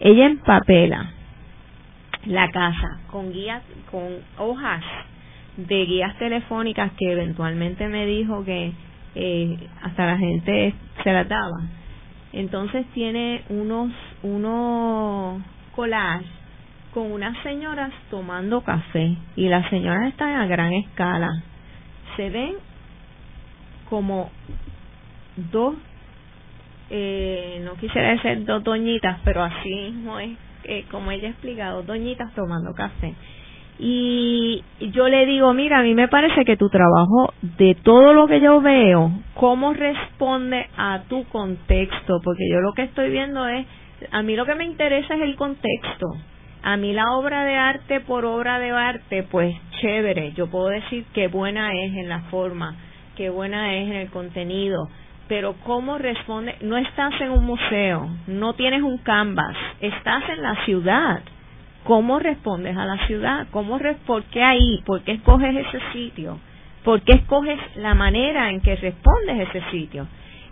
Ella 0.00 0.26
empapela 0.26 1.10
la 2.26 2.48
casa 2.50 3.00
con 3.10 3.32
guías, 3.32 3.62
con 3.90 4.18
hojas 4.38 4.82
de 5.56 5.84
guías 5.84 6.16
telefónicas 6.18 6.92
que 6.92 7.12
eventualmente 7.12 7.88
me 7.88 8.06
dijo 8.06 8.44
que 8.44 8.72
eh, 9.14 9.58
hasta 9.82 10.06
la 10.06 10.18
gente 10.18 10.74
se 11.02 11.12
las 11.12 11.28
daba. 11.28 11.62
Entonces 12.32 12.86
tiene 12.94 13.42
unos, 13.48 13.92
unos 14.22 15.42
collages 15.74 16.26
con 16.94 17.10
unas 17.10 17.36
señoras 17.42 17.90
tomando 18.10 18.62
café 18.62 19.16
y 19.36 19.48
las 19.48 19.68
señoras 19.70 20.08
están 20.08 20.40
a 20.40 20.46
gran 20.46 20.72
escala. 20.72 21.30
Se 22.16 22.30
ven 22.30 22.54
como 23.88 24.30
dos, 25.36 25.74
eh, 26.90 27.60
no 27.64 27.74
quisiera 27.74 28.10
decir 28.10 28.44
dos 28.44 28.62
doñitas, 28.62 29.18
pero 29.24 29.42
así 29.42 29.68
mismo 29.68 30.18
es 30.18 30.36
eh, 30.64 30.84
como 30.90 31.10
ella 31.10 31.28
ha 31.28 31.30
explicado, 31.30 31.82
doñitas 31.82 32.32
tomando 32.34 32.72
café. 32.74 33.14
Y 33.78 34.62
yo 34.92 35.08
le 35.08 35.26
digo, 35.26 35.52
mira, 35.54 35.78
a 35.78 35.82
mí 35.82 35.94
me 35.94 36.06
parece 36.06 36.44
que 36.44 36.56
tu 36.56 36.68
trabajo, 36.68 37.32
de 37.42 37.74
todo 37.82 38.12
lo 38.12 38.28
que 38.28 38.40
yo 38.40 38.60
veo, 38.60 39.10
cómo 39.34 39.72
responde 39.72 40.68
a 40.76 41.02
tu 41.08 41.24
contexto, 41.24 42.20
porque 42.22 42.48
yo 42.48 42.60
lo 42.60 42.74
que 42.74 42.82
estoy 42.82 43.10
viendo 43.10 43.48
es 43.48 43.66
a 44.10 44.22
mí 44.22 44.36
lo 44.36 44.46
que 44.46 44.54
me 44.54 44.64
interesa 44.64 45.14
es 45.14 45.22
el 45.22 45.36
contexto. 45.36 46.06
A 46.62 46.76
mí 46.76 46.92
la 46.92 47.12
obra 47.12 47.44
de 47.44 47.56
arte 47.56 48.00
por 48.00 48.24
obra 48.24 48.58
de 48.58 48.70
arte, 48.70 49.24
pues 49.24 49.54
chévere, 49.80 50.32
yo 50.32 50.48
puedo 50.48 50.68
decir 50.68 51.04
que 51.12 51.26
buena 51.26 51.72
es 51.74 51.92
en 51.94 52.08
la 52.08 52.20
forma, 52.30 52.76
que 53.16 53.30
buena 53.30 53.74
es 53.74 53.88
en 53.88 53.96
el 53.96 54.10
contenido, 54.10 54.88
pero 55.28 55.54
cómo 55.64 55.98
responde, 55.98 56.56
no 56.60 56.76
estás 56.76 57.18
en 57.20 57.30
un 57.30 57.44
museo, 57.44 58.08
no 58.26 58.54
tienes 58.54 58.82
un 58.82 58.98
canvas, 58.98 59.56
estás 59.80 60.28
en 60.28 60.42
la 60.42 60.64
ciudad. 60.64 61.22
¿Cómo 61.84 62.20
respondes 62.20 62.76
a 62.76 62.84
la 62.84 63.06
ciudad? 63.06 63.46
¿Cómo 63.50 63.78
¿Por 64.06 64.22
qué 64.24 64.42
ahí? 64.42 64.82
¿Por 64.84 65.02
qué 65.02 65.12
escoges 65.12 65.56
ese 65.56 65.80
sitio? 65.92 66.38
¿Por 66.84 67.02
qué 67.02 67.12
escoges 67.12 67.58
la 67.76 67.94
manera 67.94 68.50
en 68.50 68.60
que 68.60 68.76
respondes 68.76 69.48
ese 69.48 69.62
sitio? 69.70 70.06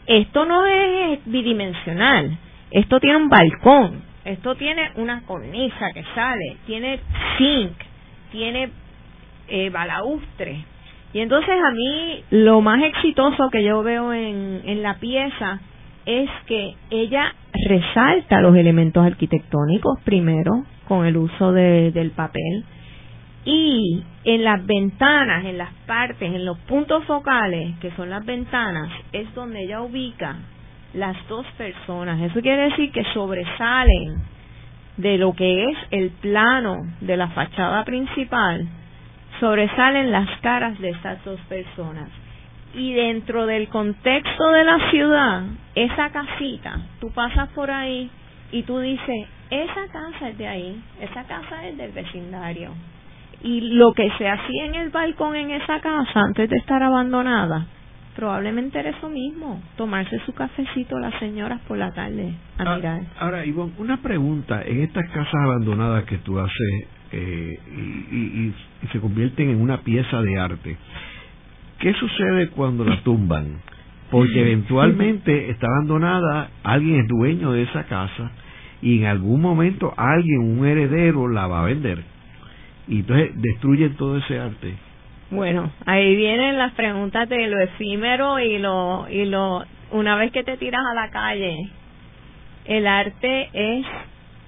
Esto 0.07 0.45
no 0.45 0.67
es 0.67 1.21
bidimensional, 1.25 2.37
esto 2.71 2.99
tiene 2.99 3.17
un 3.17 3.29
balcón, 3.29 4.03
esto 4.25 4.55
tiene 4.57 4.91
una 4.97 5.23
cornisa 5.23 5.93
que 5.93 6.05
sale, 6.15 6.57
tiene 6.67 7.01
zinc, 7.37 7.73
tiene 8.33 8.71
eh, 9.49 9.71
balaustre. 9.71 10.65
Y 11.13 11.21
entonces 11.21 11.51
a 11.51 11.71
mí 11.73 12.25
lo 12.31 12.61
más 12.61 12.83
exitoso 12.83 13.51
que 13.51 13.65
yo 13.65 13.83
veo 13.83 14.13
en, 14.13 14.63
en 14.65 14.83
la 14.83 14.95
pieza 14.99 15.61
es 16.07 16.31
que 16.47 16.75
ella 16.91 17.35
resalta 17.67 18.41
los 18.41 18.57
elementos 18.57 19.05
arquitectónicos 19.05 20.01
primero 20.05 20.65
con 20.87 21.07
el 21.07 21.17
uso 21.17 21.53
de, 21.53 21.91
del 21.93 22.11
papel 22.13 22.65
y 23.45 24.03
en 24.25 24.45
las 24.45 24.65
ventanas, 24.67 25.45
en 25.45 25.57
las 25.57 25.73
partes, 25.87 26.33
en 26.33 26.45
los 26.45 26.59
puntos 26.59 27.05
focales, 27.05 27.77
que 27.81 27.91
son 27.93 28.11
las 28.11 28.25
ventanas, 28.25 28.91
es 29.13 29.33
donde 29.35 29.65
ella 29.65 29.81
ubica 29.81 30.37
las 30.95 31.17
dos 31.29 31.47
personas. 31.57 32.21
Eso 32.21 32.41
quiere 32.41 32.71
decir 32.71 32.93
que 32.93 33.05
sobresalen 33.15 34.23
de 34.97 35.17
lo 35.17 35.33
que 35.33 35.65
es 35.65 35.79
el 35.91 36.11
plano 36.11 36.77
de 37.01 37.17
la 37.17 37.29
fachada 37.29 37.85
principal, 37.85 38.69
sobresalen 39.41 40.13
las 40.13 40.29
caras 40.41 40.79
de 40.79 40.91
estas 40.91 41.25
dos 41.25 41.41
personas. 41.49 42.09
Y 42.75 42.93
dentro 42.93 43.47
del 43.47 43.69
contexto 43.69 44.51
de 44.51 44.65
la 44.65 44.91
ciudad, 44.91 45.43
esa 45.75 46.11
casita, 46.11 46.79
tú 47.01 47.11
pasas 47.11 47.49
por 47.49 47.71
ahí 47.71 48.09
y 48.53 48.63
tú 48.63 48.79
dices, 48.79 49.27
esa 49.51 49.89
casa 49.91 50.29
es 50.29 50.39
de 50.39 50.47
ahí, 50.47 50.83
esa 51.01 51.25
casa 51.25 51.67
es 51.67 51.77
del 51.77 51.91
vecindario 51.91 52.71
y 53.43 53.61
lo 53.61 53.93
que 53.93 54.09
se 54.19 54.29
hacía 54.29 54.67
en 54.67 54.75
el 54.75 54.91
balcón 54.91 55.35
en 55.35 55.51
esa 55.51 55.81
casa 55.81 56.21
antes 56.21 56.49
de 56.49 56.57
estar 56.57 56.83
abandonada, 56.83 57.67
probablemente 58.15 58.79
era 58.79 58.91
eso 58.91 59.09
mismo, 59.09 59.63
tomarse 59.77 60.19
su 60.27 60.35
cafecito 60.35 60.99
las 60.99 61.19
señoras 61.19 61.61
por 61.67 61.79
la 61.79 61.91
tarde 61.93 62.35
a 62.59 62.63
ah, 62.63 62.77
mirar. 62.77 63.01
Ahora, 63.19 63.45
Ivonne, 63.45 63.73
una 63.79 63.97
pregunta, 63.97 64.63
en 64.63 64.83
estas 64.83 65.09
casas 65.09 65.35
abandonadas 65.43 66.05
que 66.05 66.19
tú 66.19 66.39
haces 66.39 66.89
eh, 67.13 67.59
y, 67.77 68.17
y, 68.17 68.55
y 68.83 68.87
se 68.89 69.01
convierten 69.01 69.51
en 69.51 69.61
una 69.61 69.79
pieza 69.83 70.23
de 70.23 70.39
arte, 70.39 70.77
¿qué 71.79 71.93
sucede 71.95 72.49
cuando 72.51 72.85
la 72.85 73.01
tumban? 73.03 73.61
Porque 74.11 74.41
eventualmente 74.41 75.51
está 75.51 75.67
abandonada, 75.67 76.51
alguien 76.65 77.01
es 77.01 77.09
dueño 77.09 77.53
de 77.53 77.63
esa 77.63 77.85
casa 77.85 78.33
y 78.83 78.99
en 78.99 79.07
algún 79.07 79.41
momento 79.41 79.95
alguien, 79.97 80.59
un 80.59 80.67
heredero, 80.67 81.29
la 81.29 81.47
va 81.47 81.63
a 81.63 81.67
vender 81.67 82.03
y 82.91 83.01
entonces 83.01 83.31
destruyen 83.41 83.97
todo 83.97 84.19
ese 84.19 84.39
arte. 84.39 84.75
Bueno, 85.31 85.71
ahí 85.87 86.17
vienen 86.17 86.59
las 86.59 86.73
preguntas 86.73 87.29
de 87.29 87.47
lo 87.47 87.61
efímero 87.61 88.41
y 88.41 88.59
lo 88.59 89.09
y 89.09 89.25
lo 89.27 89.65
una 89.93 90.17
vez 90.17 90.33
que 90.33 90.43
te 90.43 90.57
tiras 90.57 90.83
a 90.85 90.95
la 90.95 91.11
calle, 91.11 91.57
el 92.65 92.87
arte 92.87 93.49
es 93.53 93.87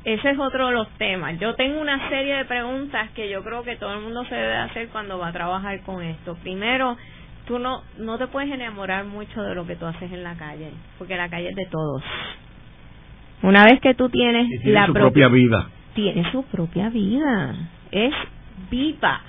ese 0.04 0.30
es 0.30 0.38
otro 0.38 0.66
de 0.68 0.72
los 0.72 0.88
temas. 0.98 1.38
Yo 1.38 1.54
tengo 1.54 1.80
una 1.80 2.08
serie 2.08 2.36
de 2.36 2.44
preguntas 2.44 3.10
que 3.10 3.30
yo 3.30 3.42
creo 3.44 3.62
que 3.62 3.76
todo 3.76 3.94
el 3.94 4.00
mundo 4.00 4.24
se 4.24 4.34
debe 4.34 4.56
hacer 4.56 4.88
cuando 4.88 5.18
va 5.18 5.28
a 5.28 5.32
trabajar 5.32 5.80
con 5.82 6.02
esto. 6.02 6.36
Primero, 6.42 6.96
tú 7.46 7.58
no 7.58 7.82
no 7.98 8.18
te 8.18 8.26
puedes 8.26 8.50
enamorar 8.50 9.04
mucho 9.04 9.42
de 9.42 9.54
lo 9.54 9.66
que 9.66 9.76
tú 9.76 9.86
haces 9.86 10.10
en 10.10 10.24
la 10.24 10.34
calle, 10.34 10.70
porque 10.98 11.16
la 11.16 11.28
calle 11.28 11.50
es 11.50 11.56
de 11.56 11.66
todos. 11.66 12.02
Una 13.42 13.64
vez 13.64 13.80
que 13.80 13.94
tú 13.94 14.08
tienes 14.08 14.48
la 14.64 14.86
propia 14.88 15.28
vida, 15.28 15.68
tiene 15.94 16.30
su 16.32 16.44
propia 16.44 16.88
vida 16.88 17.54
es 17.92 18.14
viva. 18.70 19.20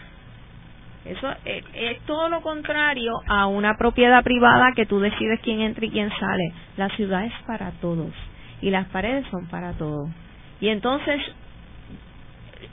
Eso 1.06 1.30
es, 1.44 1.66
es, 1.74 2.00
todo 2.06 2.30
lo 2.30 2.42
contrario 2.42 3.12
a 3.28 3.46
una 3.48 3.76
propiedad 3.78 4.24
privada 4.24 4.72
que 4.74 4.86
tú 4.86 5.00
decides 5.00 5.42
quién 5.42 5.60
entra 5.60 5.86
y 5.86 5.90
quién 5.90 6.10
sale. 6.18 6.54
La 6.78 6.88
ciudad 6.90 7.26
es 7.26 7.34
para 7.46 7.72
todos 7.82 8.14
y 8.62 8.70
las 8.70 8.88
paredes 8.88 9.26
son 9.30 9.48
para 9.48 9.74
todos. 9.74 10.10
Y 10.64 10.70
entonces 10.70 11.20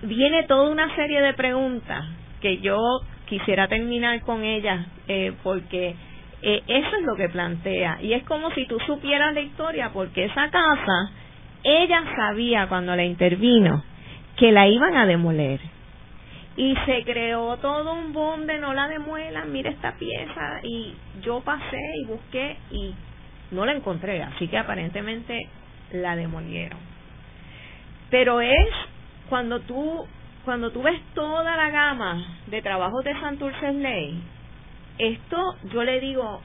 viene 0.02 0.44
toda 0.44 0.70
una 0.70 0.94
serie 0.94 1.20
de 1.20 1.34
preguntas 1.34 2.04
que 2.40 2.58
yo 2.58 2.78
quisiera 3.26 3.66
terminar 3.66 4.20
con 4.20 4.44
ellas 4.44 4.86
eh, 5.08 5.32
porque 5.42 5.96
eh, 6.40 6.62
eso 6.68 6.96
es 6.96 7.02
lo 7.02 7.16
que 7.16 7.28
plantea. 7.30 7.98
Y 8.00 8.12
es 8.12 8.22
como 8.22 8.52
si 8.52 8.64
tú 8.66 8.78
supieras 8.86 9.34
la 9.34 9.40
historia 9.40 9.90
porque 9.92 10.26
esa 10.26 10.50
casa 10.50 11.10
ella 11.64 12.04
sabía 12.14 12.68
cuando 12.68 12.94
la 12.94 13.02
intervino 13.02 13.82
que 14.36 14.52
la 14.52 14.68
iban 14.68 14.96
a 14.96 15.06
demoler. 15.06 15.58
Y 16.56 16.76
se 16.86 17.02
creó 17.02 17.56
todo 17.56 17.92
un 17.92 18.12
boom 18.12 18.46
de 18.46 18.58
no 18.58 18.72
la 18.72 18.86
demuelan, 18.86 19.50
mira 19.50 19.68
esta 19.68 19.96
pieza. 19.96 20.60
Y 20.62 20.94
yo 21.22 21.40
pasé 21.40 21.80
y 22.04 22.06
busqué 22.06 22.56
y 22.70 22.94
no 23.50 23.66
la 23.66 23.72
encontré, 23.72 24.22
así 24.22 24.46
que 24.46 24.58
aparentemente 24.58 25.40
la 25.90 26.14
demolieron. 26.14 26.89
Pero 28.10 28.40
es 28.40 28.68
cuando 29.28 29.60
tú 29.60 30.06
cuando 30.44 30.70
tú 30.70 30.82
ves 30.82 31.00
toda 31.14 31.56
la 31.56 31.70
gama 31.70 32.38
de 32.46 32.62
trabajos 32.62 33.04
de 33.04 33.12
Santurce 33.20 33.72
Ley, 33.72 34.20
esto 34.98 35.56
yo 35.72 35.84
le 35.84 36.00
digo, 36.00 36.40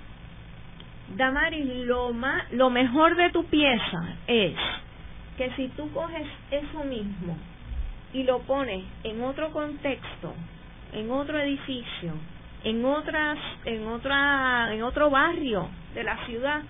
Damaris, 1.15 1.65
lo 1.85 2.13
más, 2.13 2.51
lo 2.51 2.69
mejor 2.69 3.15
de 3.15 3.29
tu 3.31 3.45
pieza 3.45 4.17
es 4.27 4.55
que 5.37 5.51
si 5.55 5.69
tú 5.69 5.91
coges 5.91 6.27
eso 6.51 6.83
mismo 6.83 7.37
y 8.13 8.23
lo 8.23 8.39
pones 8.39 8.83
en 9.03 9.23
otro 9.23 9.51
contexto, 9.51 10.33
en 10.93 11.11
otro 11.11 11.39
edificio, 11.39 12.13
en 12.63 12.83
otras, 12.85 13.37
en 13.65 13.87
otra, 13.87 14.73
en 14.73 14.83
otro 14.83 15.09
barrio 15.09 15.69
de 15.93 16.03
la 16.03 16.25
ciudad, 16.25 16.61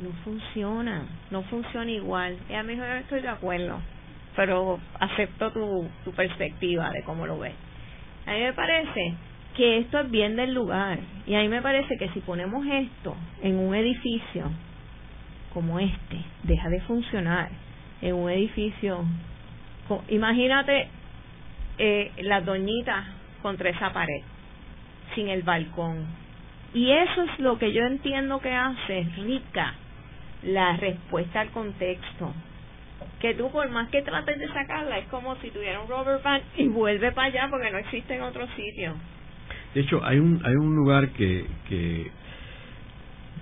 no 0.00 0.10
funciona, 0.24 1.06
no 1.30 1.42
funciona 1.42 1.90
igual. 1.90 2.38
Y 2.48 2.54
a 2.54 2.98
estoy 2.98 3.20
de 3.20 3.28
acuerdo, 3.28 3.80
pero 4.36 4.78
acepto 5.00 5.50
tu, 5.50 5.88
tu 6.04 6.12
perspectiva 6.12 6.90
de 6.90 7.02
cómo 7.02 7.26
lo 7.26 7.38
ves. 7.38 7.54
A 8.26 8.32
mí 8.32 8.40
me 8.40 8.52
parece 8.52 9.14
que 9.56 9.78
esto 9.78 10.00
es 10.00 10.10
bien 10.10 10.36
del 10.36 10.54
lugar 10.54 10.98
y 11.26 11.34
a 11.34 11.40
mí 11.40 11.48
me 11.48 11.62
parece 11.62 11.96
que 11.96 12.10
si 12.10 12.20
ponemos 12.20 12.64
esto 12.66 13.16
en 13.42 13.56
un 13.56 13.74
edificio 13.74 14.44
como 15.54 15.80
este, 15.80 16.18
deja 16.42 16.68
de 16.68 16.80
funcionar 16.82 17.48
en 18.02 18.14
un 18.14 18.30
edificio 18.30 19.04
imagínate 20.08 20.88
eh, 21.78 22.12
las 22.18 22.44
doñitas 22.44 23.04
contra 23.42 23.70
esa 23.70 23.92
pared, 23.92 24.22
sin 25.14 25.28
el 25.28 25.42
balcón. 25.42 26.04
Y 26.74 26.90
eso 26.90 27.22
es 27.22 27.38
lo 27.38 27.58
que 27.58 27.72
yo 27.72 27.82
entiendo 27.82 28.40
que 28.40 28.52
hace 28.52 29.06
rica 29.16 29.74
la 30.42 30.76
respuesta 30.76 31.40
al 31.40 31.50
contexto. 31.50 32.32
Que 33.20 33.34
tú 33.34 33.50
por 33.50 33.68
más 33.70 33.88
que 33.88 34.02
trates 34.02 34.38
de 34.38 34.46
sacarla, 34.48 34.98
es 34.98 35.06
como 35.06 35.36
si 35.36 35.50
tuviera 35.50 35.80
un 35.80 35.88
rubber 35.88 36.20
band 36.22 36.42
y 36.56 36.68
vuelve 36.68 37.12
para 37.12 37.28
allá 37.28 37.48
porque 37.50 37.70
no 37.70 37.78
existe 37.78 38.14
en 38.14 38.22
otro 38.22 38.46
sitio. 38.56 38.94
De 39.74 39.80
hecho, 39.80 40.04
hay 40.04 40.18
un, 40.18 40.40
hay 40.44 40.54
un 40.54 40.74
lugar 40.74 41.08
que, 41.10 41.46
que 41.68 42.10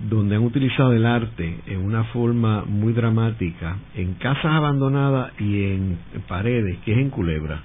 donde 0.09 0.35
han 0.35 0.43
utilizado 0.43 0.93
el 0.93 1.05
arte 1.05 1.59
en 1.67 1.77
una 1.77 2.03
forma 2.05 2.63
muy 2.65 2.93
dramática 2.93 3.77
en 3.95 4.13
casas 4.15 4.45
abandonadas 4.45 5.31
y 5.39 5.63
en 5.63 5.97
paredes, 6.27 6.77
que 6.83 6.93
es 6.93 6.97
en 6.97 7.09
Culebra. 7.09 7.61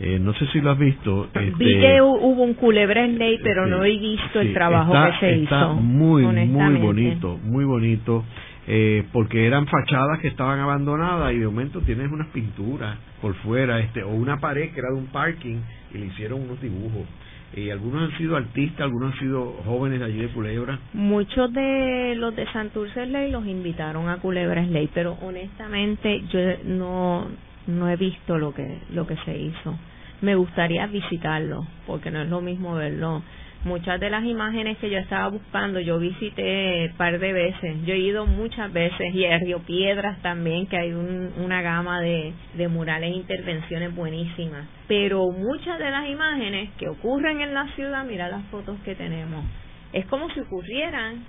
Eh, 0.00 0.18
no 0.20 0.32
sé 0.34 0.46
si 0.52 0.60
lo 0.60 0.70
has 0.70 0.78
visto. 0.78 1.24
Este, 1.26 1.52
Vi 1.56 1.80
que 1.80 2.00
hubo 2.00 2.42
un 2.42 2.54
Culebra 2.54 3.04
en 3.04 3.18
ley, 3.18 3.38
pero 3.42 3.66
no 3.66 3.84
he 3.84 3.98
visto 3.98 4.40
el 4.40 4.54
trabajo 4.54 4.92
que 4.92 5.18
se 5.20 5.42
está 5.42 5.68
muy, 5.68 6.22
muy 6.24 6.76
bonito, 6.78 7.38
muy 7.42 7.64
bonito. 7.64 8.24
Eh, 8.70 9.04
porque 9.14 9.46
eran 9.46 9.66
fachadas 9.66 10.18
que 10.20 10.28
estaban 10.28 10.60
abandonadas 10.60 11.32
y 11.32 11.38
de 11.38 11.46
momento 11.46 11.80
tienes 11.80 12.12
unas 12.12 12.28
pinturas 12.28 12.98
por 13.22 13.34
fuera, 13.36 13.80
este, 13.80 14.02
o 14.02 14.10
una 14.10 14.40
pared 14.40 14.72
que 14.72 14.80
era 14.80 14.90
de 14.90 14.98
un 14.98 15.06
parking 15.06 15.56
y 15.94 15.98
le 15.98 16.06
hicieron 16.06 16.42
unos 16.42 16.60
dibujos 16.60 17.06
y 17.54 17.70
algunos 17.70 18.10
han 18.10 18.18
sido 18.18 18.36
artistas, 18.36 18.80
algunos 18.80 19.14
han 19.14 19.20
sido 19.20 19.52
jóvenes 19.64 20.00
de 20.00 20.04
allí 20.04 20.20
de 20.20 20.28
Culebra. 20.28 20.78
Muchos 20.92 21.52
de 21.52 22.14
los 22.16 22.36
de 22.36 22.46
Santurce 22.52 23.06
Ley 23.06 23.30
los 23.30 23.46
invitaron 23.46 24.08
a 24.08 24.18
Culebra 24.18 24.62
Ley, 24.62 24.90
pero 24.92 25.16
honestamente 25.22 26.22
yo 26.30 26.40
no 26.64 27.26
no 27.66 27.88
he 27.88 27.96
visto 27.96 28.38
lo 28.38 28.52
que 28.52 28.80
lo 28.92 29.06
que 29.06 29.16
se 29.24 29.36
hizo. 29.36 29.78
Me 30.20 30.34
gustaría 30.34 30.86
visitarlo, 30.88 31.66
porque 31.86 32.10
no 32.10 32.20
es 32.22 32.28
lo 32.28 32.40
mismo 32.40 32.74
verlo 32.74 33.22
muchas 33.64 33.98
de 34.00 34.10
las 34.10 34.24
imágenes 34.24 34.78
que 34.78 34.90
yo 34.90 34.98
estaba 34.98 35.28
buscando, 35.28 35.80
yo 35.80 35.98
visité 35.98 36.88
un 36.90 36.96
par 36.96 37.18
de 37.18 37.32
veces, 37.32 37.76
yo 37.84 37.94
he 37.94 37.98
ido 37.98 38.26
muchas 38.26 38.72
veces 38.72 39.14
y 39.14 39.24
a 39.24 39.38
Río 39.38 39.60
Piedras 39.60 40.20
también, 40.22 40.66
que 40.66 40.76
hay 40.76 40.92
una 40.92 41.62
gama 41.62 42.00
de, 42.00 42.32
de 42.54 42.68
murales 42.68 43.12
e 43.12 43.16
intervenciones 43.16 43.94
buenísimas. 43.94 44.66
Pero 44.86 45.26
muchas 45.30 45.78
de 45.78 45.90
las 45.90 46.08
imágenes 46.08 46.70
que 46.78 46.88
ocurren 46.88 47.40
en 47.40 47.54
la 47.54 47.66
ciudad, 47.74 48.04
mira 48.04 48.28
las 48.28 48.44
fotos 48.46 48.78
que 48.84 48.94
tenemos, 48.94 49.44
es 49.92 50.06
como 50.06 50.30
si 50.30 50.40
ocurrieran 50.40 51.24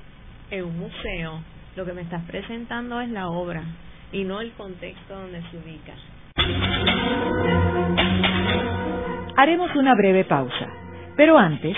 en 0.52 0.64
un 0.66 0.80
museo. 0.80 1.42
Lo 1.76 1.86
que 1.86 1.94
me 1.94 2.02
estás 2.02 2.24
presentando 2.26 3.00
es 3.00 3.10
la 3.10 3.30
obra 3.30 3.64
y 4.12 4.24
no 4.24 4.42
el 4.42 4.52
contexto 4.54 5.16
donde 5.16 5.42
se 5.50 5.58
ubica. 5.58 5.94
Haremos 9.38 9.74
una 9.76 9.96
breve 9.96 10.26
pausa, 10.26 10.68
pero 11.16 11.38
antes 11.38 11.78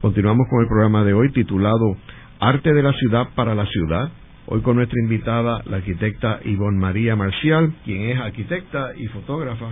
Continuamos 0.00 0.46
con 0.48 0.62
el 0.62 0.68
programa 0.68 1.04
de 1.04 1.12
hoy 1.12 1.30
titulado 1.32 1.96
Arte 2.40 2.72
de 2.72 2.82
la 2.82 2.92
ciudad 2.92 3.28
para 3.34 3.54
la 3.54 3.66
ciudad 3.66 4.10
Hoy 4.44 4.60
con 4.60 4.74
nuestra 4.74 5.00
invitada, 5.00 5.62
la 5.66 5.76
arquitecta 5.76 6.40
Ivonne 6.44 6.76
María 6.76 7.14
Marcial, 7.14 7.74
quien 7.84 8.10
es 8.10 8.18
arquitecta 8.18 8.90
y 8.96 9.06
fotógrafa, 9.06 9.66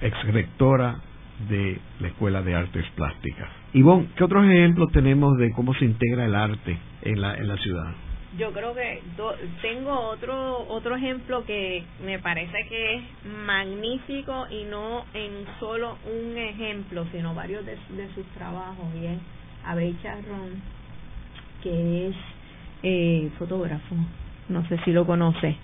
ex 0.00 0.32
rectora 0.32 1.00
de 1.48 1.78
la 2.00 2.08
Escuela 2.08 2.42
de 2.42 2.54
Artes 2.54 2.84
Plásticas. 2.94 3.48
Ivonne, 3.72 4.08
¿qué 4.16 4.24
otros 4.24 4.44
ejemplos 4.44 4.90
tenemos 4.92 5.36
de 5.38 5.52
cómo 5.52 5.74
se 5.74 5.84
integra 5.84 6.24
el 6.24 6.34
arte 6.34 6.78
en 7.02 7.20
la, 7.20 7.34
en 7.34 7.48
la 7.48 7.56
ciudad? 7.56 7.94
Yo 8.38 8.50
creo 8.52 8.74
que 8.74 9.02
tengo 9.60 9.92
otro 9.92 10.66
otro 10.68 10.96
ejemplo 10.96 11.44
que 11.44 11.84
me 12.02 12.18
parece 12.18 12.66
que 12.66 12.94
es 12.94 13.02
magnífico 13.44 14.46
y 14.50 14.64
no 14.64 15.04
en 15.12 15.44
solo 15.60 15.98
un 16.06 16.38
ejemplo, 16.38 17.04
sino 17.12 17.34
varios 17.34 17.66
de, 17.66 17.76
sus 18.14 18.24
trabajos, 18.34 18.86
y 18.98 19.06
es 19.06 19.18
Abel 19.66 19.94
Charrón, 20.02 20.62
que 21.62 22.08
es 22.08 22.16
eh, 22.82 23.30
fotógrafo, 23.38 23.96
no 24.48 24.66
sé 24.66 24.78
si 24.84 24.92
lo 24.92 25.04
conoce, 25.04 25.54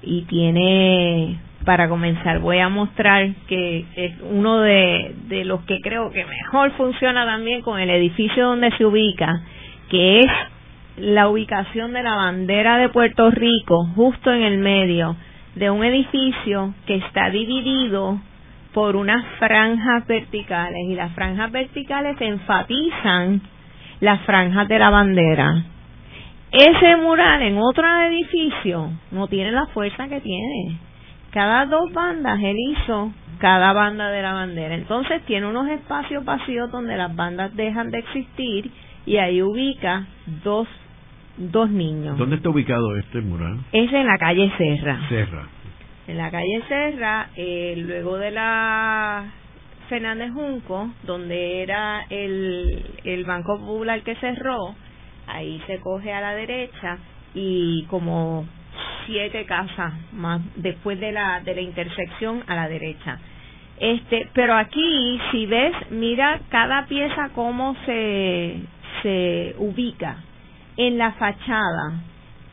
y 0.00 0.22
tiene, 0.22 1.38
para 1.64 1.88
comenzar, 1.88 2.40
voy 2.40 2.58
a 2.58 2.68
mostrar 2.68 3.28
que 3.48 3.84
es 3.96 4.12
uno 4.22 4.60
de, 4.60 5.14
de 5.28 5.44
los 5.44 5.62
que 5.62 5.80
creo 5.80 6.10
que 6.10 6.24
mejor 6.24 6.72
funciona 6.72 7.24
también 7.24 7.62
con 7.62 7.80
el 7.80 7.90
edificio 7.90 8.46
donde 8.46 8.70
se 8.76 8.84
ubica, 8.84 9.42
que 9.88 10.20
es 10.20 10.30
la 10.96 11.28
ubicación 11.28 11.92
de 11.92 12.02
la 12.02 12.14
bandera 12.14 12.78
de 12.78 12.88
Puerto 12.88 13.30
Rico 13.30 13.86
justo 13.96 14.32
en 14.32 14.42
el 14.42 14.58
medio 14.58 15.16
de 15.54 15.70
un 15.70 15.84
edificio 15.84 16.74
que 16.86 16.96
está 16.96 17.30
dividido 17.30 18.20
por 18.72 18.96
unas 18.96 19.24
franjas 19.38 20.06
verticales 20.06 20.82
y 20.88 20.94
las 20.94 21.12
franjas 21.12 21.50
verticales 21.50 22.20
enfatizan 22.20 23.40
las 24.00 24.20
franjas 24.22 24.68
de 24.68 24.78
la 24.78 24.90
bandera. 24.90 25.64
Ese 26.50 26.96
mural 26.96 27.42
en 27.42 27.58
otro 27.58 27.84
edificio 28.02 28.90
no 29.10 29.28
tiene 29.28 29.52
la 29.52 29.66
fuerza 29.66 30.08
que 30.08 30.20
tiene. 30.20 30.78
Cada 31.34 31.66
dos 31.66 31.92
bandas 31.92 32.38
él 32.40 32.56
hizo 32.70 33.12
cada 33.38 33.72
banda 33.72 34.08
de 34.10 34.22
la 34.22 34.34
bandera. 34.34 34.72
Entonces 34.76 35.20
tiene 35.26 35.48
unos 35.48 35.68
espacios 35.68 36.24
vacíos 36.24 36.70
donde 36.70 36.96
las 36.96 37.14
bandas 37.16 37.52
dejan 37.56 37.90
de 37.90 37.98
existir 37.98 38.70
y 39.04 39.16
ahí 39.16 39.42
ubica 39.42 40.06
dos, 40.44 40.68
dos 41.36 41.68
niños. 41.68 42.16
¿Dónde 42.18 42.36
está 42.36 42.50
ubicado 42.50 42.96
este 42.96 43.20
mural? 43.20 43.58
Es 43.72 43.92
en 43.92 44.06
la 44.06 44.16
calle 44.16 44.48
Serra. 44.56 45.08
Serra. 45.08 45.48
En 46.06 46.18
la 46.18 46.30
calle 46.30 46.62
Serra, 46.68 47.28
eh, 47.34 47.74
luego 47.84 48.16
de 48.16 48.30
la 48.30 49.24
Fernández 49.88 50.32
Junco, 50.32 50.88
donde 51.02 51.62
era 51.62 52.04
el, 52.10 52.86
el 53.02 53.24
Banco 53.24 53.58
Popular 53.58 54.02
que 54.02 54.14
cerró, 54.16 54.76
ahí 55.26 55.60
se 55.66 55.80
coge 55.80 56.12
a 56.12 56.20
la 56.20 56.34
derecha 56.36 56.98
y 57.34 57.86
como 57.86 58.46
siete 59.06 59.44
casas 59.46 59.92
más 60.12 60.40
después 60.56 60.98
de 61.00 61.12
la 61.12 61.40
de 61.40 61.54
la 61.54 61.60
intersección 61.60 62.42
a 62.46 62.54
la 62.54 62.68
derecha. 62.68 63.18
Este 63.78 64.28
pero 64.32 64.54
aquí 64.56 65.20
si 65.30 65.46
ves 65.46 65.74
mira 65.90 66.40
cada 66.48 66.86
pieza 66.86 67.30
cómo 67.34 67.76
se 67.86 68.60
se 69.02 69.54
ubica 69.58 70.16
en 70.76 70.98
la 70.98 71.12
fachada. 71.12 72.02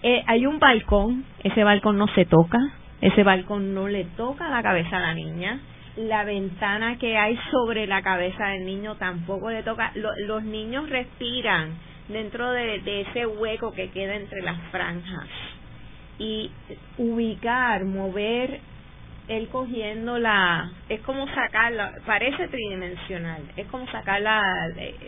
Eh, 0.04 0.24
hay 0.28 0.46
un 0.46 0.60
balcón 0.60 1.26
ese 1.44 1.64
balcón 1.64 1.98
no 1.98 2.08
se 2.16 2.26
toca 2.26 2.60
ese 3.02 3.24
balcón 3.24 3.74
no 3.74 3.88
le 3.88 4.06
toca 4.16 4.48
la 4.50 4.62
cabeza 4.62 4.98
a 4.98 5.00
la 5.00 5.14
niña. 5.16 5.60
La 5.98 6.24
ventana 6.24 6.98
que 6.98 7.18
hay 7.18 7.38
sobre 7.50 7.88
la 7.88 8.02
cabeza 8.04 8.48
del 8.50 8.66
niño 8.66 8.96
tampoco 8.96 9.50
le 9.50 9.64
toca. 9.64 9.92
Los 9.96 10.44
niños 10.44 10.88
respiran 10.90 11.74
dentro 12.08 12.52
de, 12.52 13.02
ese 13.02 13.26
hueco 13.26 13.72
que 13.74 13.90
queda 13.90 14.16
entre 14.16 14.42
las 14.42 14.60
franjas 14.72 15.28
y 16.22 16.52
ubicar, 17.00 17.84
mover 17.84 18.60
él 19.28 19.48
cogiendo 19.50 20.20
la 20.20 20.72
es 20.90 21.00
como 21.02 21.28
sacarla 21.28 21.94
parece 22.06 22.48
tridimensional 22.48 23.42
es 23.56 23.66
como 23.68 23.88
sacarla 23.92 24.42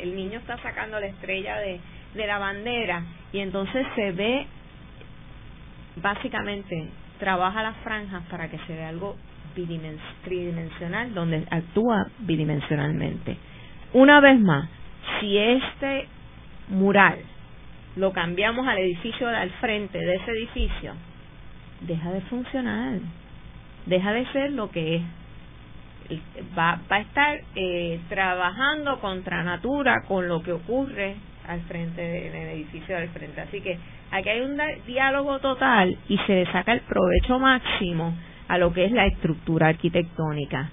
el 0.01 0.15
niño 0.15 0.39
está 0.39 0.57
sacando 0.59 0.99
la 0.99 1.07
estrella 1.07 1.57
de, 1.57 1.79
de 2.13 2.27
la 2.27 2.37
bandera 2.37 3.03
y 3.33 3.39
entonces 3.39 3.85
se 3.95 4.11
ve 4.11 4.47
básicamente 5.97 6.89
trabaja 7.19 7.63
las 7.63 7.77
franjas 7.77 8.23
para 8.29 8.49
que 8.49 8.57
se 8.65 8.73
vea 8.73 8.89
algo 8.89 9.15
tridimensional 10.23 11.13
donde 11.13 11.45
actúa 11.51 12.07
bidimensionalmente. 12.19 13.37
Una 13.93 14.19
vez 14.19 14.39
más 14.39 14.67
si 15.19 15.37
este 15.37 16.07
mural 16.69 17.19
lo 17.95 18.11
cambiamos 18.11 18.67
al 18.67 18.79
edificio 18.79 19.27
al 19.27 19.49
frente 19.51 19.97
de 19.97 20.15
ese 20.15 20.31
edificio, 20.31 20.93
deja 21.81 22.11
de 22.11 22.21
funcionar, 22.21 22.99
deja 23.85 24.11
de 24.13 24.25
ser 24.27 24.51
lo 24.51 24.69
que 24.71 24.95
es. 24.95 25.01
Va, 26.57 26.79
va 26.91 26.97
a 26.97 27.01
estar 27.01 27.39
eh, 27.55 27.99
trabajando 28.09 28.99
contra 28.99 29.43
natura 29.43 30.03
con 30.05 30.27
lo 30.27 30.43
que 30.43 30.51
ocurre 30.51 31.15
al 31.47 31.61
frente 31.61 32.01
del 32.01 32.35
edificio 32.49 32.97
del 32.97 33.09
frente. 33.09 33.41
Así 33.41 33.61
que 33.61 33.77
aquí 34.11 34.29
hay 34.29 34.41
un 34.41 34.59
diálogo 34.85 35.39
total 35.39 35.97
y 36.09 36.17
se 36.19 36.33
le 36.35 36.51
saca 36.51 36.73
el 36.73 36.81
provecho 36.81 37.39
máximo 37.39 38.13
a 38.47 38.57
lo 38.57 38.73
que 38.73 38.85
es 38.85 38.91
la 38.91 39.05
estructura 39.05 39.67
arquitectónica. 39.67 40.69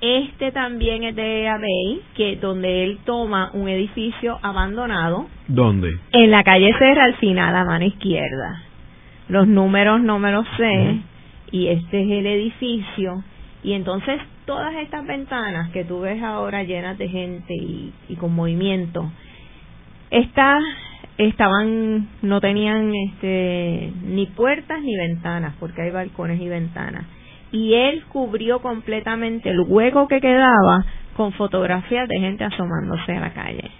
Este 0.00 0.52
también 0.52 1.02
es 1.02 1.16
de 1.16 1.48
Abey, 1.48 2.00
que 2.14 2.36
donde 2.36 2.84
él 2.84 2.98
toma 3.04 3.50
un 3.52 3.68
edificio 3.68 4.38
abandonado. 4.42 5.26
¿Dónde? 5.48 5.98
En 6.12 6.30
la 6.30 6.44
calle 6.44 6.72
Serra, 6.78 7.04
al 7.04 7.16
final, 7.16 7.54
a 7.54 7.64
mano 7.64 7.84
izquierda. 7.84 8.62
Los 9.28 9.48
números 9.48 10.00
no 10.00 10.18
me 10.18 10.30
los 10.30 10.46
sé, 10.56 11.00
y 11.50 11.66
este 11.66 12.02
es 12.02 12.10
el 12.10 12.26
edificio. 12.26 13.24
Y 13.64 13.72
entonces 13.72 14.20
todas 14.44 14.74
estas 14.76 15.04
ventanas 15.04 15.70
que 15.70 15.84
tú 15.84 16.00
ves 16.00 16.22
ahora 16.22 16.62
llenas 16.62 16.96
de 16.96 17.08
gente 17.08 17.54
y, 17.54 17.92
y 18.08 18.14
con 18.14 18.34
movimiento, 18.34 19.10
estas 20.10 20.62
estaban, 21.18 22.08
no 22.22 22.40
tenían 22.40 22.94
este, 22.94 23.92
ni 24.04 24.26
puertas 24.26 24.80
ni 24.80 24.96
ventanas, 24.96 25.54
porque 25.58 25.82
hay 25.82 25.90
balcones 25.90 26.40
y 26.40 26.48
ventanas 26.48 27.04
y 27.50 27.74
él 27.74 28.04
cubrió 28.08 28.60
completamente 28.60 29.50
el 29.50 29.60
hueco 29.60 30.08
que 30.08 30.20
quedaba 30.20 30.84
con 31.16 31.32
fotografías 31.32 32.08
de 32.08 32.20
gente 32.20 32.44
asomándose 32.44 33.12
a 33.12 33.20
la 33.20 33.32
calle. 33.32 33.70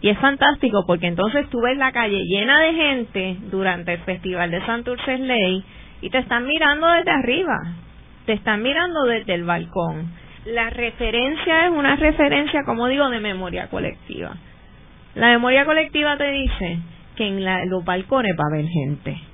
Y 0.00 0.10
es 0.10 0.18
fantástico 0.18 0.84
porque 0.86 1.06
entonces 1.06 1.48
tú 1.48 1.60
ves 1.60 1.76
la 1.78 1.92
calle 1.92 2.24
llena 2.24 2.60
de 2.60 2.74
gente 2.74 3.36
durante 3.50 3.94
el 3.94 4.00
Festival 4.00 4.50
de 4.50 4.64
Santurce 4.66 5.18
Ley 5.18 5.64
y 6.02 6.10
te 6.10 6.18
están 6.18 6.46
mirando 6.46 6.86
desde 6.88 7.10
arriba, 7.10 7.58
te 8.26 8.34
están 8.34 8.62
mirando 8.62 9.04
desde 9.04 9.34
el 9.34 9.44
balcón. 9.44 10.12
La 10.44 10.68
referencia 10.68 11.66
es 11.66 11.72
una 11.72 11.96
referencia, 11.96 12.64
como 12.64 12.86
digo, 12.88 13.08
de 13.08 13.20
memoria 13.20 13.68
colectiva. 13.68 14.36
La 15.14 15.28
memoria 15.28 15.64
colectiva 15.64 16.18
te 16.18 16.30
dice 16.30 16.78
que 17.16 17.26
en 17.26 17.70
los 17.70 17.84
balcones 17.84 18.36
va 18.38 18.44
a 18.44 18.54
haber 18.54 18.68
gente. 18.68 19.33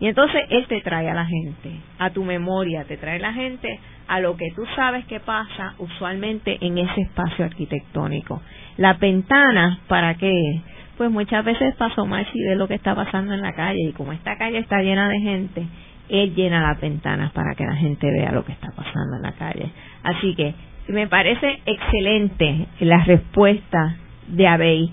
Y 0.00 0.08
entonces 0.08 0.42
él 0.50 0.66
te 0.66 0.80
trae 0.80 1.08
a 1.08 1.14
la 1.14 1.26
gente, 1.26 1.70
a 1.98 2.10
tu 2.10 2.24
memoria, 2.24 2.84
te 2.84 2.96
trae 2.96 3.18
la 3.20 3.32
gente 3.32 3.78
a 4.08 4.20
lo 4.20 4.36
que 4.36 4.50
tú 4.54 4.64
sabes 4.74 5.04
que 5.06 5.20
pasa 5.20 5.74
usualmente 5.78 6.58
en 6.60 6.78
ese 6.78 7.02
espacio 7.02 7.44
arquitectónico. 7.44 8.42
Las 8.76 8.98
ventanas, 8.98 9.78
¿para 9.86 10.14
qué? 10.14 10.60
Pues 10.96 11.10
muchas 11.10 11.44
veces 11.44 11.74
pasó 11.76 12.04
más 12.04 12.26
y 12.34 12.42
ve 12.44 12.56
lo 12.56 12.68
que 12.68 12.74
está 12.74 12.94
pasando 12.94 13.32
en 13.32 13.42
la 13.42 13.52
calle 13.52 13.88
y 13.88 13.92
como 13.92 14.12
esta 14.12 14.36
calle 14.36 14.58
está 14.58 14.82
llena 14.82 15.08
de 15.08 15.20
gente, 15.20 15.66
él 16.08 16.34
llena 16.34 16.60
las 16.60 16.80
ventanas 16.80 17.32
para 17.32 17.54
que 17.54 17.64
la 17.64 17.76
gente 17.76 18.10
vea 18.10 18.32
lo 18.32 18.44
que 18.44 18.52
está 18.52 18.68
pasando 18.76 19.16
en 19.16 19.22
la 19.22 19.32
calle. 19.32 19.70
Así 20.02 20.34
que 20.34 20.54
me 20.88 21.06
parece 21.06 21.60
excelente 21.64 22.66
la 22.80 23.04
respuesta 23.04 23.96
de 24.26 24.46
Abey 24.46 24.90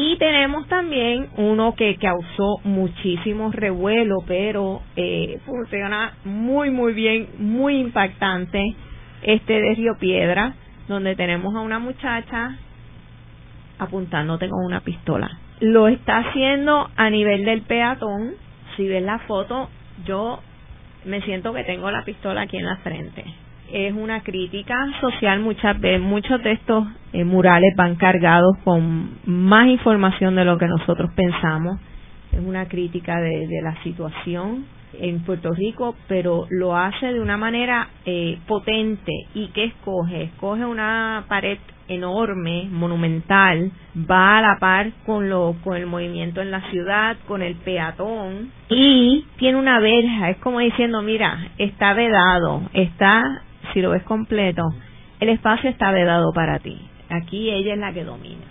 y 0.00 0.16
tenemos 0.16 0.68
también 0.68 1.28
uno 1.38 1.74
que 1.74 1.96
causó 1.96 2.60
muchísimo 2.62 3.50
revuelo, 3.50 4.18
pero 4.28 4.80
eh, 4.94 5.40
funciona 5.44 6.12
muy, 6.22 6.70
muy 6.70 6.92
bien, 6.92 7.26
muy 7.38 7.80
impactante, 7.80 8.76
este 9.22 9.60
de 9.60 9.74
Río 9.74 9.96
Piedra, 9.98 10.54
donde 10.86 11.16
tenemos 11.16 11.52
a 11.56 11.62
una 11.62 11.80
muchacha 11.80 12.58
apuntándote 13.80 14.48
con 14.48 14.64
una 14.64 14.82
pistola. 14.82 15.36
Lo 15.58 15.88
está 15.88 16.18
haciendo 16.18 16.88
a 16.94 17.10
nivel 17.10 17.44
del 17.44 17.62
peatón. 17.62 18.34
Si 18.76 18.86
ves 18.86 19.02
la 19.02 19.18
foto, 19.26 19.68
yo 20.06 20.38
me 21.06 21.22
siento 21.22 21.52
que 21.52 21.64
tengo 21.64 21.90
la 21.90 22.04
pistola 22.04 22.42
aquí 22.42 22.56
en 22.56 22.66
la 22.66 22.76
frente 22.76 23.24
es 23.72 23.92
una 23.94 24.22
crítica 24.22 24.74
social. 25.00 25.40
Muchas 25.40 25.78
veces 25.80 26.00
muchos 26.00 26.42
de 26.42 26.52
estos 26.52 26.86
eh, 27.12 27.24
murales 27.24 27.74
van 27.76 27.96
cargados 27.96 28.56
con 28.64 29.18
más 29.26 29.66
información 29.68 30.34
de 30.34 30.44
lo 30.44 30.58
que 30.58 30.66
nosotros 30.66 31.10
pensamos. 31.14 31.80
Es 32.32 32.40
una 32.40 32.66
crítica 32.66 33.20
de, 33.20 33.48
la 33.62 33.82
situación 33.82 34.66
en 35.00 35.22
Puerto 35.22 35.50
Rico 35.52 35.94
pero 36.08 36.46
lo 36.48 36.74
hace 36.76 37.12
de 37.12 37.20
una 37.20 37.36
manera 37.36 37.88
eh, 38.04 38.38
potente. 38.46 39.12
Y 39.34 39.48
que 39.48 39.64
escoge 39.64 40.24
escoge 40.24 40.64
una 40.64 41.24
pared 41.28 41.58
enorme 41.88 42.68
monumental 42.70 43.72
va 43.98 44.38
a 44.38 44.42
la 44.42 44.58
par 44.58 44.92
con 45.06 45.30
lo 45.30 45.56
con 45.64 45.76
el 45.76 45.86
movimiento 45.86 46.42
en 46.42 46.50
la 46.50 46.60
ciudad 46.70 47.16
con 47.26 47.40
el 47.40 47.54
peatón 47.56 48.52
y 48.68 49.24
tiene 49.38 49.58
una 49.58 49.80
verja. 49.80 50.30
Es 50.30 50.36
como 50.38 50.60
diciendo 50.60 51.02
mira 51.02 51.48
está 51.56 51.94
vedado 51.94 52.62
está 52.74 53.42
si 53.78 53.82
lo 53.82 53.90
ves 53.90 54.02
completo, 54.02 54.62
el 55.20 55.28
espacio 55.28 55.70
está 55.70 55.92
vedado 55.92 56.32
para 56.32 56.58
ti. 56.58 56.76
Aquí 57.10 57.48
ella 57.48 57.74
es 57.74 57.78
la 57.78 57.92
que 57.92 58.02
domina. 58.02 58.44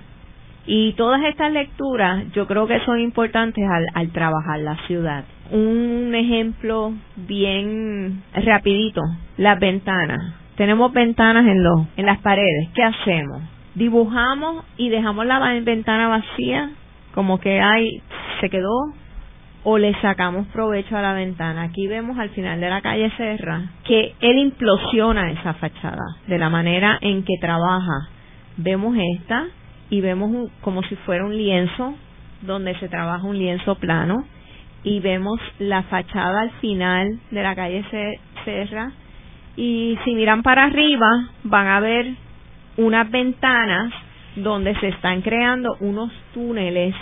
Y 0.66 0.94
todas 0.94 1.22
estas 1.26 1.52
lecturas 1.52 2.32
yo 2.32 2.48
creo 2.48 2.66
que 2.66 2.80
son 2.86 3.02
importantes 3.02 3.62
al, 3.70 3.88
al 3.94 4.12
trabajar 4.14 4.60
la 4.60 4.78
ciudad. 4.88 5.26
Un 5.52 6.16
ejemplo 6.16 6.94
bien 7.18 8.24
rapidito, 8.34 9.02
las 9.36 9.60
ventanas. 9.60 10.36
Tenemos 10.56 10.94
ventanas 10.94 11.46
en, 11.46 11.62
los, 11.62 11.82
en 11.98 12.06
las 12.06 12.20
paredes. 12.20 12.70
¿Qué 12.74 12.84
hacemos? 12.84 13.42
Dibujamos 13.76 14.64
y 14.78 14.88
dejamos 14.88 15.26
la 15.26 15.40
ventana 15.62 16.08
vacía, 16.08 16.72
como 17.14 17.38
que 17.42 17.60
hay, 17.60 18.02
se 18.40 18.50
quedó 18.50 18.94
o 19.70 19.78
le 19.78 19.94
sacamos 20.00 20.48
provecho 20.48 20.96
a 20.96 21.02
la 21.02 21.12
ventana. 21.12 21.64
Aquí 21.64 21.88
vemos 21.88 22.18
al 22.18 22.30
final 22.30 22.62
de 22.62 22.70
la 22.70 22.80
calle 22.80 23.12
Serra 23.18 23.64
que 23.84 24.16
él 24.22 24.38
implosiona 24.38 25.30
esa 25.32 25.56
fachada 25.56 26.06
de 26.26 26.38
la 26.38 26.50
manera 26.50 26.98
en 27.02 27.26
que 27.26 27.34
trabaja. 27.38 28.08
Vemos 28.56 28.96
esta 29.18 29.44
y 29.90 30.00
vemos 30.00 30.50
como 30.62 30.84
si 30.84 30.96
fuera 30.96 31.26
un 31.26 31.36
lienzo 31.36 31.96
donde 32.44 32.80
se 32.80 32.88
trabaja 32.88 33.28
un 33.28 33.38
lienzo 33.38 33.76
plano 33.76 34.24
y 34.84 35.02
vemos 35.02 35.38
la 35.60 35.84
fachada 35.84 36.44
al 36.44 36.52
final 36.62 37.20
de 37.30 37.44
la 37.44 37.54
calle 37.54 37.84
Serra 38.46 38.94
y 39.58 40.00
si 40.06 40.16
miran 40.16 40.44
para 40.44 40.64
arriba 40.64 41.28
van 41.44 41.68
a 41.68 41.82
ver 41.82 42.14
unas 42.78 43.12
ventanas 43.12 43.92
donde 44.38 44.80
se 44.80 44.88
están 44.88 45.22
creando 45.22 45.76
unos 45.82 46.10
túneles 46.34 46.96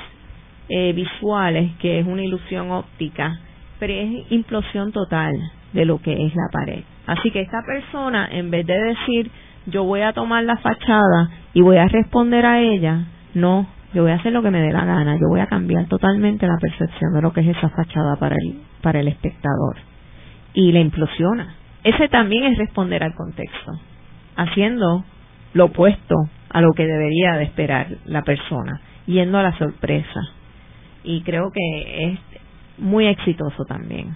eh, 0.69 0.93
visuales, 0.93 1.71
que 1.79 1.99
es 1.99 2.07
una 2.07 2.23
ilusión 2.23 2.71
óptica, 2.71 3.39
pero 3.79 3.93
es 3.93 4.31
implosión 4.31 4.91
total 4.91 5.33
de 5.73 5.85
lo 5.85 5.99
que 5.99 6.13
es 6.25 6.33
la 6.35 6.49
pared. 6.51 6.83
Así 7.07 7.31
que 7.31 7.41
esta 7.41 7.61
persona, 7.65 8.27
en 8.31 8.49
vez 8.49 8.65
de 8.65 8.79
decir 8.79 9.31
yo 9.67 9.83
voy 9.83 10.01
a 10.01 10.13
tomar 10.13 10.43
la 10.43 10.57
fachada 10.57 11.29
y 11.53 11.61
voy 11.61 11.77
a 11.77 11.87
responder 11.87 12.45
a 12.45 12.61
ella, 12.61 13.05
no, 13.33 13.67
yo 13.93 14.03
voy 14.03 14.11
a 14.11 14.15
hacer 14.15 14.31
lo 14.31 14.41
que 14.41 14.51
me 14.51 14.61
dé 14.61 14.71
la 14.71 14.85
gana, 14.85 15.15
yo 15.15 15.27
voy 15.27 15.39
a 15.39 15.47
cambiar 15.47 15.85
totalmente 15.87 16.47
la 16.47 16.57
percepción 16.57 17.13
de 17.13 17.21
lo 17.21 17.33
que 17.33 17.41
es 17.41 17.57
esa 17.57 17.69
fachada 17.69 18.15
para 18.17 18.35
el, 18.35 18.59
para 18.81 18.99
el 18.99 19.07
espectador. 19.07 19.77
Y 20.53 20.71
la 20.71 20.79
implosiona. 20.79 21.55
Ese 21.83 22.07
también 22.09 22.43
es 22.45 22.57
responder 22.57 23.03
al 23.03 23.13
contexto, 23.13 23.71
haciendo 24.35 25.03
lo 25.53 25.65
opuesto 25.65 26.15
a 26.49 26.61
lo 26.61 26.73
que 26.73 26.85
debería 26.85 27.33
de 27.33 27.43
esperar 27.43 27.87
la 28.05 28.23
persona, 28.23 28.81
yendo 29.05 29.37
a 29.37 29.43
la 29.43 29.57
sorpresa 29.57 30.21
y 31.05 31.21
creo 31.21 31.51
que 31.51 32.05
es 32.11 32.19
muy 32.77 33.05
exitoso 33.07 33.63
también. 33.65 34.15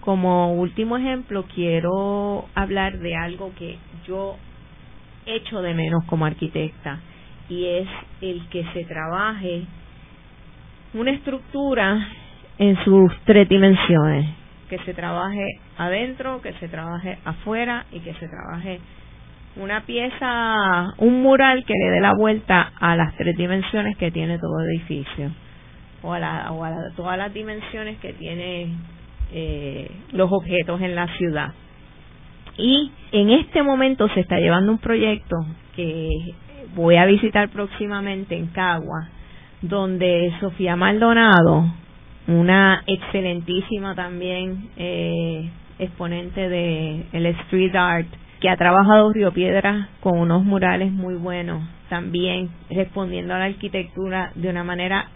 Como 0.00 0.54
último 0.54 0.96
ejemplo, 0.96 1.44
quiero 1.54 2.46
hablar 2.54 2.98
de 2.98 3.14
algo 3.14 3.52
que 3.56 3.78
yo 4.06 4.36
echo 5.26 5.62
de 5.62 5.74
menos 5.74 6.04
como 6.06 6.26
arquitecta 6.26 6.98
y 7.48 7.64
es 7.64 7.88
el 8.20 8.46
que 8.48 8.64
se 8.72 8.84
trabaje 8.84 9.64
una 10.94 11.12
estructura 11.12 12.08
en 12.58 12.76
sus 12.84 13.12
tres 13.24 13.48
dimensiones, 13.48 14.34
que 14.68 14.78
se 14.80 14.94
trabaje 14.94 15.46
adentro, 15.76 16.40
que 16.42 16.52
se 16.54 16.68
trabaje 16.68 17.18
afuera 17.24 17.86
y 17.92 18.00
que 18.00 18.14
se 18.14 18.28
trabaje 18.28 18.80
una 19.56 19.82
pieza, 19.82 20.94
un 20.98 21.22
mural 21.22 21.64
que 21.64 21.74
le 21.74 21.90
dé 21.90 22.00
la 22.00 22.14
vuelta 22.14 22.72
a 22.80 22.96
las 22.96 23.14
tres 23.16 23.36
dimensiones 23.36 23.96
que 23.96 24.10
tiene 24.10 24.38
todo 24.38 24.60
edificio 24.70 25.30
o 26.02 26.14
a, 26.14 26.92
todas 26.96 27.18
las 27.18 27.32
dimensiones 27.32 27.98
que 27.98 28.12
tiene 28.12 28.74
eh, 29.32 29.90
los 30.12 30.30
objetos 30.32 30.80
en 30.80 30.94
la 30.94 31.06
ciudad. 31.16 31.52
Y 32.56 32.90
en 33.12 33.30
este 33.30 33.62
momento 33.62 34.08
se 34.14 34.20
está 34.20 34.38
llevando 34.38 34.72
un 34.72 34.78
proyecto 34.78 35.36
que 35.76 36.10
voy 36.74 36.96
a 36.96 37.06
visitar 37.06 37.48
próximamente 37.50 38.36
en 38.36 38.48
Cagua, 38.48 39.08
donde 39.62 40.32
Sofía 40.40 40.76
Maldonado, 40.76 41.72
una 42.26 42.82
excelentísima 42.86 43.94
también 43.94 44.70
eh, 44.76 45.50
exponente 45.78 46.48
de 46.48 47.06
el 47.12 47.26
street 47.26 47.74
art, 47.74 48.08
que 48.40 48.48
ha 48.48 48.56
trabajado 48.56 49.12
Río 49.12 49.32
Piedra 49.32 49.88
con 50.00 50.18
unos 50.18 50.44
murales 50.44 50.92
muy 50.92 51.14
buenos, 51.14 51.62
también 51.88 52.50
respondiendo 52.70 53.34
a 53.34 53.38
la 53.38 53.46
arquitectura 53.46 54.30
de 54.34 54.48
una 54.48 54.62
manera 54.62 55.08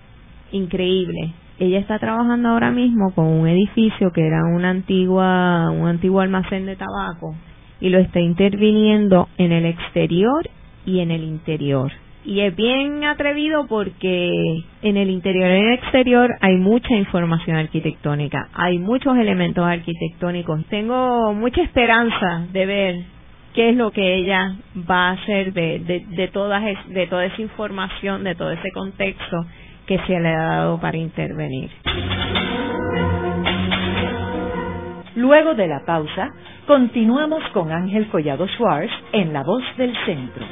increíble. 0.52 1.32
Ella 1.58 1.78
está 1.78 1.98
trabajando 1.98 2.48
ahora 2.48 2.70
mismo 2.70 3.12
con 3.14 3.26
un 3.26 3.48
edificio 3.48 4.10
que 4.12 4.26
era 4.26 4.44
una 4.44 4.70
antigua, 4.70 5.70
un 5.70 5.86
antiguo 5.86 6.20
almacén 6.20 6.66
de 6.66 6.76
tabaco 6.76 7.34
y 7.80 7.88
lo 7.88 7.98
está 7.98 8.20
interviniendo 8.20 9.28
en 9.38 9.52
el 9.52 9.66
exterior 9.66 10.48
y 10.86 11.00
en 11.00 11.10
el 11.10 11.24
interior. 11.24 11.92
Y 12.24 12.40
es 12.40 12.54
bien 12.54 13.02
atrevido 13.04 13.66
porque 13.66 14.62
en 14.82 14.96
el 14.96 15.10
interior 15.10 15.50
y 15.50 15.54
en 15.54 15.66
el 15.66 15.72
exterior 15.74 16.30
hay 16.40 16.56
mucha 16.56 16.94
información 16.94 17.56
arquitectónica, 17.56 18.48
hay 18.54 18.78
muchos 18.78 19.16
elementos 19.16 19.64
arquitectónicos. 19.64 20.64
Tengo 20.66 21.34
mucha 21.34 21.62
esperanza 21.62 22.46
de 22.52 22.66
ver 22.66 23.04
qué 23.54 23.70
es 23.70 23.76
lo 23.76 23.90
que 23.90 24.14
ella 24.14 24.56
va 24.88 25.08
a 25.08 25.12
hacer 25.12 25.52
de, 25.52 25.80
de, 25.80 26.06
de, 26.08 26.28
toda, 26.28 26.60
de 26.60 27.06
toda 27.08 27.24
esa 27.24 27.42
información, 27.42 28.22
de 28.22 28.36
todo 28.36 28.52
ese 28.52 28.70
contexto 28.70 29.44
que 29.86 29.98
se 30.06 30.20
le 30.20 30.28
ha 30.28 30.46
dado 30.46 30.80
para 30.80 30.96
intervenir. 30.96 31.70
Luego 35.14 35.54
de 35.54 35.68
la 35.68 35.84
pausa, 35.84 36.30
continuamos 36.66 37.42
con 37.52 37.70
Ángel 37.70 38.08
Collado 38.08 38.46
Schwartz 38.48 38.92
en 39.12 39.32
La 39.32 39.42
Voz 39.42 39.62
del 39.76 39.94
Centro. 40.06 40.44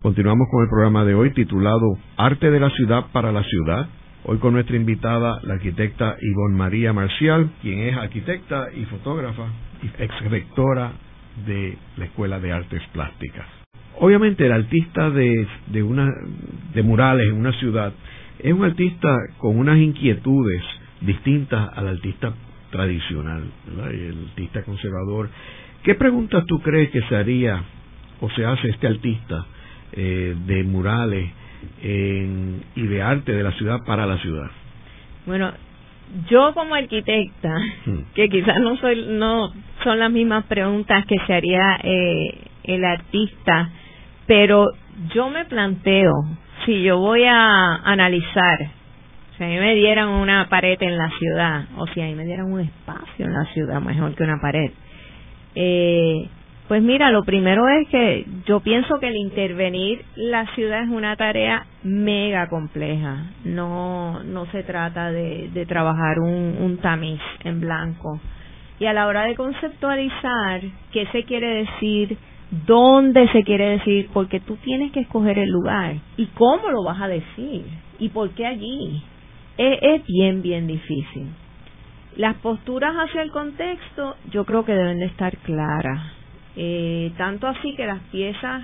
Continuamos 0.02 0.48
con 0.52 0.64
el 0.64 0.70
programa 0.70 1.04
de 1.04 1.16
hoy 1.16 1.34
titulado 1.34 1.98
Arte 2.16 2.52
de 2.52 2.60
la 2.60 2.70
ciudad 2.70 3.06
para 3.12 3.32
la 3.32 3.44
ciudad. 3.44 3.88
Hoy 4.26 4.38
con 4.38 4.54
nuestra 4.54 4.76
invitada, 4.76 5.40
la 5.44 5.56
arquitecta 5.56 6.16
Ivonne 6.22 6.56
María 6.56 6.94
Marcial, 6.94 7.50
quien 7.62 7.82
es 7.82 7.98
arquitecta 7.98 8.68
y 8.74 8.86
fotógrafa 8.86 9.48
ex 10.00 10.30
rectora 10.30 10.94
de 11.46 11.78
la 11.98 12.06
Escuela 12.06 12.40
de 12.40 12.52
Artes 12.52 12.82
Plásticas. 12.94 13.65
Obviamente 14.00 14.46
el 14.46 14.52
artista 14.52 15.10
de, 15.10 15.48
de, 15.68 15.84
una, 15.84 16.14
de 16.74 16.84
murales 16.84 17.28
en 17.28 17.36
una 17.36 17.54
ciudad 17.54 17.94
es 18.40 18.54
un 18.54 18.64
artista 18.64 19.16
con 19.38 19.58
unas 19.58 19.78
inquietudes 19.78 20.62
distintas 21.02 21.70
al 21.78 21.88
artista 21.88 22.34
tradicional, 22.72 23.44
el 23.90 24.28
artista 24.30 24.64
conservador. 24.64 25.30
¿Qué 25.84 25.96
preguntas 25.96 26.46
tú 26.46 26.62
crees 26.62 26.90
que 26.90 27.02
se 27.04 27.16
haría 27.16 27.64
o 28.20 28.30
se 28.32 28.46
hace 28.46 28.70
este 28.70 28.88
artista 28.88 29.46
eh, 29.94 30.36
de 30.46 30.64
murales 30.64 31.32
y 31.82 32.82
de 32.82 33.02
arte 33.02 33.32
de 33.32 33.44
la 33.44 33.52
ciudad 33.54 33.80
para 33.86 34.06
la 34.06 34.18
ciudad? 34.18 34.52
Bueno, 35.26 35.52
yo 36.30 36.54
como 36.54 36.76
arquitecta, 36.76 37.58
hmm. 37.86 38.14
que 38.14 38.30
quizás 38.30 38.60
no 38.60 38.78
soy, 38.78 39.06
no 39.10 39.52
son 39.84 40.00
las 40.00 40.12
mismas 40.12 40.46
preguntas 40.46 41.06
que 41.06 41.18
se 41.26 41.34
haría 41.34 41.80
eh, 41.84 42.38
el 42.64 42.84
artista, 42.86 43.70
pero 44.28 44.72
yo 45.14 45.30
me 45.30 45.46
planteo 45.46 46.14
si 46.66 46.82
yo 46.84 47.00
voy 47.00 47.24
a 47.26 47.76
analizar, 47.76 48.58
si 49.38 49.44
a 49.44 49.48
mí 49.48 49.58
me 49.58 49.76
dieran 49.76 50.10
una 50.10 50.48
pared 50.50 50.78
en 50.82 50.98
la 50.98 51.10
ciudad, 51.12 51.66
o 51.78 51.88
si 51.88 52.02
a 52.02 52.06
mí 52.06 52.16
me 52.16 52.26
dieran 52.26 52.52
un 52.52 52.62
espacio 52.62 53.26
en 53.26 53.34
la 53.34 53.46
ciudad, 53.46 53.82
mejor 53.82 54.16
que 54.16 54.24
una 54.24 54.40
pared, 54.40 54.72
eh, 55.56 56.30
pues 56.68 56.82
mira, 56.82 57.12
lo 57.12 57.24
primero 57.24 57.68
es 57.68 57.88
que 57.90 58.26
yo 58.48 58.60
pienso 58.60 59.00
que 59.00 59.08
el 59.08 59.16
intervenir 59.18 60.04
la 60.16 60.48
ciudad 60.56 60.82
es 60.82 60.90
una 60.90 61.16
tarea 61.16 61.68
mega 61.84 62.48
compleja. 62.50 63.26
No, 63.44 64.24
no 64.24 64.48
se 64.48 64.64
trata 64.64 65.12
de, 65.12 65.50
de 65.54 65.66
trabajar 65.68 66.20
un, 66.20 66.58
un 66.60 66.78
tamiz 66.78 67.22
en 67.44 67.62
blanco. 67.62 68.20
Y 68.80 68.88
a 68.88 68.94
la 68.94 69.06
hora 69.06 69.26
de 69.26 69.36
conceptualizar 69.36 70.62
qué 70.92 71.06
se 71.12 71.24
quiere 71.24 71.66
decir, 71.66 72.18
dónde 72.52 73.28
se 73.30 73.44
quiere 73.44 73.72
decir, 73.72 74.10
porque 74.14 74.40
tú 74.40 74.56
tienes 74.58 74.92
que 74.92 75.02
escoger 75.02 75.40
el 75.40 75.50
lugar 75.50 75.96
y 76.18 76.28
cómo 76.28 76.70
lo 76.70 76.84
vas 76.84 77.02
a 77.02 77.08
decir 77.08 77.66
y 78.00 78.10
por 78.10 78.30
qué 78.32 78.46
allí. 78.46 79.02
Es, 79.58 80.06
bien, 80.06 80.42
bien 80.42 80.68
difícil. 80.68 81.30
Las 82.18 82.36
posturas 82.38 82.94
hacia 82.96 83.22
el 83.22 83.32
contexto 83.32 84.16
yo 84.32 84.44
creo 84.46 84.66
que 84.66 84.74
deben 84.74 85.00
de 85.00 85.06
estar 85.06 85.38
claras 85.38 86.16
eh, 86.56 87.12
tanto 87.18 87.48
así 87.48 87.76
que 87.76 87.86
las 87.86 88.02
piezas 88.12 88.64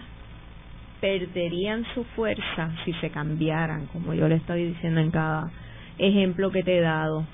perderían 1.01 1.83
su 1.93 2.03
fuerza 2.15 2.71
si 2.85 2.93
se 2.93 3.09
cambiaran, 3.09 3.87
como 3.87 4.13
yo 4.13 4.27
le 4.27 4.35
estoy 4.35 4.67
diciendo 4.67 5.01
en 5.01 5.11
cada 5.11 5.51
ejemplo 5.97 6.51
que 6.51 6.63
te 6.63 6.77
he 6.77 6.81
dado. 6.81 7.25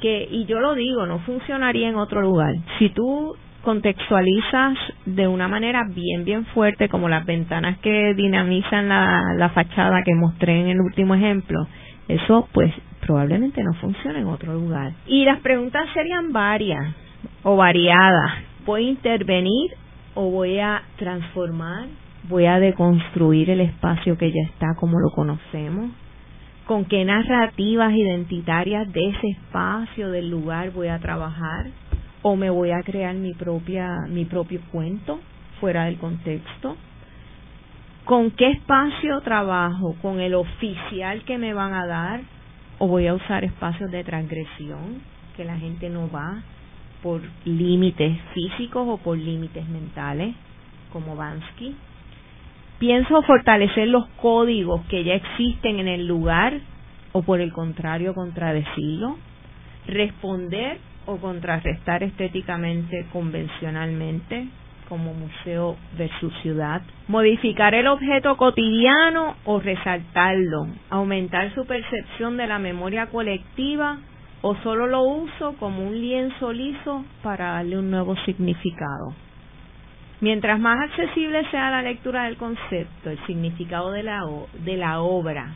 Que, 0.00 0.28
y 0.30 0.44
yo 0.44 0.60
lo 0.60 0.74
digo, 0.74 1.06
no 1.06 1.20
funcionaría 1.20 1.88
en 1.88 1.96
otro 1.96 2.20
lugar. 2.20 2.52
Si 2.78 2.90
tú 2.90 3.34
contextualizas 3.64 4.78
de 5.06 5.26
una 5.26 5.48
manera 5.48 5.82
bien, 5.88 6.24
bien 6.24 6.46
fuerte, 6.46 6.88
como 6.88 7.08
las 7.08 7.26
ventanas 7.26 7.78
que 7.78 8.14
dinamizan 8.14 8.88
la, 8.88 9.20
la 9.36 9.48
fachada 9.50 10.02
que 10.04 10.14
mostré 10.14 10.60
en 10.60 10.68
el 10.68 10.80
último 10.80 11.14
ejemplo, 11.14 11.66
eso 12.08 12.48
pues 12.52 12.72
probablemente 13.00 13.62
no 13.62 13.72
funciona 13.74 14.18
en 14.18 14.26
otro 14.26 14.54
lugar. 14.54 14.92
Y 15.06 15.24
las 15.24 15.40
preguntas 15.40 15.88
serían 15.94 16.32
varias 16.32 16.94
o 17.42 17.56
variadas. 17.56 18.44
¿Puedo 18.64 18.82
intervenir 18.82 19.72
o 20.14 20.30
voy 20.30 20.58
a 20.58 20.82
transformar, 20.96 21.86
voy 22.28 22.46
a 22.46 22.58
deconstruir 22.58 23.50
el 23.50 23.60
espacio 23.60 24.16
que 24.16 24.30
ya 24.30 24.42
está 24.50 24.74
como 24.78 24.98
lo 25.00 25.10
conocemos, 25.10 25.90
con 26.66 26.86
qué 26.86 27.04
narrativas 27.04 27.92
identitarias 27.92 28.90
de 28.92 29.08
ese 29.08 29.28
espacio, 29.28 30.10
del 30.10 30.30
lugar 30.30 30.70
voy 30.70 30.88
a 30.88 30.98
trabajar, 30.98 31.66
o 32.24 32.34
me 32.34 32.50
voy 32.50 32.72
a 32.72 32.82
crear 32.82 33.14
mi 33.14 33.34
propia, 33.34 34.00
mi 34.08 34.24
propio 34.24 34.60
cuento 34.72 35.20
fuera 35.60 35.84
del 35.84 35.98
contexto. 35.98 36.76
¿Con 38.04 38.32
qué 38.32 38.50
espacio 38.50 39.20
trabajo? 39.20 39.94
¿Con 40.02 40.18
el 40.18 40.34
oficial 40.34 41.22
que 41.24 41.38
me 41.38 41.54
van 41.54 41.72
a 41.72 41.86
dar? 41.86 42.20
¿O 42.78 42.88
voy 42.88 43.06
a 43.06 43.14
usar 43.14 43.44
espacios 43.44 43.92
de 43.92 44.02
transgresión 44.02 45.00
que 45.36 45.44
la 45.44 45.56
gente 45.56 45.88
no 45.88 46.10
va? 46.10 46.42
por 47.04 47.20
límites 47.44 48.18
físicos 48.32 48.88
o 48.88 48.96
por 48.96 49.18
límites 49.18 49.68
mentales, 49.68 50.34
como 50.90 51.14
Bansky. 51.14 51.76
Pienso 52.78 53.20
fortalecer 53.22 53.88
los 53.88 54.06
códigos 54.22 54.80
que 54.86 55.04
ya 55.04 55.12
existen 55.12 55.80
en 55.80 55.88
el 55.88 56.06
lugar 56.06 56.58
o 57.12 57.22
por 57.22 57.42
el 57.42 57.52
contrario 57.52 58.14
contradecirlo. 58.14 59.18
Responder 59.86 60.78
o 61.06 61.16
contrarrestar 61.18 62.02
estéticamente 62.02 63.06
convencionalmente 63.12 64.48
como 64.88 65.14
museo 65.14 65.76
versus 65.96 66.32
ciudad, 66.42 66.82
modificar 67.08 67.74
el 67.74 67.86
objeto 67.86 68.36
cotidiano 68.36 69.34
o 69.44 69.60
resaltarlo, 69.60 70.66
aumentar 70.90 71.54
su 71.54 71.66
percepción 71.66 72.36
de 72.36 72.46
la 72.46 72.58
memoria 72.58 73.06
colectiva 73.06 73.98
o 74.42 74.54
solo 74.56 74.86
lo 74.86 75.02
uso 75.02 75.54
como 75.58 75.86
un 75.86 75.98
lienzo 75.98 76.52
liso 76.52 77.04
para 77.22 77.52
darle 77.52 77.78
un 77.78 77.90
nuevo 77.90 78.14
significado. 78.26 79.14
Mientras 80.20 80.60
más 80.60 80.78
accesible 80.80 81.48
sea 81.50 81.70
la 81.70 81.82
lectura 81.82 82.24
del 82.24 82.36
concepto, 82.36 83.10
el 83.10 83.18
significado 83.26 83.90
de 83.90 84.02
la, 84.02 84.22
de 84.64 84.76
la 84.76 85.00
obra, 85.00 85.54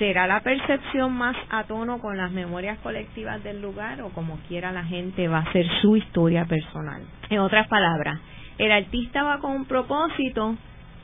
será 0.00 0.26
la 0.26 0.40
percepción 0.40 1.12
más 1.12 1.36
a 1.50 1.64
tono 1.64 1.98
con 2.00 2.16
las 2.16 2.32
memorias 2.32 2.78
colectivas 2.78 3.44
del 3.44 3.60
lugar 3.60 4.00
o 4.00 4.08
como 4.08 4.38
quiera 4.48 4.72
la 4.72 4.82
gente 4.82 5.28
va 5.28 5.40
a 5.40 5.52
ser 5.52 5.66
su 5.82 5.94
historia 5.94 6.46
personal. 6.46 7.02
En 7.28 7.38
otras 7.40 7.68
palabras, 7.68 8.18
el 8.56 8.72
artista 8.72 9.22
va 9.22 9.40
con 9.40 9.50
un 9.52 9.66
propósito, 9.66 10.56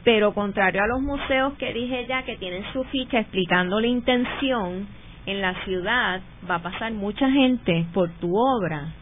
pero 0.02 0.32
contrario 0.32 0.82
a 0.82 0.86
los 0.86 1.02
museos 1.02 1.52
que 1.58 1.74
dije 1.74 2.06
ya 2.08 2.22
que 2.22 2.38
tienen 2.38 2.64
su 2.72 2.84
ficha 2.84 3.18
explicando 3.20 3.78
la 3.80 3.86
intención, 3.86 4.88
en 5.26 5.42
la 5.42 5.52
ciudad 5.64 6.22
va 6.48 6.54
a 6.54 6.62
pasar 6.62 6.90
mucha 6.92 7.30
gente 7.30 7.84
por 7.92 8.08
tu 8.12 8.34
obra 8.34 8.94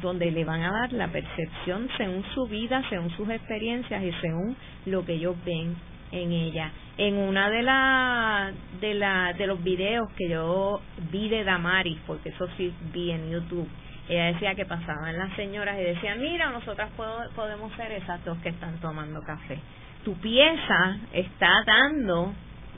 donde 0.00 0.30
le 0.30 0.44
van 0.44 0.62
a 0.62 0.70
dar 0.70 0.92
la 0.92 1.08
percepción 1.08 1.88
según 1.96 2.22
su 2.34 2.46
vida, 2.46 2.84
según 2.88 3.10
sus 3.16 3.28
experiencias 3.28 4.00
y 4.04 4.12
según 4.20 4.56
lo 4.86 5.04
que 5.04 5.14
ellos 5.14 5.34
ven 5.44 5.74
en 6.12 6.32
ella. 6.32 6.72
En 6.96 7.16
una 7.16 7.50
de 7.50 7.62
la 7.62 8.52
de 8.80 8.94
la 8.94 9.32
de 9.32 9.46
los 9.46 9.62
videos 9.62 10.10
que 10.16 10.28
yo 10.28 10.80
vi 11.10 11.28
de 11.28 11.44
Damaris, 11.44 11.98
porque 12.06 12.30
eso 12.30 12.48
sí 12.56 12.72
vi 12.92 13.10
en 13.10 13.30
YouTube, 13.30 13.68
ella 14.08 14.26
decía 14.26 14.54
que 14.54 14.66
pasaban 14.66 15.16
las 15.16 15.34
señoras 15.36 15.78
y 15.78 15.82
decían, 15.82 16.20
mira, 16.20 16.50
nosotras 16.50 16.90
podemos 17.36 17.72
ser 17.76 17.92
esas 17.92 18.24
dos 18.24 18.38
que 18.38 18.48
están 18.48 18.78
tomando 18.80 19.20
café. 19.22 19.58
Tu 20.04 20.14
pieza 20.14 20.98
está 21.12 21.62
dando 21.64 22.32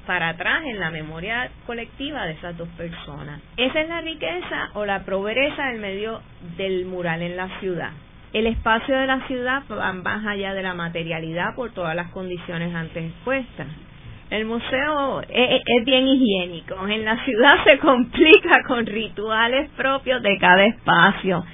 para 0.07 0.30
atrás 0.30 0.62
en 0.66 0.80
la 0.80 0.91
memoria 0.91 1.51
colectiva 1.66 2.26
de 2.26 2.33
esas 2.33 2.57
dos 2.57 2.68
personas. 2.70 3.41
Esa 3.57 3.80
es 3.80 3.89
la 3.89 4.01
riqueza 4.01 4.70
o 4.74 4.85
la 4.85 5.05
pobreza 5.05 5.66
del 5.68 5.80
medio 5.80 6.20
del 6.57 6.85
mural 6.85 7.22
en 7.22 7.37
la 7.37 7.61
ciudad. 7.61 7.93
El 8.33 8.47
espacio 8.47 8.97
de 8.97 9.07
la 9.07 9.26
ciudad 9.26 9.62
va 9.70 9.93
más 9.93 10.26
allá 10.26 10.55
de 10.55 10.62
la 10.62 10.72
materialidad 10.72 11.55
por 11.55 11.72
todas 11.72 11.95
las 11.95 12.11
condiciones 12.12 12.74
antes 12.74 13.11
expuestas. 13.11 13.66
El 14.30 14.47
museo 14.47 15.20
es, 15.20 15.61
es, 15.66 15.85
bien 15.85 16.09
higiénico. 16.09 16.89
En 16.89 17.05
la 17.05 17.22
ciudad 17.22 17.62
se 17.66 17.78
complica 17.78 18.62
con 18.66 18.87
rituales 18.87 19.68
propios 19.76 20.22
de 20.22 20.39
cada 20.39 20.64
espacio. 20.64 21.45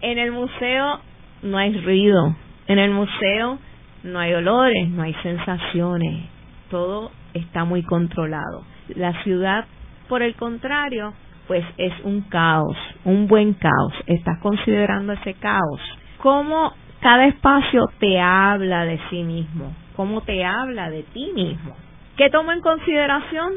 En 0.00 0.18
el 0.18 0.32
museo 0.32 1.00
no 1.42 1.58
hay 1.58 1.80
ruido. 1.80 2.34
En 2.66 2.80
el 2.80 2.90
museo 2.90 3.60
no 4.02 4.18
hay 4.18 4.34
olores, 4.34 4.88
no 4.88 5.04
hay 5.04 5.14
sensaciones. 5.22 6.24
Todo 6.70 7.12
está 7.34 7.64
muy 7.64 7.84
controlado. 7.84 8.64
La 8.96 9.22
ciudad, 9.22 9.66
por 10.08 10.22
el 10.22 10.34
contrario, 10.34 11.14
pues 11.46 11.64
es 11.76 11.92
un 12.02 12.22
caos, 12.22 12.76
un 13.04 13.28
buen 13.28 13.54
caos. 13.54 13.92
Estás 14.06 14.40
considerando 14.40 15.12
ese 15.12 15.34
caos. 15.34 15.80
¿Cómo 16.18 16.72
cada 17.00 17.26
espacio 17.26 17.86
te 17.98 18.20
habla 18.20 18.84
de 18.84 18.98
sí 19.10 19.22
mismo? 19.22 19.72
¿Cómo 19.96 20.20
te 20.22 20.44
habla 20.44 20.90
de 20.90 21.02
ti 21.04 21.32
mismo? 21.34 21.76
¿Qué 22.16 22.30
tomo 22.30 22.52
en 22.52 22.60
consideración 22.60 23.52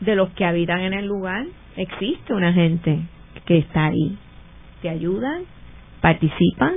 de 0.00 0.14
los 0.16 0.30
que 0.30 0.44
habitan 0.44 0.80
en 0.80 0.94
el 0.94 1.06
lugar? 1.06 1.44
Existe 1.76 2.34
una 2.34 2.52
gente 2.52 3.00
que 3.44 3.58
está 3.58 3.86
ahí. 3.86 4.16
¿Te 4.80 4.88
ayudan? 4.88 5.42
¿Participan? 6.00 6.74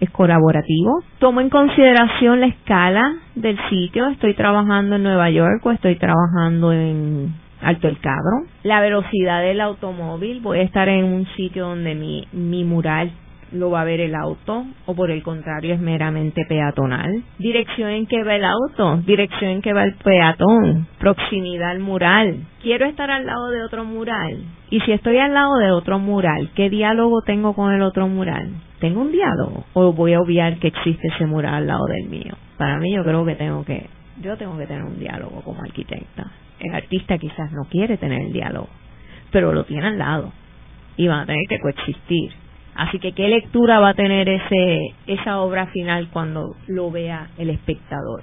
es 0.00 0.10
colaborativo. 0.10 1.02
Tomo 1.18 1.40
en 1.40 1.50
consideración 1.50 2.40
la 2.40 2.46
escala 2.46 3.16
del 3.34 3.58
sitio. 3.68 4.06
Estoy 4.08 4.34
trabajando 4.34 4.96
en 4.96 5.02
Nueva 5.02 5.30
York 5.30 5.64
o 5.64 5.70
estoy 5.72 5.96
trabajando 5.96 6.72
en 6.72 7.34
Alto 7.60 7.88
el 7.88 7.98
Cabro. 7.98 8.46
La 8.62 8.80
velocidad 8.80 9.42
del 9.42 9.60
automóvil. 9.60 10.40
Voy 10.40 10.58
a 10.60 10.62
estar 10.62 10.88
en 10.88 11.04
un 11.04 11.26
sitio 11.34 11.68
donde 11.68 11.94
mi, 11.94 12.26
mi 12.32 12.64
mural 12.64 13.10
lo 13.52 13.70
va 13.70 13.82
a 13.82 13.84
ver 13.84 14.00
el 14.00 14.14
auto 14.14 14.64
o 14.86 14.94
por 14.94 15.10
el 15.10 15.22
contrario 15.22 15.74
es 15.74 15.80
meramente 15.80 16.44
peatonal. 16.48 17.22
Dirección 17.38 17.90
en 17.90 18.06
que 18.06 18.22
va 18.22 18.36
el 18.36 18.44
auto, 18.44 18.98
dirección 19.06 19.50
en 19.50 19.62
que 19.62 19.72
va 19.72 19.84
el 19.84 19.94
peatón, 19.94 20.86
proximidad 20.98 21.70
al 21.70 21.80
mural. 21.80 22.46
Quiero 22.62 22.86
estar 22.86 23.10
al 23.10 23.26
lado 23.26 23.50
de 23.50 23.62
otro 23.62 23.84
mural. 23.84 24.44
Y 24.70 24.80
si 24.80 24.92
estoy 24.92 25.18
al 25.18 25.34
lado 25.34 25.56
de 25.56 25.70
otro 25.70 25.98
mural, 25.98 26.50
¿qué 26.54 26.68
diálogo 26.70 27.22
tengo 27.22 27.54
con 27.54 27.72
el 27.72 27.82
otro 27.82 28.08
mural? 28.08 28.50
¿Tengo 28.80 29.00
un 29.00 29.12
diálogo? 29.12 29.64
¿O 29.72 29.92
voy 29.92 30.14
a 30.14 30.20
obviar 30.20 30.58
que 30.58 30.68
existe 30.68 31.08
ese 31.08 31.26
mural 31.26 31.54
al 31.54 31.66
lado 31.66 31.84
del 31.86 32.08
mío? 32.08 32.34
Para 32.58 32.78
mí 32.78 32.94
yo 32.94 33.02
creo 33.02 33.24
que 33.24 33.34
tengo 33.34 33.64
que, 33.64 33.88
yo 34.20 34.36
tengo 34.36 34.56
que 34.58 34.66
tener 34.66 34.84
un 34.84 34.98
diálogo 34.98 35.40
como 35.42 35.62
arquitecta. 35.62 36.30
El 36.60 36.74
artista 36.74 37.18
quizás 37.18 37.52
no 37.52 37.64
quiere 37.70 37.96
tener 37.96 38.20
el 38.20 38.32
diálogo, 38.32 38.68
pero 39.30 39.52
lo 39.52 39.64
tiene 39.64 39.86
al 39.86 39.98
lado 39.98 40.32
y 40.96 41.06
van 41.06 41.20
a 41.20 41.26
tener 41.26 41.44
que 41.48 41.60
coexistir 41.60 42.32
Así 42.78 43.00
que, 43.00 43.10
¿qué 43.10 43.26
lectura 43.26 43.80
va 43.80 43.88
a 43.88 43.94
tener 43.94 44.28
ese, 44.28 44.94
esa 45.08 45.40
obra 45.40 45.66
final 45.66 46.10
cuando 46.12 46.54
lo 46.68 46.92
vea 46.92 47.28
el 47.36 47.50
espectador? 47.50 48.22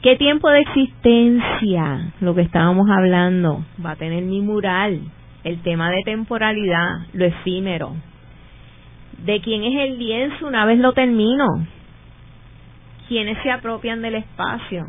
¿Qué 0.00 0.14
tiempo 0.14 0.48
de 0.50 0.60
existencia, 0.60 2.12
lo 2.20 2.36
que 2.36 2.42
estábamos 2.42 2.88
hablando, 2.88 3.64
va 3.84 3.90
a 3.90 3.96
tener 3.96 4.22
mi 4.22 4.42
mural? 4.42 5.00
El 5.42 5.60
tema 5.62 5.90
de 5.90 6.02
temporalidad, 6.04 7.08
lo 7.14 7.24
efímero. 7.24 7.96
¿De 9.24 9.40
quién 9.40 9.64
es 9.64 9.80
el 9.80 9.98
lienzo 9.98 10.46
una 10.46 10.64
vez 10.66 10.78
lo 10.78 10.92
termino? 10.92 11.46
¿Quiénes 13.08 13.42
se 13.42 13.50
apropian 13.50 14.02
del 14.02 14.14
espacio? 14.14 14.84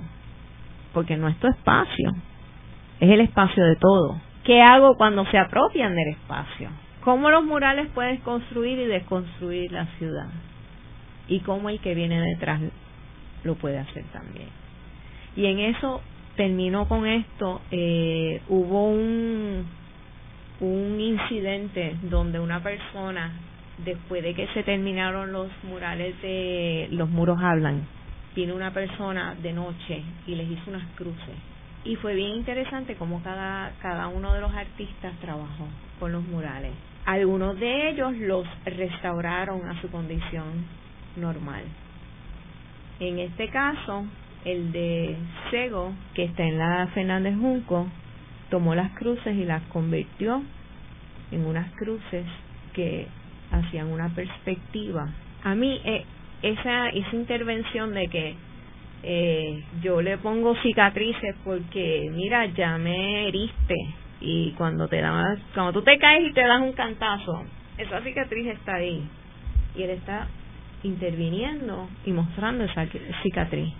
Porque 0.93 1.17
no 1.17 1.27
es 1.27 1.39
tu 1.39 1.47
espacio, 1.47 2.11
es 2.99 3.09
el 3.09 3.21
espacio 3.21 3.65
de 3.65 3.77
todo. 3.77 4.21
¿Qué 4.43 4.61
hago 4.61 4.95
cuando 4.95 5.25
se 5.25 5.39
apropian 5.39 5.95
del 5.95 6.09
espacio? 6.09 6.69
Cómo 7.07 7.31
los 7.31 7.45
murales 7.45 7.87
pueden 7.93 8.17
construir 8.17 8.77
y 8.79 8.85
desconstruir 8.85 9.71
la 9.71 9.85
ciudad 9.97 10.27
y 11.29 11.39
cómo 11.39 11.69
el 11.69 11.79
que 11.79 11.95
viene 11.95 12.19
detrás 12.19 12.59
lo 13.45 13.55
puede 13.55 13.77
hacer 13.77 14.03
también. 14.11 14.49
Y 15.37 15.45
en 15.45 15.59
eso 15.59 16.01
terminó 16.35 16.85
con 16.89 17.07
esto, 17.07 17.61
eh, 17.71 18.41
hubo 18.49 18.89
un, 18.89 19.65
incidente 20.99 21.95
donde 22.01 22.41
una 22.41 22.61
persona, 22.61 23.31
después 23.85 24.21
de 24.21 24.33
que 24.33 24.47
se 24.47 24.63
terminaron 24.63 25.31
los 25.31 25.47
murales 25.63 26.21
de 26.21 26.89
Los 26.91 27.07
muros 27.07 27.39
hablan, 27.41 27.87
vino 28.35 28.53
una 28.53 28.73
persona 28.73 29.33
de 29.41 29.53
noche 29.53 30.03
y 30.25 30.35
les 30.35 30.51
hizo 30.51 30.71
unas 30.71 30.85
cruces. 30.95 31.37
Y 31.85 31.95
fue 31.95 32.15
bien 32.15 32.31
interesante 32.31 32.95
cómo 32.95 33.23
cada, 33.23 33.71
cada 33.81 34.09
uno 34.09 34.33
de 34.33 34.41
los 34.41 34.53
artistas 34.53 35.13
trabajó 35.21 35.69
con 36.01 36.11
los 36.11 36.27
murales. 36.27 36.73
Algunos 37.07 37.57
de 37.57 37.89
ellos 37.89 38.17
los 38.17 38.45
restauraron 38.65 39.65
a 39.65 39.79
su 39.79 39.89
condición 39.89 40.65
normal. 41.15 41.63
En 42.99 43.19
este 43.19 43.47
caso, 43.47 44.05
el 44.43 44.73
de 44.73 45.15
Sego, 45.49 45.93
que 46.13 46.25
está 46.25 46.43
en 46.43 46.57
la 46.57 46.85
Fernández 46.93 47.37
Junco, 47.37 47.87
tomó 48.49 48.75
las 48.75 48.91
cruces 48.91 49.37
y 49.37 49.45
las 49.45 49.63
convirtió 49.67 50.43
en 51.31 51.45
unas 51.45 51.71
cruces 51.75 52.25
que 52.73 53.07
hacían 53.51 53.87
una 53.87 54.09
perspectiva. 54.09 55.07
A 55.45 55.55
mí 55.55 55.79
eh, 55.85 56.03
esa, 56.41 56.89
esa 56.89 57.15
intervención 57.15 57.93
de 57.93 58.07
que 58.09 58.35
eh, 59.03 59.63
yo 59.81 60.01
le 60.01 60.17
pongo 60.17 60.57
cicatrices 60.61 61.37
porque, 61.45 62.09
mira, 62.11 62.47
ya 62.47 62.77
me 62.77 63.29
heriste, 63.29 63.75
y 64.21 64.51
cuando 64.51 64.87
te 64.87 65.01
das, 65.01 65.39
cuando 65.53 65.73
tú 65.73 65.81
te 65.81 65.97
caes 65.97 66.29
y 66.29 66.33
te 66.33 66.41
das 66.41 66.61
un 66.61 66.73
cantazo, 66.73 67.43
esa 67.77 68.01
cicatriz 68.01 68.47
está 68.47 68.75
ahí 68.75 69.03
y 69.75 69.83
él 69.83 69.91
está 69.91 70.27
interviniendo 70.83 71.87
y 72.05 72.11
mostrando 72.11 72.63
esa 72.63 72.85
cicatriz. 73.23 73.73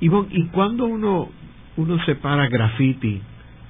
Y, 0.00 0.10
¿y 0.30 0.46
cuándo 0.48 0.86
uno 0.86 1.28
uno 1.76 2.04
separa 2.04 2.48
graffiti 2.48 3.20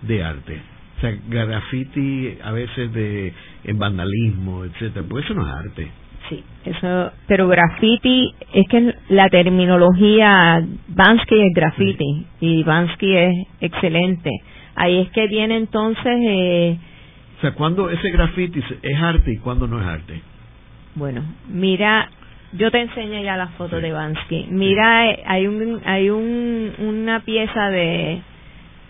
de 0.03 0.25
arte? 0.25 0.61
O 0.97 1.01
sea, 1.01 1.17
graffiti 1.29 2.39
a 2.43 2.53
veces 2.53 2.93
de 2.93 3.33
en 3.65 3.79
vandalismo, 3.79 4.65
etcétera, 4.65 5.07
pues 5.09 5.25
eso 5.25 5.35
no 5.35 5.47
es 5.47 5.55
arte. 5.55 5.89
Sí, 6.29 6.45
eso, 6.65 7.13
pero 7.27 7.49
graffiti 7.49 8.35
es 8.53 8.69
que 8.69 8.95
la 9.09 9.29
terminología 9.31 10.63
Bansky 10.89 11.41
es 11.41 11.55
graffiti 11.55 12.27
y 12.41 12.63
Bansky 12.65 13.17
es 13.17 13.35
excelente 13.61 14.31
ahí 14.79 15.01
es 15.01 15.11
que 15.11 15.27
viene 15.27 15.57
entonces... 15.57 16.07
Eh, 16.07 16.79
o 17.39 17.41
sea, 17.41 17.55
¿cuándo 17.55 17.91
ese 17.91 18.11
graffiti 18.11 18.61
es 18.83 19.03
arte 19.03 19.33
y 19.33 19.39
cuándo 19.39 19.67
no 19.67 19.81
es 19.81 19.87
arte? 19.87 20.21
Bueno, 20.95 21.23
mira, 21.49 22.11
yo 22.53 22.71
te 22.71 22.81
enseño 22.81 23.23
ya 23.23 23.37
la 23.37 23.49
foto 23.49 23.81
de 23.81 23.93
Bansky. 23.93 24.47
Mira, 24.51 25.11
eh, 25.11 25.23
hay 25.27 25.47
un 25.47 25.81
hay 25.85 26.11
un, 26.11 26.73
una 26.79 27.21
pieza 27.21 27.71
de 27.71 28.23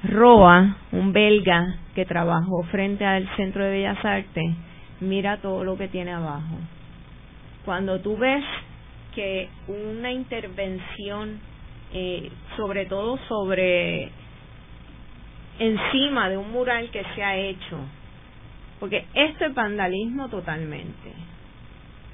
Roa, 0.05 0.76
un 0.93 1.12
belga 1.12 1.76
que 1.95 2.07
trabajó 2.07 2.62
frente 2.70 3.05
al 3.05 3.28
Centro 3.36 3.64
de 3.64 3.70
Bellas 3.72 4.03
Artes. 4.05 4.55
Mira 5.01 5.39
todo 5.39 5.64
lo 5.64 5.76
que 5.76 5.89
tiene 5.89 6.12
abajo. 6.12 6.57
Cuando 7.64 8.01
tú 8.01 8.16
ves 8.16 8.45
que 9.14 9.49
una 9.66 10.12
intervención, 10.12 11.41
eh, 11.93 12.30
sobre 12.57 12.86
todo 12.86 13.18
sobre 13.28 14.11
encima 15.59 16.29
de 16.29 16.37
un 16.37 16.51
mural 16.51 16.91
que 16.91 17.05
se 17.15 17.23
ha 17.23 17.37
hecho. 17.37 17.79
Porque 18.81 19.07
esto 19.15 19.47
es 19.47 19.55
vandalismo 19.55 20.29
totalmente. 20.29 21.13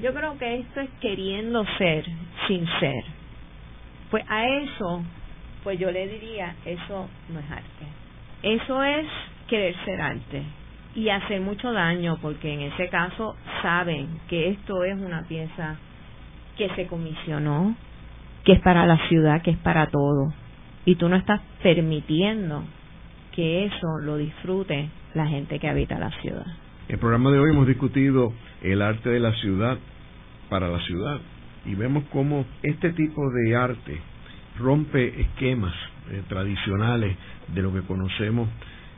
Yo 0.00 0.12
creo 0.12 0.38
que 0.38 0.60
esto 0.60 0.80
es 0.80 0.90
queriendo 1.00 1.64
ser 1.78 2.04
sin 2.46 2.66
ser. 2.80 3.04
Pues 4.10 4.24
a 4.28 4.46
eso, 4.46 5.04
pues 5.62 5.78
yo 5.78 5.90
le 5.90 6.08
diría, 6.08 6.56
eso 6.64 7.08
no 7.28 7.40
es 7.40 7.50
arte. 7.50 7.86
Eso 8.42 8.82
es 8.82 9.06
querer 9.48 9.74
ser 9.84 10.00
arte 10.00 10.42
y 10.94 11.08
hacer 11.08 11.40
mucho 11.40 11.72
daño 11.72 12.18
porque 12.20 12.52
en 12.52 12.60
ese 12.62 12.88
caso 12.88 13.36
saben 13.62 14.20
que 14.28 14.50
esto 14.50 14.84
es 14.84 14.94
una 14.94 15.22
pieza 15.26 15.76
que 16.56 16.68
se 16.70 16.86
comisionó, 16.86 17.74
que 18.44 18.52
es 18.52 18.60
para 18.60 18.86
la 18.86 19.08
ciudad, 19.08 19.42
que 19.42 19.50
es 19.50 19.58
para 19.58 19.86
todo. 19.88 20.32
Y 20.84 20.96
tú 20.96 21.08
no 21.08 21.16
estás 21.16 21.40
permitiendo 21.62 22.64
que 23.34 23.64
eso 23.66 23.98
lo 23.98 24.16
disfrute 24.16 24.88
la 25.14 25.26
gente 25.26 25.58
que 25.58 25.68
habita 25.68 25.98
la 25.98 26.10
ciudad. 26.20 26.46
En 26.88 26.94
el 26.94 26.98
programa 26.98 27.30
de 27.30 27.38
hoy 27.38 27.50
hemos 27.50 27.66
discutido 27.66 28.32
el 28.62 28.80
arte 28.82 29.10
de 29.10 29.20
la 29.20 29.32
ciudad 29.34 29.78
para 30.48 30.68
la 30.68 30.80
ciudad 30.80 31.18
y 31.64 31.74
vemos 31.74 32.04
cómo 32.12 32.46
este 32.62 32.92
tipo 32.92 33.22
de 33.30 33.56
arte 33.56 33.98
rompe 34.58 35.20
esquemas 35.20 35.74
eh, 36.10 36.22
tradicionales 36.28 37.16
de 37.48 37.62
lo 37.62 37.72
que 37.72 37.82
conocemos 37.82 38.48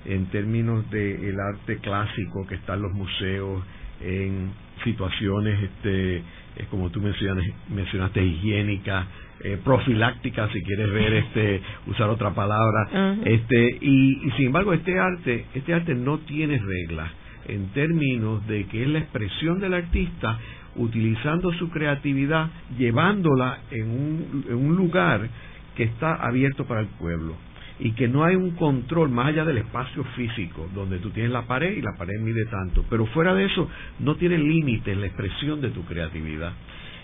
en 0.05 0.26
términos 0.26 0.89
del 0.91 1.39
arte 1.41 1.78
clásico 1.78 2.47
que 2.47 2.57
está 2.57 2.74
en 2.74 2.82
los 2.82 2.93
museos, 2.93 3.62
en 4.01 4.51
situaciones, 4.84 5.62
este, 5.62 6.22
como 6.70 6.91
tú 6.91 7.01
mencionaste, 7.01 7.55
mencionaste 7.70 8.24
higiénicas, 8.24 9.07
eh, 9.41 9.59
profiláctica 9.62 10.49
si 10.53 10.62
quieres 10.62 10.91
ver 10.91 11.12
este 11.24 11.61
usar 11.87 12.09
otra 12.11 12.34
palabra. 12.34 13.16
Este 13.24 13.78
y, 13.80 14.30
sin 14.37 14.47
embargo 14.47 14.72
este 14.72 14.99
arte 14.99 15.47
este 15.55 15.74
arte 15.74 15.95
no 15.95 16.18
tiene 16.18 16.59
reglas 16.59 17.11
en 17.49 17.68
términos 17.68 18.47
de 18.47 18.64
que 18.66 18.82
es 18.82 18.89
la 18.89 18.99
expresión 18.99 19.61
del 19.61 19.74
artista 19.74 20.39
utilizando 20.76 21.53
su 21.55 21.70
creatividad 21.70 22.51
llevándola 22.78 23.61
en 23.70 23.91
un, 23.91 24.45
en 24.49 24.57
un 24.57 24.76
lugar 24.76 25.28
que 25.76 25.84
está 25.84 26.14
abierto 26.14 26.66
para 26.66 26.80
el 26.80 26.89
pueblo 26.99 27.34
y 27.78 27.93
que 27.93 28.09
no 28.09 28.24
hay 28.24 28.37
un 28.37 28.53
control 28.53 29.11
más 29.11 29.28
allá 29.28 29.45
del 29.45 29.59
espacio 29.59 30.03
físico, 30.16 30.68
donde 30.74 30.99
tú 30.99 31.11
tienes 31.11 31.30
la 31.30 31.43
pared 31.43 31.76
y 31.76 31.82
la 31.82 31.93
pared 31.97 32.18
mide 32.20 32.47
tanto, 32.47 32.84
pero 32.89 33.07
fuera 33.07 33.34
de 33.34 33.45
eso 33.45 33.68
no 34.01 34.16
tiene 34.16 34.39
límites 34.39 34.97
la 34.97 35.07
expresión 35.07 35.61
de 35.61 35.70
tu 35.70 35.84
creatividad. 35.84 36.53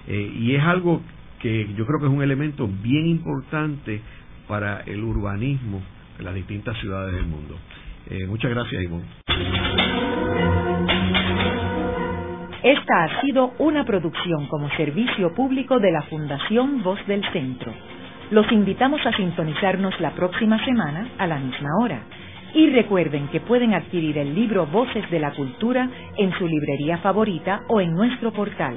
Eh, 0.08 0.32
y 0.40 0.54
es 0.54 0.62
algo 0.62 1.02
que 1.42 1.74
yo 1.74 1.84
creo 1.84 1.98
que 1.98 2.06
es 2.06 2.12
un 2.12 2.22
elemento 2.22 2.68
bien 2.82 3.06
importante 3.06 4.00
para 4.48 4.80
el 4.82 5.02
urbanismo 5.02 5.82
en 6.18 6.24
las 6.24 6.34
distintas 6.34 6.78
ciudades 6.78 7.14
del 7.14 7.26
mundo. 7.26 7.58
Eh, 8.08 8.26
muchas 8.26 8.50
gracias, 8.50 8.82
Ivonne. 8.82 9.04
Esta 12.62 13.04
ha 13.04 13.20
sido 13.22 13.54
una 13.58 13.84
producción 13.84 14.46
como 14.46 14.70
servicio 14.76 15.34
público 15.34 15.80
de 15.80 15.90
la 15.90 16.02
Fundación 16.02 16.82
Voz 16.84 17.04
del 17.08 17.24
Centro. 17.32 17.72
Los 18.30 18.50
invitamos 18.52 19.04
a 19.04 19.12
sintonizarnos 19.16 20.00
la 20.00 20.12
próxima 20.12 20.64
semana 20.64 21.08
a 21.18 21.26
la 21.26 21.38
misma 21.38 21.70
hora. 21.82 22.04
Y 22.54 22.70
recuerden 22.70 23.28
que 23.28 23.40
pueden 23.40 23.74
adquirir 23.74 24.16
el 24.18 24.34
libro 24.34 24.66
Voces 24.66 25.10
de 25.10 25.18
la 25.18 25.32
Cultura 25.32 25.88
en 26.16 26.32
su 26.38 26.46
librería 26.46 26.98
favorita 26.98 27.62
o 27.68 27.80
en 27.80 27.94
nuestro 27.94 28.32
portal. 28.32 28.76